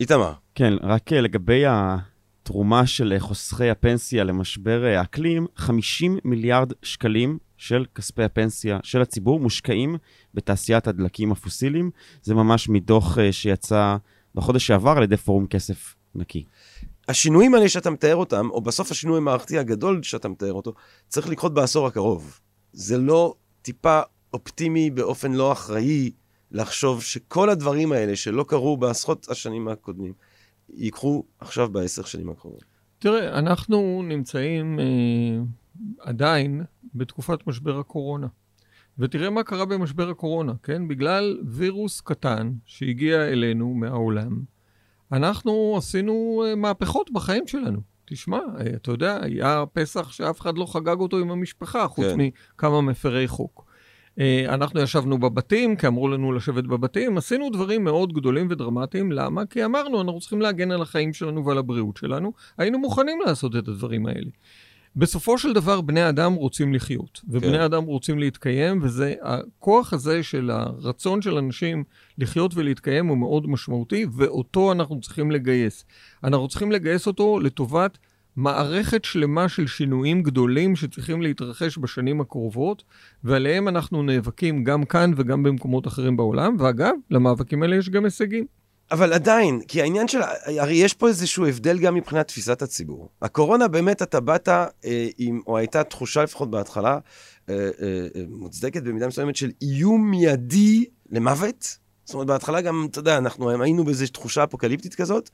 איתמר. 0.00 0.32
כן, 0.54 0.72
רק 0.82 1.12
אה, 1.12 1.20
לגבי 1.20 1.62
התרומה 1.66 2.86
של 2.86 3.12
אה, 3.12 3.20
חוסכי 3.20 3.70
הפנסיה 3.70 4.24
למשבר 4.24 4.84
אה, 4.84 5.00
האקלים, 5.00 5.46
50 5.56 6.18
מיליארד 6.24 6.72
שקלים 6.82 7.38
של 7.56 7.84
כספי 7.94 8.22
הפנסיה 8.22 8.78
של 8.82 9.02
הציבור 9.02 9.40
מושקעים 9.40 9.96
בתעשיית 10.34 10.86
הדלקים 10.86 11.32
הפוסיליים. 11.32 11.90
זה 12.22 12.34
ממש 12.34 12.68
מדוח 12.68 13.18
שיצא 13.30 13.96
בחודש 14.34 14.66
שעבר 14.66 14.94
על 14.96 15.02
ידי 15.02 15.16
פורום 15.16 15.46
כסף 15.46 15.94
נקי. 16.14 16.44
השינויים 17.08 17.54
האלה 17.54 17.68
שאתה 17.68 17.90
מתאר 17.90 18.16
אותם, 18.16 18.48
או 18.50 18.60
בסוף 18.60 18.90
השינוי 18.90 19.16
המערכתי 19.16 19.58
הגדול 19.58 20.02
שאתה 20.02 20.28
מתאר 20.28 20.52
אותו, 20.52 20.74
צריך 21.08 21.28
לקרות 21.28 21.54
בעשור 21.54 21.86
הקרוב. 21.86 22.40
זה 22.72 22.98
לא 22.98 23.34
טיפה 23.62 24.00
אופטימי 24.34 24.90
באופן 24.90 25.32
לא 25.32 25.52
אחראי 25.52 26.10
לחשוב 26.50 27.02
שכל 27.02 27.50
הדברים 27.50 27.92
האלה 27.92 28.16
שלא 28.16 28.44
קרו 28.48 28.76
בעשרות 28.76 29.26
השנים 29.30 29.68
הקודמים, 29.68 30.12
ייקחו 30.74 31.24
עכשיו 31.38 31.68
בעשר 31.68 32.04
שנים 32.04 32.30
הקרובות. 32.30 32.64
תראה, 32.98 33.38
אנחנו 33.38 34.02
נמצאים 34.08 34.80
אה, 34.80 34.84
עדיין 36.00 36.64
בתקופת 36.94 37.46
משבר 37.46 37.78
הקורונה. 37.78 38.26
ותראה 38.98 39.30
מה 39.30 39.42
קרה 39.42 39.64
במשבר 39.64 40.10
הקורונה, 40.10 40.52
כן? 40.62 40.88
בגלל 40.88 41.38
וירוס 41.46 42.00
קטן 42.00 42.52
שהגיע 42.66 43.28
אלינו 43.28 43.74
מהעולם, 43.74 44.42
אנחנו 45.12 45.74
עשינו 45.76 46.44
אה, 46.46 46.54
מהפכות 46.54 47.10
בחיים 47.10 47.46
שלנו. 47.46 47.80
תשמע, 48.04 48.38
אה, 48.38 48.66
אתה 48.76 48.90
יודע, 48.90 49.18
היה 49.22 49.64
פסח 49.72 50.12
שאף 50.12 50.40
אחד 50.40 50.58
לא 50.58 50.66
חגג 50.66 50.98
אותו 50.98 51.18
עם 51.18 51.30
המשפחה, 51.30 51.88
חוץ 51.88 52.06
כן. 52.06 52.16
מכמה 52.18 52.80
מפרי 52.80 53.28
חוק. 53.28 53.68
אה, 54.20 54.44
אנחנו 54.48 54.80
ישבנו 54.80 55.18
בבתים, 55.18 55.76
כי 55.76 55.86
אמרו 55.86 56.08
לנו 56.08 56.32
לשבת 56.32 56.64
בבתים, 56.64 57.18
עשינו 57.18 57.50
דברים 57.50 57.84
מאוד 57.84 58.12
גדולים 58.12 58.46
ודרמטיים. 58.50 59.12
למה? 59.12 59.46
כי 59.46 59.64
אמרנו, 59.64 60.00
אנחנו 60.00 60.20
צריכים 60.20 60.40
להגן 60.40 60.70
על 60.70 60.82
החיים 60.82 61.12
שלנו 61.12 61.46
ועל 61.46 61.58
הבריאות 61.58 61.96
שלנו. 61.96 62.32
היינו 62.58 62.78
מוכנים 62.78 63.20
לעשות 63.26 63.56
את 63.56 63.68
הדברים 63.68 64.06
האלה. 64.06 64.30
בסופו 64.96 65.38
של 65.38 65.52
דבר, 65.52 65.80
בני 65.80 66.08
אדם 66.08 66.34
רוצים 66.34 66.74
לחיות, 66.74 67.20
ובני 67.28 67.52
כן. 67.52 67.60
אדם 67.60 67.84
רוצים 67.84 68.18
להתקיים, 68.18 68.78
וזה, 68.82 69.14
הכוח 69.22 69.92
הזה 69.92 70.22
של 70.22 70.50
הרצון 70.50 71.22
של 71.22 71.36
אנשים 71.38 71.84
לחיות 72.18 72.54
ולהתקיים 72.54 73.06
הוא 73.06 73.18
מאוד 73.18 73.50
משמעותי, 73.50 74.06
ואותו 74.16 74.72
אנחנו 74.72 75.00
צריכים 75.00 75.30
לגייס. 75.30 75.84
אנחנו 76.24 76.48
צריכים 76.48 76.72
לגייס 76.72 77.06
אותו 77.06 77.40
לטובת 77.40 77.98
מערכת 78.36 79.04
שלמה 79.04 79.48
של 79.48 79.66
שינויים 79.66 80.22
גדולים 80.22 80.76
שצריכים 80.76 81.22
להתרחש 81.22 81.78
בשנים 81.78 82.20
הקרובות, 82.20 82.84
ועליהם 83.24 83.68
אנחנו 83.68 84.02
נאבקים 84.02 84.64
גם 84.64 84.84
כאן 84.84 85.12
וגם 85.16 85.42
במקומות 85.42 85.86
אחרים 85.86 86.16
בעולם, 86.16 86.56
ואגב, 86.58 86.94
למאבקים 87.10 87.62
האלה 87.62 87.76
יש 87.76 87.90
גם 87.90 88.04
הישגים. 88.04 88.57
אבל 88.90 89.12
עדיין, 89.12 89.60
כי 89.68 89.82
העניין 89.82 90.08
של, 90.08 90.18
הרי 90.58 90.74
יש 90.74 90.94
פה 90.94 91.08
איזשהו 91.08 91.46
הבדל 91.46 91.78
גם 91.78 91.94
מבחינת 91.94 92.28
תפיסת 92.28 92.62
הציבור. 92.62 93.08
הקורונה 93.22 93.68
באמת, 93.68 94.02
אתה 94.02 94.20
באת 94.20 94.48
אה, 94.48 94.66
עם, 95.18 95.40
או 95.46 95.58
הייתה 95.58 95.84
תחושה 95.84 96.22
לפחות 96.22 96.50
בהתחלה, 96.50 96.98
אה, 97.48 97.54
אה, 97.54 97.68
אה, 98.16 98.22
מוצדקת 98.28 98.82
במידה 98.82 99.06
מסוימת 99.06 99.36
של 99.36 99.50
איום 99.62 100.10
מיידי 100.10 100.84
למוות. 101.10 101.78
זאת 102.04 102.14
אומרת, 102.14 102.26
בהתחלה 102.26 102.60
גם, 102.60 102.86
אתה 102.90 102.98
יודע, 102.98 103.18
אנחנו 103.18 103.62
היינו 103.62 103.84
באיזו 103.84 104.06
תחושה 104.06 104.44
אפוקליפטית 104.44 104.94
כזאת, 104.94 105.30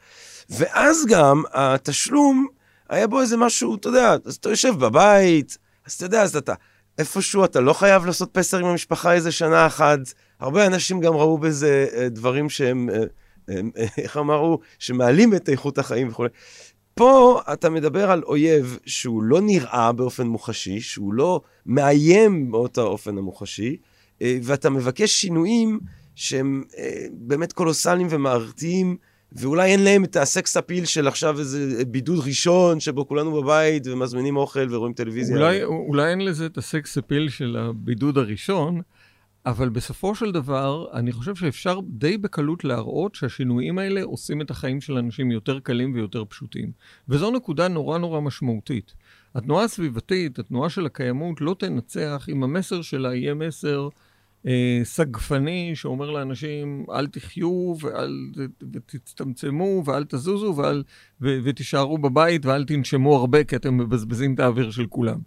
ואז 0.51 1.07
גם 1.09 1.43
התשלום, 1.53 2.47
היה 2.89 3.07
בו 3.07 3.21
איזה 3.21 3.37
משהו, 3.37 3.75
אתה 3.75 3.89
יודע, 3.89 4.17
אז 4.25 4.37
אתה 4.37 4.49
יושב 4.49 4.75
בבית, 4.79 5.59
אז 5.87 5.93
אתה 5.93 6.05
יודע, 6.05 6.23
אז 6.23 6.37
אתה, 6.37 6.55
איפשהו 6.99 7.45
אתה 7.45 7.61
לא 7.61 7.73
חייב 7.73 8.07
לעשות 8.07 8.29
פסר 8.33 8.59
עם 8.59 8.67
המשפחה 8.67 9.13
איזה 9.13 9.33
שנה 9.33 9.67
אחת. 9.67 9.99
הרבה 10.41 10.67
אנשים 10.67 11.01
גם 11.01 11.15
ראו 11.15 11.39
בזה 11.39 11.87
אה, 11.97 12.09
דברים 12.09 12.51
שהם... 12.51 12.89
איך 13.99 14.17
אמרו, 14.17 14.59
שמעלים 14.79 15.35
את 15.35 15.49
איכות 15.49 15.79
החיים 15.79 16.09
וכו'. 16.09 16.27
פה 16.95 17.41
אתה 17.53 17.71
מדבר 17.71 18.11
על 18.11 18.23
אויב 18.23 18.79
שהוא 18.87 19.23
לא 19.23 19.41
נראה 19.41 19.93
באופן 19.93 20.27
מוחשי, 20.27 20.81
שהוא 20.81 21.15
לא 21.15 21.41
מאיים 21.67 22.51
באותו 22.51 22.83
האופן 22.83 23.19
המוחשי, 23.19 23.77
אה, 24.23 24.39
ואתה 24.43 24.71
מבקש 24.71 25.13
שינויים 25.13 25.81
שהם 26.15 26.63
אה, 26.79 27.07
באמת 27.13 27.53
קולוסליים 27.53 28.07
ומערכתיים, 28.11 28.97
ואולי 29.33 29.73
אין 29.73 29.85
להם 29.85 30.05
את 30.05 30.17
הסקס 30.17 30.57
אפיל 30.57 30.85
של 30.85 31.09
עכשיו 31.09 31.39
איזה 31.39 31.85
בידוד 31.85 32.27
ראשון, 32.27 32.81
שבו 32.81 33.09
כולנו 33.09 33.43
בבית 33.43 33.87
ומזמינים 33.87 34.37
אוכל 34.37 34.75
ורואים 34.75 34.95
טלוויזיה. 34.95 35.37
אולי, 35.37 35.65
אולי 35.65 36.11
אין 36.11 36.21
לזה 36.21 36.47
את 36.47 36.59
הסקס 36.59 36.99
אפיל 36.99 37.29
של 37.29 37.57
הבידוד 37.57 38.19
הראשון, 38.19 38.81
אבל 39.47 39.69
בסופו 39.69 40.15
של 40.15 40.33
דבר, 40.33 40.87
אני 40.93 41.13
חושב 41.13 41.35
שאפשר 41.35 41.81
די 41.89 42.19
בקלות 42.19 42.65
להראות 42.65 43.15
שהשינויים 43.15 43.79
האלה 43.79 44.03
עושים 44.03 44.41
את 44.41 44.51
החיים 44.51 44.81
של 44.81 44.99
אנשים 44.99 45.31
יותר 45.31 45.61
קלים 45.61 45.95
ויותר 45.95 46.25
פשוטים. 46.25 46.73
וזו 47.09 47.31
נקודה 47.31 47.69
נורא 47.69 47.99
נורא 47.99 48.21
משמעותית. 48.21 48.95
התנועה 49.35 49.65
הסביבתית, 49.65 50.39
התנועה 50.39 50.71
של 50.71 50.87
הקיימות, 50.87 51.41
לא 51.41 51.57
תנצח 51.59 52.27
אם 52.29 52.45
המסר 52.45 52.83
שלה 52.83 53.15
יהיה 53.15 53.35
מסר 53.35 53.89
אה, 54.47 54.81
סגפני 54.85 55.73
שאומר 55.75 56.11
לאנשים, 56.11 56.87
אל 56.91 57.07
תחיו 57.07 57.75
ואל 57.81 58.31
תצטמצמו 58.87 59.83
ואל 59.85 60.05
תזוזו 60.05 60.55
ואל, 60.57 60.83
ו, 61.21 61.39
ותישארו 61.45 61.99
בבית 61.99 62.47
ואל 62.47 62.65
תנשמו 62.65 63.17
הרבה 63.17 63.45
כי 63.45 63.57
אתם 63.57 63.77
מבזבזים 63.77 64.35
את 64.35 64.41
האוויר 64.41 64.71
של 64.71 64.87
כולם. 64.87 65.19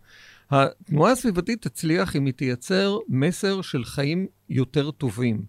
התנועה 0.52 1.12
הסביבתית 1.12 1.68
תצליח 1.68 2.16
אם 2.16 2.26
היא 2.26 2.34
תייצר 2.34 2.98
מסר 3.08 3.62
של 3.62 3.84
חיים 3.84 4.28
יותר 4.50 4.91
טובים. 4.91 5.41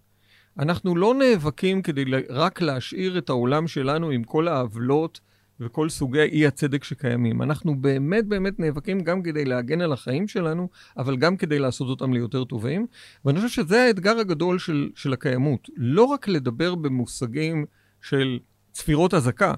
אנחנו 0.59 0.95
לא 0.95 1.13
נאבקים 1.13 1.81
כדי 1.81 2.03
רק 2.29 2.61
להשאיר 2.61 3.17
את 3.17 3.29
העולם 3.29 3.67
שלנו 3.67 4.09
עם 4.09 4.23
כל 4.23 4.47
העוולות 4.47 5.19
וכל 5.59 5.89
סוגי 5.89 6.19
האי 6.19 6.47
הצדק 6.47 6.83
שקיימים. 6.83 7.41
אנחנו 7.41 7.81
באמת 7.81 8.25
באמת 8.25 8.59
נאבקים 8.59 8.99
גם 8.99 9.23
כדי 9.23 9.45
להגן 9.45 9.81
על 9.81 9.93
החיים 9.93 10.27
שלנו, 10.27 10.69
אבל 10.97 11.17
גם 11.17 11.37
כדי 11.37 11.59
לעשות 11.59 11.87
אותם 11.87 12.13
ליותר 12.13 12.43
טובים. 12.43 12.87
ואני 13.25 13.41
חושב 13.41 13.63
שזה 13.63 13.83
האתגר 13.83 14.19
הגדול 14.19 14.59
של, 14.59 14.89
של 14.95 15.13
הקיימות. 15.13 15.69
לא 15.77 16.03
רק 16.03 16.27
לדבר 16.27 16.75
במושגים 16.75 17.65
של 18.01 18.39
צפירות 18.71 19.13
אזעקה, 19.13 19.53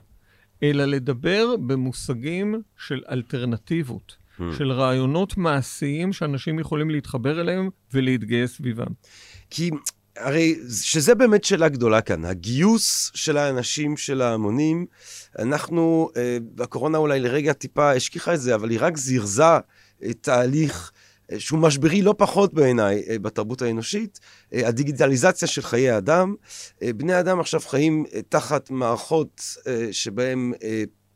אלא 0.64 0.86
לדבר 0.86 1.56
במושגים 1.58 2.62
של 2.78 3.02
אלטרנטיבות. 3.12 4.21
של 4.58 4.72
רעיונות 4.72 5.38
מעשיים 5.38 6.14
שאנשים 6.14 6.60
יכולים 6.60 6.90
להתחבר 6.90 7.42
אליהם 7.42 7.70
ולהתגייס 7.94 8.56
סביבם. 8.56 8.94
כי 9.50 9.72
הרי 10.18 10.56
שזה 10.84 11.16
באמת 11.16 11.44
שאלה 11.44 11.70
גדולה 11.70 12.02
כאן, 12.02 12.26
הגיוס 12.26 13.12
של 13.14 13.38
האנשים, 13.38 13.98
של 13.98 14.22
ההמונים, 14.22 14.86
אנחנו, 15.40 16.10
אה, 16.18 16.38
הקורונה 16.60 16.98
אולי 16.98 17.20
לרגע 17.20 17.54
טיפה 17.54 17.92
השכיחה 17.92 18.34
את 18.34 18.42
זה, 18.42 18.56
אבל 18.56 18.70
היא 18.70 18.80
רק 18.82 18.98
זירזה 18.98 19.58
את 20.10 20.18
תהליך 20.22 20.92
אה, 21.32 21.40
שהוא 21.40 21.60
משברי 21.60 22.02
לא 22.02 22.16
פחות 22.18 22.54
בעיניי 22.54 23.04
אה, 23.10 23.20
בתרבות 23.20 23.62
האנושית, 23.62 24.20
הדיגיטליזציה 24.52 25.48
של 25.48 25.62
חיי 25.62 25.90
האדם. 25.90 26.36
אה, 26.84 26.94
בני 26.94 27.20
אדם 27.20 27.40
עכשיו 27.40 27.60
חיים 27.60 28.06
תחת 28.30 28.72
מערכות 28.72 29.42
שבהם 29.92 30.54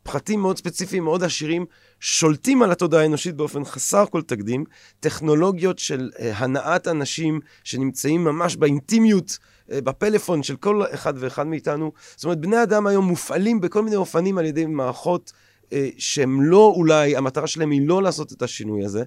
פרטים 0.04 0.40
מאוד 0.40 0.58
ספציפיים, 0.58 1.04
מאוד 1.04 1.24
עשירים, 1.24 1.66
שולטים 2.00 2.64
על 2.64 2.72
התודעה 2.72 3.02
האנושית 3.02 3.36
באופן 3.36 3.66
חסר 3.66 4.06
כל 4.06 4.22
תקדים, 4.22 4.64
טכנולוגיות 5.00 5.80
של 5.80 6.10
אה, 6.20 6.32
הנעת 6.38 6.88
אנשים 6.88 7.40
שנמצאים 7.64 8.24
ממש 8.24 8.56
באינטימיות, 8.56 9.38
אה, 9.72 9.82
בפלאפון 9.82 10.44
של 10.44 10.56
כל 10.56 10.84
אחד 10.94 11.14
ואחד 11.18 11.48
מאיתנו. 11.48 11.92
זאת 12.16 12.24
אומרת, 12.24 12.40
בני 12.40 12.64
אדם 12.64 12.88
היום 12.88 13.06
מופעלים 13.06 13.62
בכל 13.62 13.82
מיני 13.82 13.96
אופנים 13.96 14.38
על 14.38 14.46
ידי 14.46 14.66
מערכות 14.66 15.32
אה, 15.74 15.90
שהם 15.98 16.42
לא 16.42 16.74
אולי, 16.76 17.16
המטרה 17.16 17.48
שלהם 17.48 17.72
היא 17.72 17.88
לא 17.88 18.04
לעשות 18.04 18.32
את 18.32 18.42
השינוי 18.42 18.86
הזה. 18.86 19.04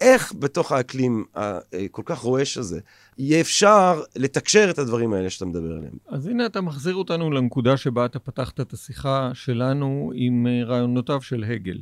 איך 0.00 0.32
בתוך 0.38 0.72
האקלים 0.72 1.24
הכל 1.34 2.02
כך 2.04 2.18
רועש 2.18 2.58
הזה 2.58 2.80
יהיה 3.18 3.40
אפשר 3.40 4.02
לתקשר 4.16 4.70
את 4.70 4.78
הדברים 4.78 5.12
האלה 5.12 5.30
שאתה 5.30 5.44
מדבר 5.44 5.72
עליהם? 5.72 5.92
אז 6.08 6.26
הנה 6.26 6.46
אתה 6.46 6.60
מחזיר 6.60 6.94
אותנו 6.94 7.30
לנקודה 7.30 7.76
שבה 7.76 8.04
אתה 8.04 8.18
פתחת 8.18 8.60
את 8.60 8.72
השיחה 8.72 9.30
שלנו 9.34 10.12
עם 10.14 10.46
רעיונותיו 10.66 11.22
של 11.22 11.44
הגל. 11.44 11.78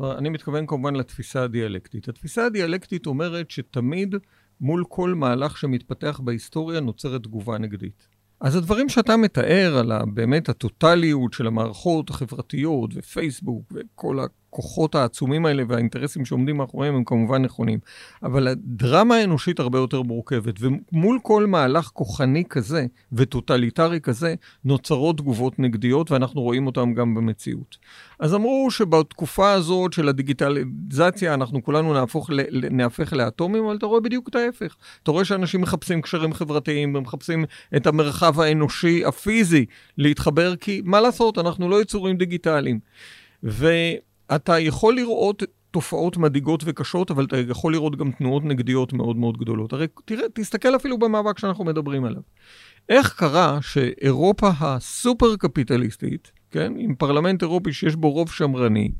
אני 0.00 0.28
מתכוון 0.28 0.66
כמובן 0.66 0.96
לתפיסה 0.96 1.42
הדיאלקטית. 1.42 2.08
התפיסה 2.08 2.46
הדיאלקטית 2.46 3.06
אומרת 3.06 3.50
שתמיד 3.50 4.14
מול 4.60 4.84
כל 4.88 5.14
מהלך 5.14 5.58
שמתפתח 5.58 6.20
בהיסטוריה 6.24 6.80
נוצרת 6.80 7.22
תגובה 7.22 7.58
נגדית. 7.58 8.08
אז 8.40 8.56
הדברים 8.56 8.88
שאתה 8.88 9.16
מתאר 9.16 9.78
על 9.78 9.92
באמת 10.14 10.48
הטוטליות 10.48 11.32
של 11.32 11.46
המערכות 11.46 12.10
החברתיות 12.10 12.90
ופייסבוק 12.94 13.72
וכל 13.72 14.18
הכוחות 14.52 14.94
העצומים 14.94 15.46
האלה 15.46 15.62
והאינטרסים 15.68 16.24
שעומדים 16.24 16.56
מאחוריהם 16.56 16.94
הם 16.94 17.04
כמובן 17.04 17.42
נכונים. 17.42 17.78
אבל 18.22 18.48
הדרמה 18.48 19.14
האנושית 19.14 19.60
הרבה 19.60 19.78
יותר 19.78 20.02
מורכבת, 20.02 20.54
ומול 20.60 21.18
כל 21.22 21.46
מהלך 21.46 21.84
כוחני 21.84 22.44
כזה 22.48 22.86
וטוטליטרי 23.12 24.00
כזה 24.00 24.34
נוצרות 24.64 25.16
תגובות 25.16 25.58
נגדיות 25.58 26.10
ואנחנו 26.10 26.40
רואים 26.40 26.66
אותן 26.66 26.94
גם 26.94 27.14
במציאות. 27.14 27.76
אז 28.18 28.34
אמרו 28.34 28.70
שבתקופה 28.70 29.52
הזאת 29.52 29.92
של 29.92 30.08
הדיגיטליזציה 30.08 31.34
אנחנו 31.34 31.64
כולנו 31.64 31.92
נהפוך, 31.92 32.30
נהפך 32.70 33.12
לאטומים, 33.12 33.64
אבל 33.64 33.76
אתה 33.76 33.86
רואה 33.86 34.00
בדיוק 34.00 34.28
את 34.28 34.34
ההפך. 34.34 34.76
אתה 35.02 35.10
רואה 35.10 35.24
שאנשים 35.24 35.60
מחפשים 35.60 36.02
קשרים 36.02 36.32
חברתיים 36.32 36.94
ומחפשים 36.94 37.44
את 37.76 37.86
המרחב 37.86 38.40
האנושי, 38.40 39.04
הפיזי, 39.04 39.66
להתחבר, 39.98 40.56
כי 40.56 40.82
מה 40.84 41.00
לעשות, 41.00 41.38
אנחנו 41.38 41.68
לא 41.68 41.82
יצורים 41.82 42.16
דיגיטליים. 42.16 42.80
ואתה 44.30 44.58
יכול 44.58 44.94
לראות 44.94 45.42
תופעות 45.70 46.16
מדאיגות 46.16 46.62
וקשות, 46.66 47.10
אבל 47.10 47.24
אתה 47.24 47.36
יכול 47.38 47.72
לראות 47.72 47.96
גם 47.96 48.10
תנועות 48.10 48.44
נגדיות 48.44 48.92
מאוד 48.92 49.16
מאוד 49.16 49.38
גדולות. 49.38 49.72
הרי 49.72 49.86
תראה, 50.04 50.26
תסתכל 50.34 50.76
אפילו 50.76 50.98
במאבק 50.98 51.38
שאנחנו 51.38 51.64
מדברים 51.64 52.04
עליו. 52.04 52.22
איך 52.88 53.14
קרה 53.14 53.58
שאירופה 53.62 54.50
הסופר 54.60 55.36
קפיטליסטית, 55.36 56.32
כן, 56.50 56.72
עם 56.78 56.94
פרלמנט 56.94 57.42
אירופי 57.42 57.72
שיש 57.72 57.96
בו 57.96 58.10
רוב 58.10 58.30
שמרני, 58.30 58.92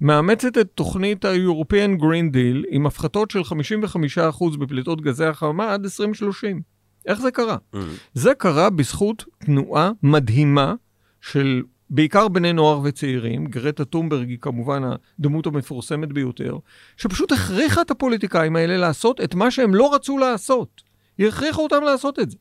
מאמצת 0.00 0.58
את 0.58 0.68
תוכנית 0.74 1.24
ה-European 1.24 2.00
Green 2.00 2.34
Deal 2.34 2.64
עם 2.70 2.86
הפחתות 2.86 3.30
של 3.30 3.40
55% 3.40 4.56
בפליטות 4.58 5.00
גזי 5.00 5.24
החממה 5.24 5.72
עד 5.72 5.84
2030. 5.84 6.60
איך 7.06 7.20
זה 7.20 7.30
קרה? 7.30 7.56
זה 8.14 8.34
קרה 8.34 8.70
בזכות 8.70 9.24
תנועה 9.38 9.90
מדהימה 10.02 10.74
של 11.20 11.62
בעיקר 11.90 12.28
בני 12.28 12.52
נוער 12.52 12.80
וצעירים, 12.84 13.46
גרטה 13.46 13.84
טומברג 13.84 14.28
היא 14.28 14.38
כמובן 14.40 14.82
הדמות 15.18 15.46
המפורסמת 15.46 16.12
ביותר, 16.12 16.58
שפשוט 16.96 17.32
הכריחה 17.32 17.80
את 17.80 17.90
הפוליטיקאים 17.90 18.56
האלה 18.56 18.76
לעשות 18.76 19.20
את 19.20 19.34
מה 19.34 19.50
שהם 19.50 19.74
לא 19.74 19.94
רצו 19.94 20.18
לעשות. 20.18 20.82
היא 21.18 21.28
הכריחה 21.28 21.62
אותם 21.62 21.82
לעשות 21.84 22.18
את 22.18 22.30
זה. 22.30 22.36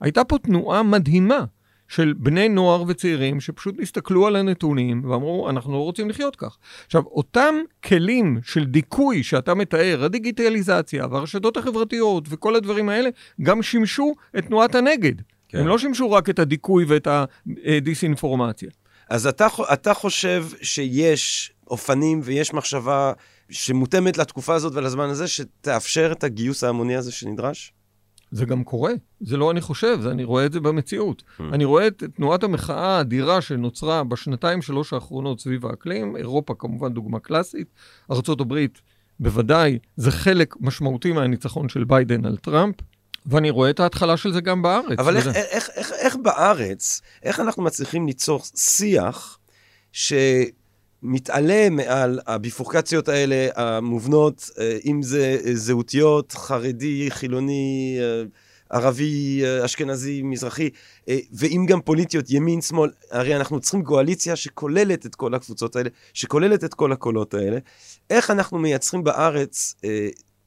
הייתה 0.00 0.24
פה 0.24 0.38
תנועה 0.38 0.82
מדהימה 0.82 1.44
של 1.88 2.14
בני 2.16 2.48
נוער 2.48 2.84
וצעירים 2.88 3.40
שפשוט 3.40 3.74
הסתכלו 3.82 4.26
על 4.26 4.36
הנתונים 4.36 5.10
ואמרו, 5.10 5.50
אנחנו 5.50 5.72
לא 5.72 5.78
רוצים 5.78 6.10
לחיות 6.10 6.36
כך. 6.36 6.58
עכשיו, 6.86 7.02
אותם 7.06 7.54
כלים 7.84 8.38
של 8.42 8.64
דיכוי 8.64 9.22
שאתה 9.22 9.54
מתאר, 9.54 10.04
הדיגיטליזציה 10.04 11.06
והרשתות 11.06 11.56
החברתיות 11.56 12.24
וכל 12.28 12.54
הדברים 12.54 12.88
האלה, 12.88 13.10
גם 13.42 13.62
שימשו 13.62 14.12
את 14.38 14.46
תנועת 14.46 14.74
הנגד. 14.74 15.14
כן. 15.48 15.58
הם 15.58 15.66
לא 15.66 15.78
שימשו 15.78 16.10
רק 16.10 16.30
את 16.30 16.38
הדיכוי 16.38 16.84
ואת 16.84 17.08
הדיסאינפורמציה. 17.66 18.70
אז 19.08 19.26
אתה, 19.26 19.46
אתה 19.72 19.94
חושב 19.94 20.46
שיש 20.62 21.52
אופנים 21.66 22.20
ויש 22.24 22.54
מחשבה 22.54 23.12
שמותאמת 23.50 24.18
לתקופה 24.18 24.54
הזאת 24.54 24.72
ולזמן 24.74 25.08
הזה, 25.08 25.28
שתאפשר 25.28 26.12
את 26.12 26.24
הגיוס 26.24 26.64
ההמוני 26.64 26.96
הזה 26.96 27.12
שנדרש? 27.12 27.72
זה 28.30 28.44
גם 28.44 28.64
קורה, 28.64 28.92
זה 29.20 29.36
לא 29.36 29.50
אני 29.50 29.60
חושב, 29.60 30.00
זה 30.00 30.10
אני 30.10 30.24
רואה 30.24 30.46
את 30.46 30.52
זה 30.52 30.60
במציאות. 30.60 31.22
אני 31.52 31.64
רואה 31.64 31.86
את 31.86 32.02
תנועת 32.16 32.44
המחאה 32.44 32.96
האדירה 32.96 33.40
שנוצרה 33.40 34.04
בשנתיים 34.04 34.62
שלוש 34.62 34.92
האחרונות 34.92 35.40
סביב 35.40 35.66
האקלים, 35.66 36.16
אירופה 36.16 36.54
כמובן 36.58 36.92
דוגמה 36.92 37.18
קלאסית, 37.18 37.66
ארה"ב 38.10 38.54
בוודאי, 39.20 39.78
זה 39.96 40.10
חלק 40.10 40.54
משמעותי 40.60 41.12
מהניצחון 41.12 41.68
של 41.68 41.84
ביידן 41.84 42.24
על 42.24 42.36
טראמפ, 42.36 42.74
ואני 43.26 43.50
רואה 43.50 43.70
את 43.70 43.80
ההתחלה 43.80 44.16
של 44.16 44.32
זה 44.32 44.40
גם 44.40 44.62
בארץ. 44.62 44.98
אבל 44.98 45.16
איך, 45.16 45.26
איך, 45.26 45.70
איך, 45.74 45.92
איך 45.92 46.16
בארץ, 46.16 47.00
איך 47.22 47.40
אנחנו 47.40 47.62
מצליחים 47.62 48.06
ליצור 48.06 48.40
שיח 48.56 49.38
שמתעלה 49.92 51.70
מעל 51.70 52.20
הביפורקציות 52.26 53.08
האלה 53.08 53.48
המובנות, 53.54 54.50
אה, 54.58 54.78
אם 54.86 55.02
זה 55.02 55.38
אה, 55.46 55.54
זהותיות, 55.54 56.32
חרדי, 56.32 57.10
חילוני, 57.10 57.98
אה, 58.00 58.22
ערבי, 58.70 59.42
אשכנזי, 59.64 60.22
מזרחי, 60.22 60.70
ואם 61.32 61.64
גם 61.68 61.80
פוליטיות, 61.80 62.30
ימין, 62.30 62.60
שמאל, 62.60 62.90
הרי 63.10 63.36
אנחנו 63.36 63.60
צריכים 63.60 63.84
קואליציה 63.84 64.36
שכוללת 64.36 65.06
את 65.06 65.14
כל 65.14 65.34
הקבוצות 65.34 65.76
האלה, 65.76 65.90
שכוללת 66.12 66.64
את 66.64 66.74
כל 66.74 66.92
הקולות 66.92 67.34
האלה. 67.34 67.58
איך 68.10 68.30
אנחנו 68.30 68.58
מייצרים 68.58 69.04
בארץ, 69.04 69.74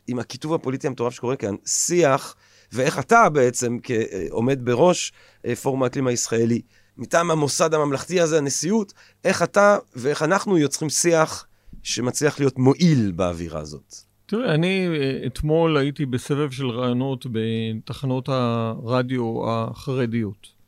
עם 0.08 0.20
הכיתוב 0.20 0.54
הפוליטי 0.54 0.88
המטורף 0.88 1.14
שקורה 1.14 1.36
כאן, 1.36 1.56
שיח, 1.66 2.36
ואיך 2.74 3.00
אתה 3.00 3.30
בעצם, 3.30 3.78
כעומד 3.84 4.60
בראש 4.66 5.14
אה, 5.46 5.56
פורום 5.56 5.84
האקלים 5.84 6.08
הישראלי, 6.08 6.62
מטעם 6.98 7.32
המוסד 7.32 7.74
הממלכתי 7.74 8.22
הזה, 8.22 8.38
הנשיאות, 8.38 8.94
איך 9.24 9.44
אתה 9.44 9.78
ואיך 9.96 10.22
אנחנו 10.24 10.58
יוצרים 10.58 10.90
שיח 10.90 11.48
שמצליח 11.84 12.40
להיות 12.40 12.60
מועיל 12.60 13.12
באווירה 13.16 13.60
הזאת. 13.60 13.96
תראה, 14.26 14.54
אני 14.54 14.88
אה, 14.88 15.28
אתמול 15.28 15.78
הייתי 15.78 16.06
בסבב 16.06 16.52
של 16.52 16.70
ראיונות 16.70 17.26
בתחנות 17.32 18.30
הרדיו 18.30 19.50
החרדיות. 19.50 20.62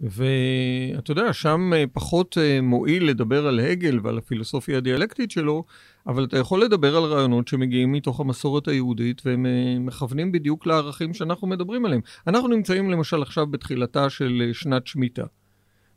ואתה 0.00 1.10
יודע, 1.10 1.32
שם 1.32 1.72
אה, 1.74 1.84
פחות 1.92 2.38
מועיל 2.62 3.04
לדבר 3.04 3.46
על 3.46 3.60
הגל 3.60 4.00
ועל 4.02 4.18
הפילוסופיה 4.18 4.76
הדיאלקטית 4.76 5.30
שלו, 5.30 5.64
אבל 6.06 6.24
אתה 6.24 6.38
יכול 6.38 6.62
לדבר 6.62 6.96
על 6.96 7.04
רעיונות 7.04 7.48
שמגיעים 7.48 7.92
מתוך 7.92 8.20
המסורת 8.20 8.68
היהודית 8.68 9.22
והם 9.24 9.46
אה, 9.46 9.78
מכוונים 9.80 10.32
בדיוק 10.32 10.66
לערכים 10.66 11.14
שאנחנו 11.14 11.46
מדברים 11.46 11.84
עליהם. 11.84 12.00
אנחנו 12.26 12.48
נמצאים 12.48 12.90
למשל 12.90 13.22
עכשיו 13.22 13.46
בתחילתה 13.46 14.10
של 14.10 14.42
אה, 14.48 14.54
שנת 14.54 14.86
שמיטה. 14.86 15.24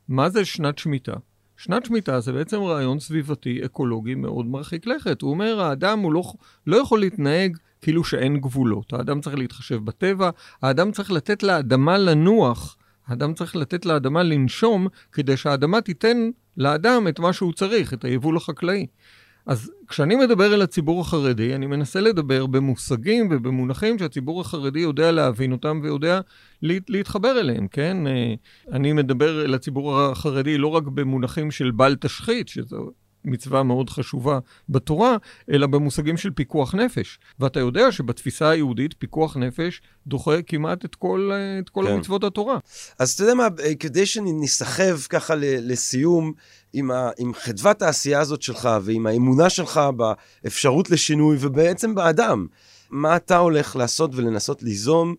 מה 0.08 0.30
זה 0.30 0.46
שנת 0.46 0.78
שמיטה? 0.78 1.14
שנת 1.58 1.86
שמיטה 1.86 2.20
זה 2.20 2.34
בעצם 2.34 2.62
רעיון 2.62 3.00
סביבתי 3.00 3.66
אקולוגי 3.66 4.16
מאוד 4.16 4.46
מרחיק 4.46 4.88
לכת. 4.88 5.22
הוא 5.22 5.32
אומר, 5.32 5.62
האדם 5.62 6.00
הוא 6.00 6.14
לא, 6.14 6.24
לא 6.68 6.78
יכול 6.78 7.00
להתנהג 7.00 7.58
כאילו 7.82 8.04
שאין 8.04 8.38
גבולות. 8.38 8.94
האדם 8.94 9.22
צריך 9.22 9.36
להתחשב 9.36 9.86
בטבע, 9.86 10.30
האדם 10.62 10.92
צריך 10.92 11.12
לתת 11.12 11.44
לאדמה 11.44 11.98
לנוח, 11.98 12.78
האדם 13.08 13.34
צריך 13.34 13.56
לתת 13.56 13.86
לאדמה 13.86 14.24
לנשום, 14.24 14.88
כדי 15.12 15.38
שהאדמה 15.38 15.82
תיתן 15.82 16.30
לאדם 16.58 17.08
את 17.08 17.20
מה 17.20 17.34
שהוא 17.34 17.54
צריך, 17.54 17.94
את 17.94 18.06
היבול 18.06 18.38
החקלאי. 18.38 18.86
אז 19.50 19.72
כשאני 19.88 20.16
מדבר 20.16 20.54
אל 20.54 20.62
הציבור 20.62 21.02
החרדי, 21.02 21.56
אני 21.56 21.66
מנסה 21.66 22.00
לדבר 22.00 22.46
במושגים 22.46 23.28
ובמונחים 23.32 24.00
שהציבור 24.00 24.42
החרדי 24.42 24.80
יודע 24.80 25.12
להבין 25.12 25.52
אותם 25.52 25.80
ויודע 25.84 26.20
להתחבר 26.62 27.40
אליהם, 27.40 27.68
כן? 27.68 28.08
אה, 28.08 28.34
אני 28.72 28.94
מדבר 28.94 29.46
אל 29.46 29.54
הציבור 29.54 30.00
החרדי 30.00 30.58
לא 30.58 30.68
רק 30.68 30.84
במונחים 30.84 31.52
של 31.52 31.72
בל 31.72 31.96
תשחית, 31.96 32.48
שזו 32.48 32.92
מצווה 33.26 33.64
מאוד 33.64 33.90
חשובה 33.90 34.40
בתורה, 34.70 35.18
אלא 35.52 35.68
במושגים 35.68 36.18
של 36.18 36.32
פיקוח 36.32 36.76
נפש. 36.76 37.20
ואתה 37.40 37.60
יודע 37.60 37.92
שבתפיסה 37.92 38.50
היהודית 38.50 38.94
פיקוח 39.00 39.38
נפש 39.38 39.82
דוחה 40.08 40.42
כמעט 40.42 40.86
את 40.86 40.96
כל, 40.96 41.32
את 41.64 41.70
כל 41.70 41.86
כן. 41.88 41.94
המצוות 41.94 42.24
התורה. 42.24 42.58
אז 43.00 43.12
אתה 43.12 43.24
יודע 43.24 43.34
מה, 43.34 43.48
כדי 43.80 44.06
שנסחב 44.06 45.00
ככה 45.10 45.34
לסיום 45.38 46.34
עם, 46.74 46.92
ה, 46.92 47.10
עם 47.18 47.34
חדוות 47.34 47.82
העשייה 47.82 48.20
הזאת 48.20 48.42
שלך 48.42 48.70
ועם 48.82 49.08
האמונה 49.08 49.50
שלך 49.50 49.82
באפשרות 50.44 50.90
לשינוי 50.90 51.38
ובעצם 51.40 51.96
באדם, 51.96 52.48
מה 52.90 53.16
אתה 53.16 53.38
הולך 53.38 53.76
לעשות 53.76 54.12
ולנסות 54.16 54.64
ליזום 54.64 55.16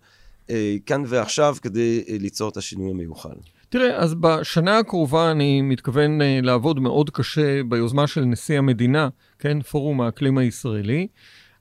אה, 0.51 0.77
כאן 0.87 1.03
ועכשיו 1.07 1.57
כדי 1.63 2.05
אה, 2.09 2.17
ליצור 2.21 2.49
את 2.49 2.57
השינוי 2.57 2.91
המיוחל? 2.91 3.35
תראה, 3.73 3.97
אז 3.97 4.15
בשנה 4.15 4.79
הקרובה 4.79 5.31
אני 5.31 5.63
מתכוון 5.63 6.21
uh, 6.21 6.25
לעבוד 6.43 6.81
מאוד 6.81 7.11
קשה 7.11 7.63
ביוזמה 7.63 8.07
של 8.07 8.21
נשיא 8.21 8.59
המדינה, 8.59 9.09
כן, 9.39 9.63
פורום 9.63 10.01
האקלים 10.01 10.39
הישראלי. 10.39 11.07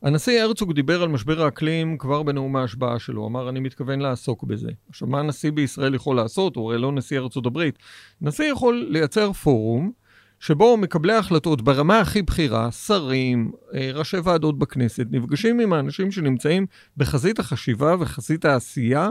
הנשיא 0.02 0.42
הרצוג 0.42 0.74
דיבר 0.74 1.04
על 1.04 1.10
משבר 1.10 1.42
האקלים 1.42 1.98
כבר 1.98 2.24
בנאום 2.24 2.56
ההשבעה 2.56 3.00
שלו, 3.00 3.28
אמר 3.28 3.50
אני 3.50 3.60
מתכוון 3.60 4.00
לעסוק 4.00 4.44
בזה. 4.44 4.70
עכשיו, 4.90 5.08
מה 5.08 5.22
נשיא 5.22 5.52
בישראל 5.52 5.96
יכול 5.96 6.16
לעשות? 6.16 6.56
הוא 6.56 6.72
הרי 6.72 6.82
לא 6.82 6.92
נשיא 6.92 7.20
ארצות 7.20 7.46
הברית. 7.46 7.80
נשיא 8.22 8.46
יכול 8.52 8.88
לייצר 8.90 9.34
פורום 9.34 9.92
שבו 10.40 10.78
מקבלי 10.78 11.14
ההחלטות 11.14 11.62
ברמה 11.62 12.00
הכי 12.00 12.22
בכירה, 12.22 12.72
שרים, 12.72 13.52
אה, 13.74 13.92
ראשי 13.94 14.18
ועדות 14.18 14.60
בכנסת, 14.60 15.06
נפגשים 15.12 15.60
עם 15.60 15.74
האנשים 15.74 16.12
שנמצאים 16.12 16.66
בחזית 16.98 17.40
החשיבה 17.40 17.96
וחזית 18.00 18.46
העשייה 18.46 19.10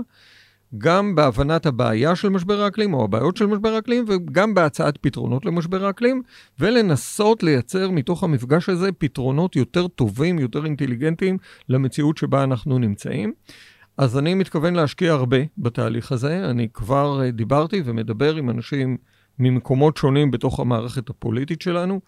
גם 0.78 1.14
בהבנת 1.14 1.66
הבעיה 1.66 2.16
של 2.16 2.28
משבר 2.28 2.62
האקלים 2.62 2.94
או 2.94 3.04
הבעיות 3.04 3.36
של 3.36 3.46
משבר 3.46 3.68
האקלים 3.68 4.04
וגם 4.08 4.54
בהצעת 4.54 4.98
פתרונות 5.00 5.44
למשבר 5.44 5.84
האקלים 5.84 6.22
ולנסות 6.58 7.42
לייצר 7.42 7.90
מתוך 7.90 8.24
המפגש 8.24 8.68
הזה 8.68 8.92
פתרונות 8.92 9.56
יותר 9.56 9.88
טובים, 9.88 10.38
יותר 10.38 10.64
אינטליגנטיים 10.64 11.38
למציאות 11.68 12.16
שבה 12.16 12.44
אנחנו 12.44 12.78
נמצאים. 12.78 13.32
אז 13.98 14.18
אני 14.18 14.34
מתכוון 14.34 14.74
להשקיע 14.74 15.12
הרבה 15.12 15.36
בתהליך 15.58 16.12
הזה. 16.12 16.50
אני 16.50 16.68
כבר 16.74 17.22
אה, 17.22 17.30
דיברתי 17.30 17.82
ומדבר 17.84 18.36
עם 18.36 18.50
אנשים 18.50 18.96
ממקומות 19.38 19.96
שונים 19.96 20.30
בתוך 20.30 20.60
המערכת 20.60 21.10
הפוליטית 21.10 21.62
שלנו. 21.62 22.00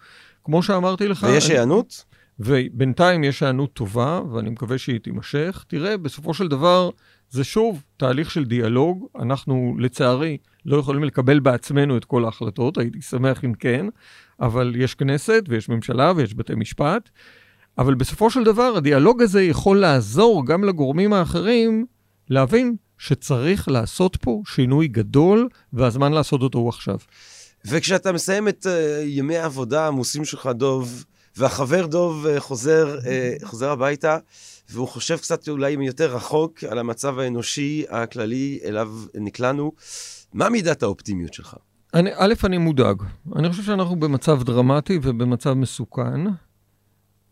כמו 0.43 0.63
שאמרתי 0.63 1.07
לך... 1.07 1.25
ויש 1.29 1.49
היענות? 1.49 2.05
ובינתיים 2.39 3.23
יש 3.23 3.43
היענות 3.43 3.73
טובה, 3.73 4.21
ואני 4.31 4.49
מקווה 4.49 4.77
שהיא 4.77 4.99
תימשך. 4.99 5.65
תראה, 5.67 5.97
בסופו 5.97 6.33
של 6.33 6.47
דבר, 6.47 6.89
זה 7.31 7.43
שוב 7.43 7.83
תהליך 7.97 8.31
של 8.31 8.45
דיאלוג. 8.45 9.07
אנחנו, 9.19 9.75
לצערי, 9.79 10.37
לא 10.65 10.77
יכולים 10.77 11.03
לקבל 11.03 11.39
בעצמנו 11.39 11.97
את 11.97 12.05
כל 12.05 12.25
ההחלטות, 12.25 12.77
הייתי 12.77 13.01
שמח 13.01 13.43
אם 13.45 13.53
כן, 13.53 13.85
אבל 14.39 14.73
יש 14.77 14.95
כנסת 14.95 15.43
ויש 15.47 15.69
ממשלה 15.69 16.13
ויש 16.15 16.35
בתי 16.35 16.55
משפט. 16.55 17.09
אבל 17.77 17.93
בסופו 17.93 18.29
של 18.29 18.43
דבר, 18.43 18.73
הדיאלוג 18.77 19.21
הזה 19.21 19.43
יכול 19.43 19.79
לעזור 19.79 20.45
גם 20.45 20.63
לגורמים 20.63 21.13
האחרים 21.13 21.85
להבין 22.29 22.75
שצריך 22.97 23.67
לעשות 23.67 24.15
פה 24.21 24.41
שינוי 24.45 24.87
גדול, 24.87 25.49
והזמן 25.73 26.11
לעשות 26.11 26.41
אותו 26.41 26.59
הוא 26.59 26.69
עכשיו. 26.69 26.97
וכשאתה 27.65 28.11
מסיים 28.11 28.47
את 28.47 28.65
uh, 28.65 28.69
ימי 29.03 29.37
העבודה 29.37 29.83
העמוסים 29.83 30.25
שלך, 30.25 30.49
דוב, 30.55 31.05
והחבר 31.35 31.85
דוב 31.85 32.25
uh, 32.25 32.39
חוזר, 32.39 32.97
uh, 32.99 33.45
חוזר 33.45 33.71
הביתה, 33.71 34.17
והוא 34.73 34.87
חושב 34.87 35.17
קצת 35.17 35.49
אולי 35.49 35.71
יותר 35.71 36.15
רחוק 36.15 36.63
על 36.63 36.79
המצב 36.79 37.19
האנושי 37.19 37.85
הכללי 37.89 38.59
אליו 38.63 38.91
נקלענו. 39.15 39.71
מה 40.33 40.49
מידת 40.49 40.83
האופטימיות 40.83 41.33
שלך? 41.33 41.55
אני, 41.93 42.11
א', 42.15 42.33
אני 42.43 42.57
מודאג. 42.57 43.03
אני 43.35 43.49
חושב 43.49 43.63
שאנחנו 43.63 43.95
במצב 43.95 44.43
דרמטי 44.43 44.99
ובמצב 45.01 45.53
מסוכן, 45.53 46.21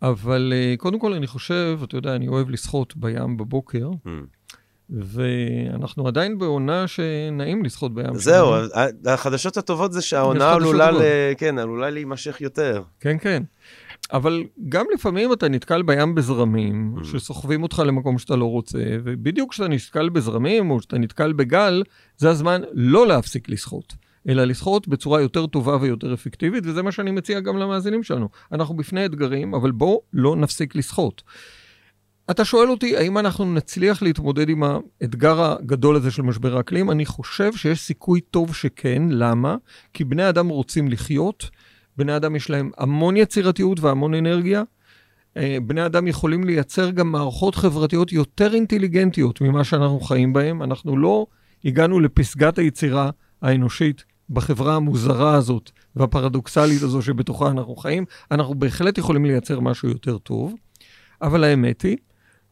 אבל 0.02 0.52
uh, 0.52 0.76
קודם 0.76 0.98
כל 0.98 1.12
אני 1.12 1.26
חושב, 1.26 1.80
אתה 1.84 1.96
יודע, 1.96 2.14
אני 2.14 2.28
אוהב 2.28 2.50
לשחות 2.50 2.96
בים 2.96 3.36
בבוקר. 3.36 3.90
Mm. 4.06 4.08
ואנחנו 4.90 6.08
עדיין 6.08 6.38
בעונה 6.38 6.88
שנעים 6.88 7.64
לשחות 7.64 7.94
בים. 7.94 8.14
זהו, 8.14 8.54
החדשות 9.06 9.56
הטובות 9.56 9.92
זה 9.92 10.02
שהעונה 10.02 10.52
עלולה, 10.52 10.90
ל... 10.90 11.02
כן, 11.36 11.58
עלולה 11.58 11.90
להימשך 11.90 12.40
יותר. 12.40 12.82
כן, 13.00 13.16
כן. 13.20 13.42
אבל 14.12 14.44
גם 14.68 14.86
לפעמים 14.94 15.32
אתה 15.32 15.48
נתקל 15.48 15.82
בים 15.82 16.14
בזרמים, 16.14 16.94
mm. 16.98 17.04
שסוחבים 17.04 17.62
אותך 17.62 17.82
למקום 17.86 18.18
שאתה 18.18 18.36
לא 18.36 18.44
רוצה, 18.44 18.78
ובדיוק 19.04 19.50
כשאתה 19.50 19.68
נתקל 19.68 20.08
בזרמים, 20.08 20.70
או 20.70 20.78
כשאתה 20.78 20.98
נתקל 20.98 21.32
בגל, 21.32 21.82
זה 22.16 22.30
הזמן 22.30 22.60
לא 22.72 23.06
להפסיק 23.06 23.48
לשחות, 23.48 23.94
אלא 24.28 24.44
לשחות 24.44 24.88
בצורה 24.88 25.20
יותר 25.20 25.46
טובה 25.46 25.76
ויותר 25.80 26.14
אפקטיבית, 26.14 26.66
וזה 26.66 26.82
מה 26.82 26.92
שאני 26.92 27.10
מציע 27.10 27.40
גם 27.40 27.58
למאזינים 27.58 28.02
שלנו. 28.02 28.28
אנחנו 28.52 28.76
בפני 28.76 29.04
אתגרים, 29.04 29.54
אבל 29.54 29.70
בואו 29.70 30.02
לא 30.12 30.36
נפסיק 30.36 30.74
לשחות. 30.74 31.22
אתה 32.30 32.44
שואל 32.44 32.70
אותי, 32.70 32.96
האם 32.96 33.18
אנחנו 33.18 33.54
נצליח 33.54 34.02
להתמודד 34.02 34.48
עם 34.48 34.62
האתגר 34.62 35.42
הגדול 35.42 35.96
הזה 35.96 36.10
של 36.10 36.22
משבר 36.22 36.56
האקלים? 36.56 36.90
אני 36.90 37.06
חושב 37.06 37.56
שיש 37.56 37.80
סיכוי 37.80 38.20
טוב 38.20 38.54
שכן. 38.54 39.02
למה? 39.10 39.56
כי 39.92 40.04
בני 40.04 40.28
אדם 40.28 40.48
רוצים 40.48 40.88
לחיות, 40.88 41.50
בני 41.96 42.16
אדם 42.16 42.36
יש 42.36 42.50
להם 42.50 42.70
המון 42.78 43.16
יצירתיות 43.16 43.80
והמון 43.80 44.14
אנרגיה. 44.14 44.62
אה, 45.36 45.58
בני 45.66 45.86
אדם 45.86 46.06
יכולים 46.06 46.44
לייצר 46.44 46.90
גם 46.90 47.12
מערכות 47.12 47.54
חברתיות 47.54 48.12
יותר 48.12 48.54
אינטליגנטיות 48.54 49.40
ממה 49.40 49.64
שאנחנו 49.64 50.00
חיים 50.00 50.32
בהן. 50.32 50.62
אנחנו 50.62 50.96
לא 50.96 51.26
הגענו 51.64 52.00
לפסגת 52.00 52.58
היצירה 52.58 53.10
האנושית 53.42 54.04
בחברה 54.30 54.76
המוזרה 54.76 55.34
הזאת 55.34 55.70
והפרדוקסלית 55.96 56.82
הזו 56.82 57.02
שבתוכה 57.02 57.50
אנחנו 57.50 57.76
חיים. 57.76 58.04
אנחנו 58.30 58.54
בהחלט 58.54 58.98
יכולים 58.98 59.24
לייצר 59.24 59.60
משהו 59.60 59.88
יותר 59.88 60.18
טוב, 60.18 60.54
אבל 61.22 61.44
האמת 61.44 61.82
היא 61.82 61.96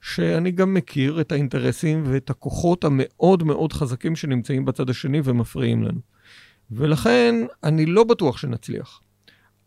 שאני 0.00 0.50
גם 0.50 0.74
מכיר 0.74 1.20
את 1.20 1.32
האינטרסים 1.32 2.02
ואת 2.06 2.30
הכוחות 2.30 2.84
המאוד 2.84 3.42
מאוד 3.42 3.72
חזקים 3.72 4.16
שנמצאים 4.16 4.64
בצד 4.64 4.90
השני 4.90 5.20
ומפריעים 5.24 5.82
לנו. 5.82 6.00
ולכן 6.70 7.34
אני 7.64 7.86
לא 7.86 8.04
בטוח 8.04 8.38
שנצליח. 8.38 9.00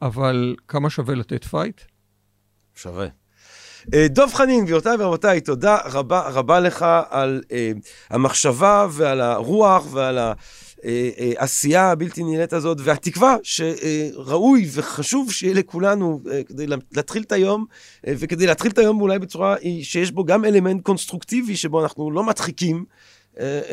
אבל 0.01 0.55
כמה 0.67 0.89
שווה 0.89 1.15
לתת 1.15 1.43
fight? 1.43 1.81
שווה. 2.75 3.07
אה, 3.93 4.07
דב 4.09 4.27
חנין, 4.33 4.65
גבירותיי 4.65 4.95
ורבותיי, 4.99 5.41
תודה 5.41 5.77
רבה 5.85 6.29
רבה 6.29 6.59
לך 6.59 6.85
על 7.09 7.41
אה, 7.43 7.53
המחשבה 8.09 8.87
ועל 8.91 9.21
הרוח 9.21 9.87
ועל 9.91 10.17
העשייה 11.37 11.85
אה, 11.85 11.91
הבלתי 11.91 12.23
נלאית 12.23 12.53
הזאת, 12.53 12.77
והתקווה 12.83 13.35
שראוי 13.43 14.69
וחשוב 14.73 15.31
שיהיה 15.31 15.53
לכולנו 15.53 16.21
אה, 16.25 16.29
כדי 16.47 16.67
להתחיל 16.67 17.21
את 17.21 17.31
היום, 17.31 17.65
אה, 17.71 18.09
וכדי 18.19 18.45
להתחיל 18.47 18.71
את 18.71 18.77
היום 18.77 19.01
אולי 19.01 19.19
בצורה 19.19 19.55
שיש 19.81 20.11
בו 20.11 20.23
גם 20.23 20.45
אלמנט 20.45 20.83
קונסטרוקטיבי, 20.83 21.55
שבו 21.55 21.83
אנחנו 21.83 22.11
לא 22.11 22.23
מדחיקים. 22.23 22.85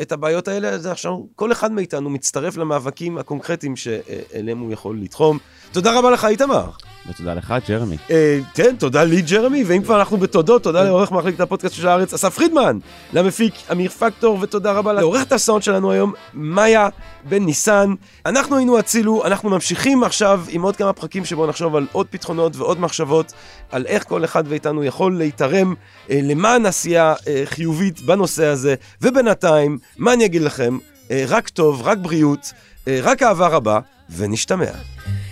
את 0.01 0.11
הבעיות 0.11 0.47
האלה, 0.47 0.69
אז 0.69 0.85
עכשיו 0.85 1.13
כל 1.35 1.51
אחד 1.51 1.71
מאיתנו 1.71 2.09
מצטרף 2.09 2.57
למאבקים 2.57 3.17
הקונקרטיים 3.17 3.75
שאליהם 3.75 4.59
הוא 4.59 4.73
יכול 4.73 4.99
לתרום. 5.01 5.37
תודה 5.71 5.99
רבה 5.99 6.11
לך, 6.11 6.25
איתמר. 6.25 6.69
ותודה 7.07 7.33
לך, 7.33 7.53
ג'רמי. 7.67 7.97
אה, 8.11 8.39
כן, 8.53 8.75
תודה 8.79 9.03
לי, 9.03 9.21
ג'רמי, 9.21 9.63
ואם 9.63 9.83
כבר 9.83 9.99
אנחנו 9.99 10.17
בתודות, 10.17 10.63
תודה 10.63 10.83
לעורך 10.83 11.11
מחלקת 11.11 11.39
הפודקאסט 11.39 11.75
של 11.75 11.87
הארץ, 11.87 12.13
אסף 12.13 12.35
פרידמן, 12.35 12.77
למפיק 13.13 13.53
אמיר 13.71 13.89
פקטור, 13.89 14.37
ותודה 14.41 14.71
רבה 14.71 14.93
לעורכת 14.93 15.31
הסאונד 15.31 15.63
שלנו 15.63 15.91
היום, 15.91 16.13
מאיה 16.33 16.89
בן 17.23 17.43
ניסן. 17.43 17.93
אנחנו 18.25 18.57
היינו 18.57 18.79
אצילו, 18.79 19.25
אנחנו 19.25 19.49
ממשיכים 19.49 20.03
עכשיו 20.03 20.41
עם 20.49 20.61
עוד 20.61 20.75
כמה 20.75 20.93
פרקים 20.93 21.25
שבו 21.25 21.47
נחשוב 21.47 21.75
על 21.75 21.87
עוד 21.91 22.07
פתרונות 22.09 22.55
ועוד 22.55 22.79
מחשבות, 22.79 23.33
על 23.71 23.85
איך 23.85 24.03
כל 24.03 24.25
אחד 24.25 24.47
מאיתנו 24.47 24.83
יכול 24.83 25.17
להתערם 25.17 25.73
אה, 26.09 26.19
למען 26.23 26.65
עשייה 26.65 27.13
אה, 27.27 27.43
חיובית 27.45 28.01
בנושא 28.01 28.45
הזה, 28.45 28.75
ובינתיים, 29.01 29.77
מה 29.97 30.13
אני 30.13 30.25
אגיד 30.25 30.41
לכם? 30.41 30.77
אה, 31.11 31.23
רק 31.27 31.49
טוב, 31.49 31.81
רק 31.81 31.97
בריאות, 31.97 32.53
אה, 32.87 32.99
רק 33.03 33.23
אהבה 33.23 33.47
רבה, 33.47 33.79
ונשתמע. 34.09 34.71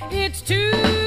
It's 0.09 0.41
too 0.47 1.06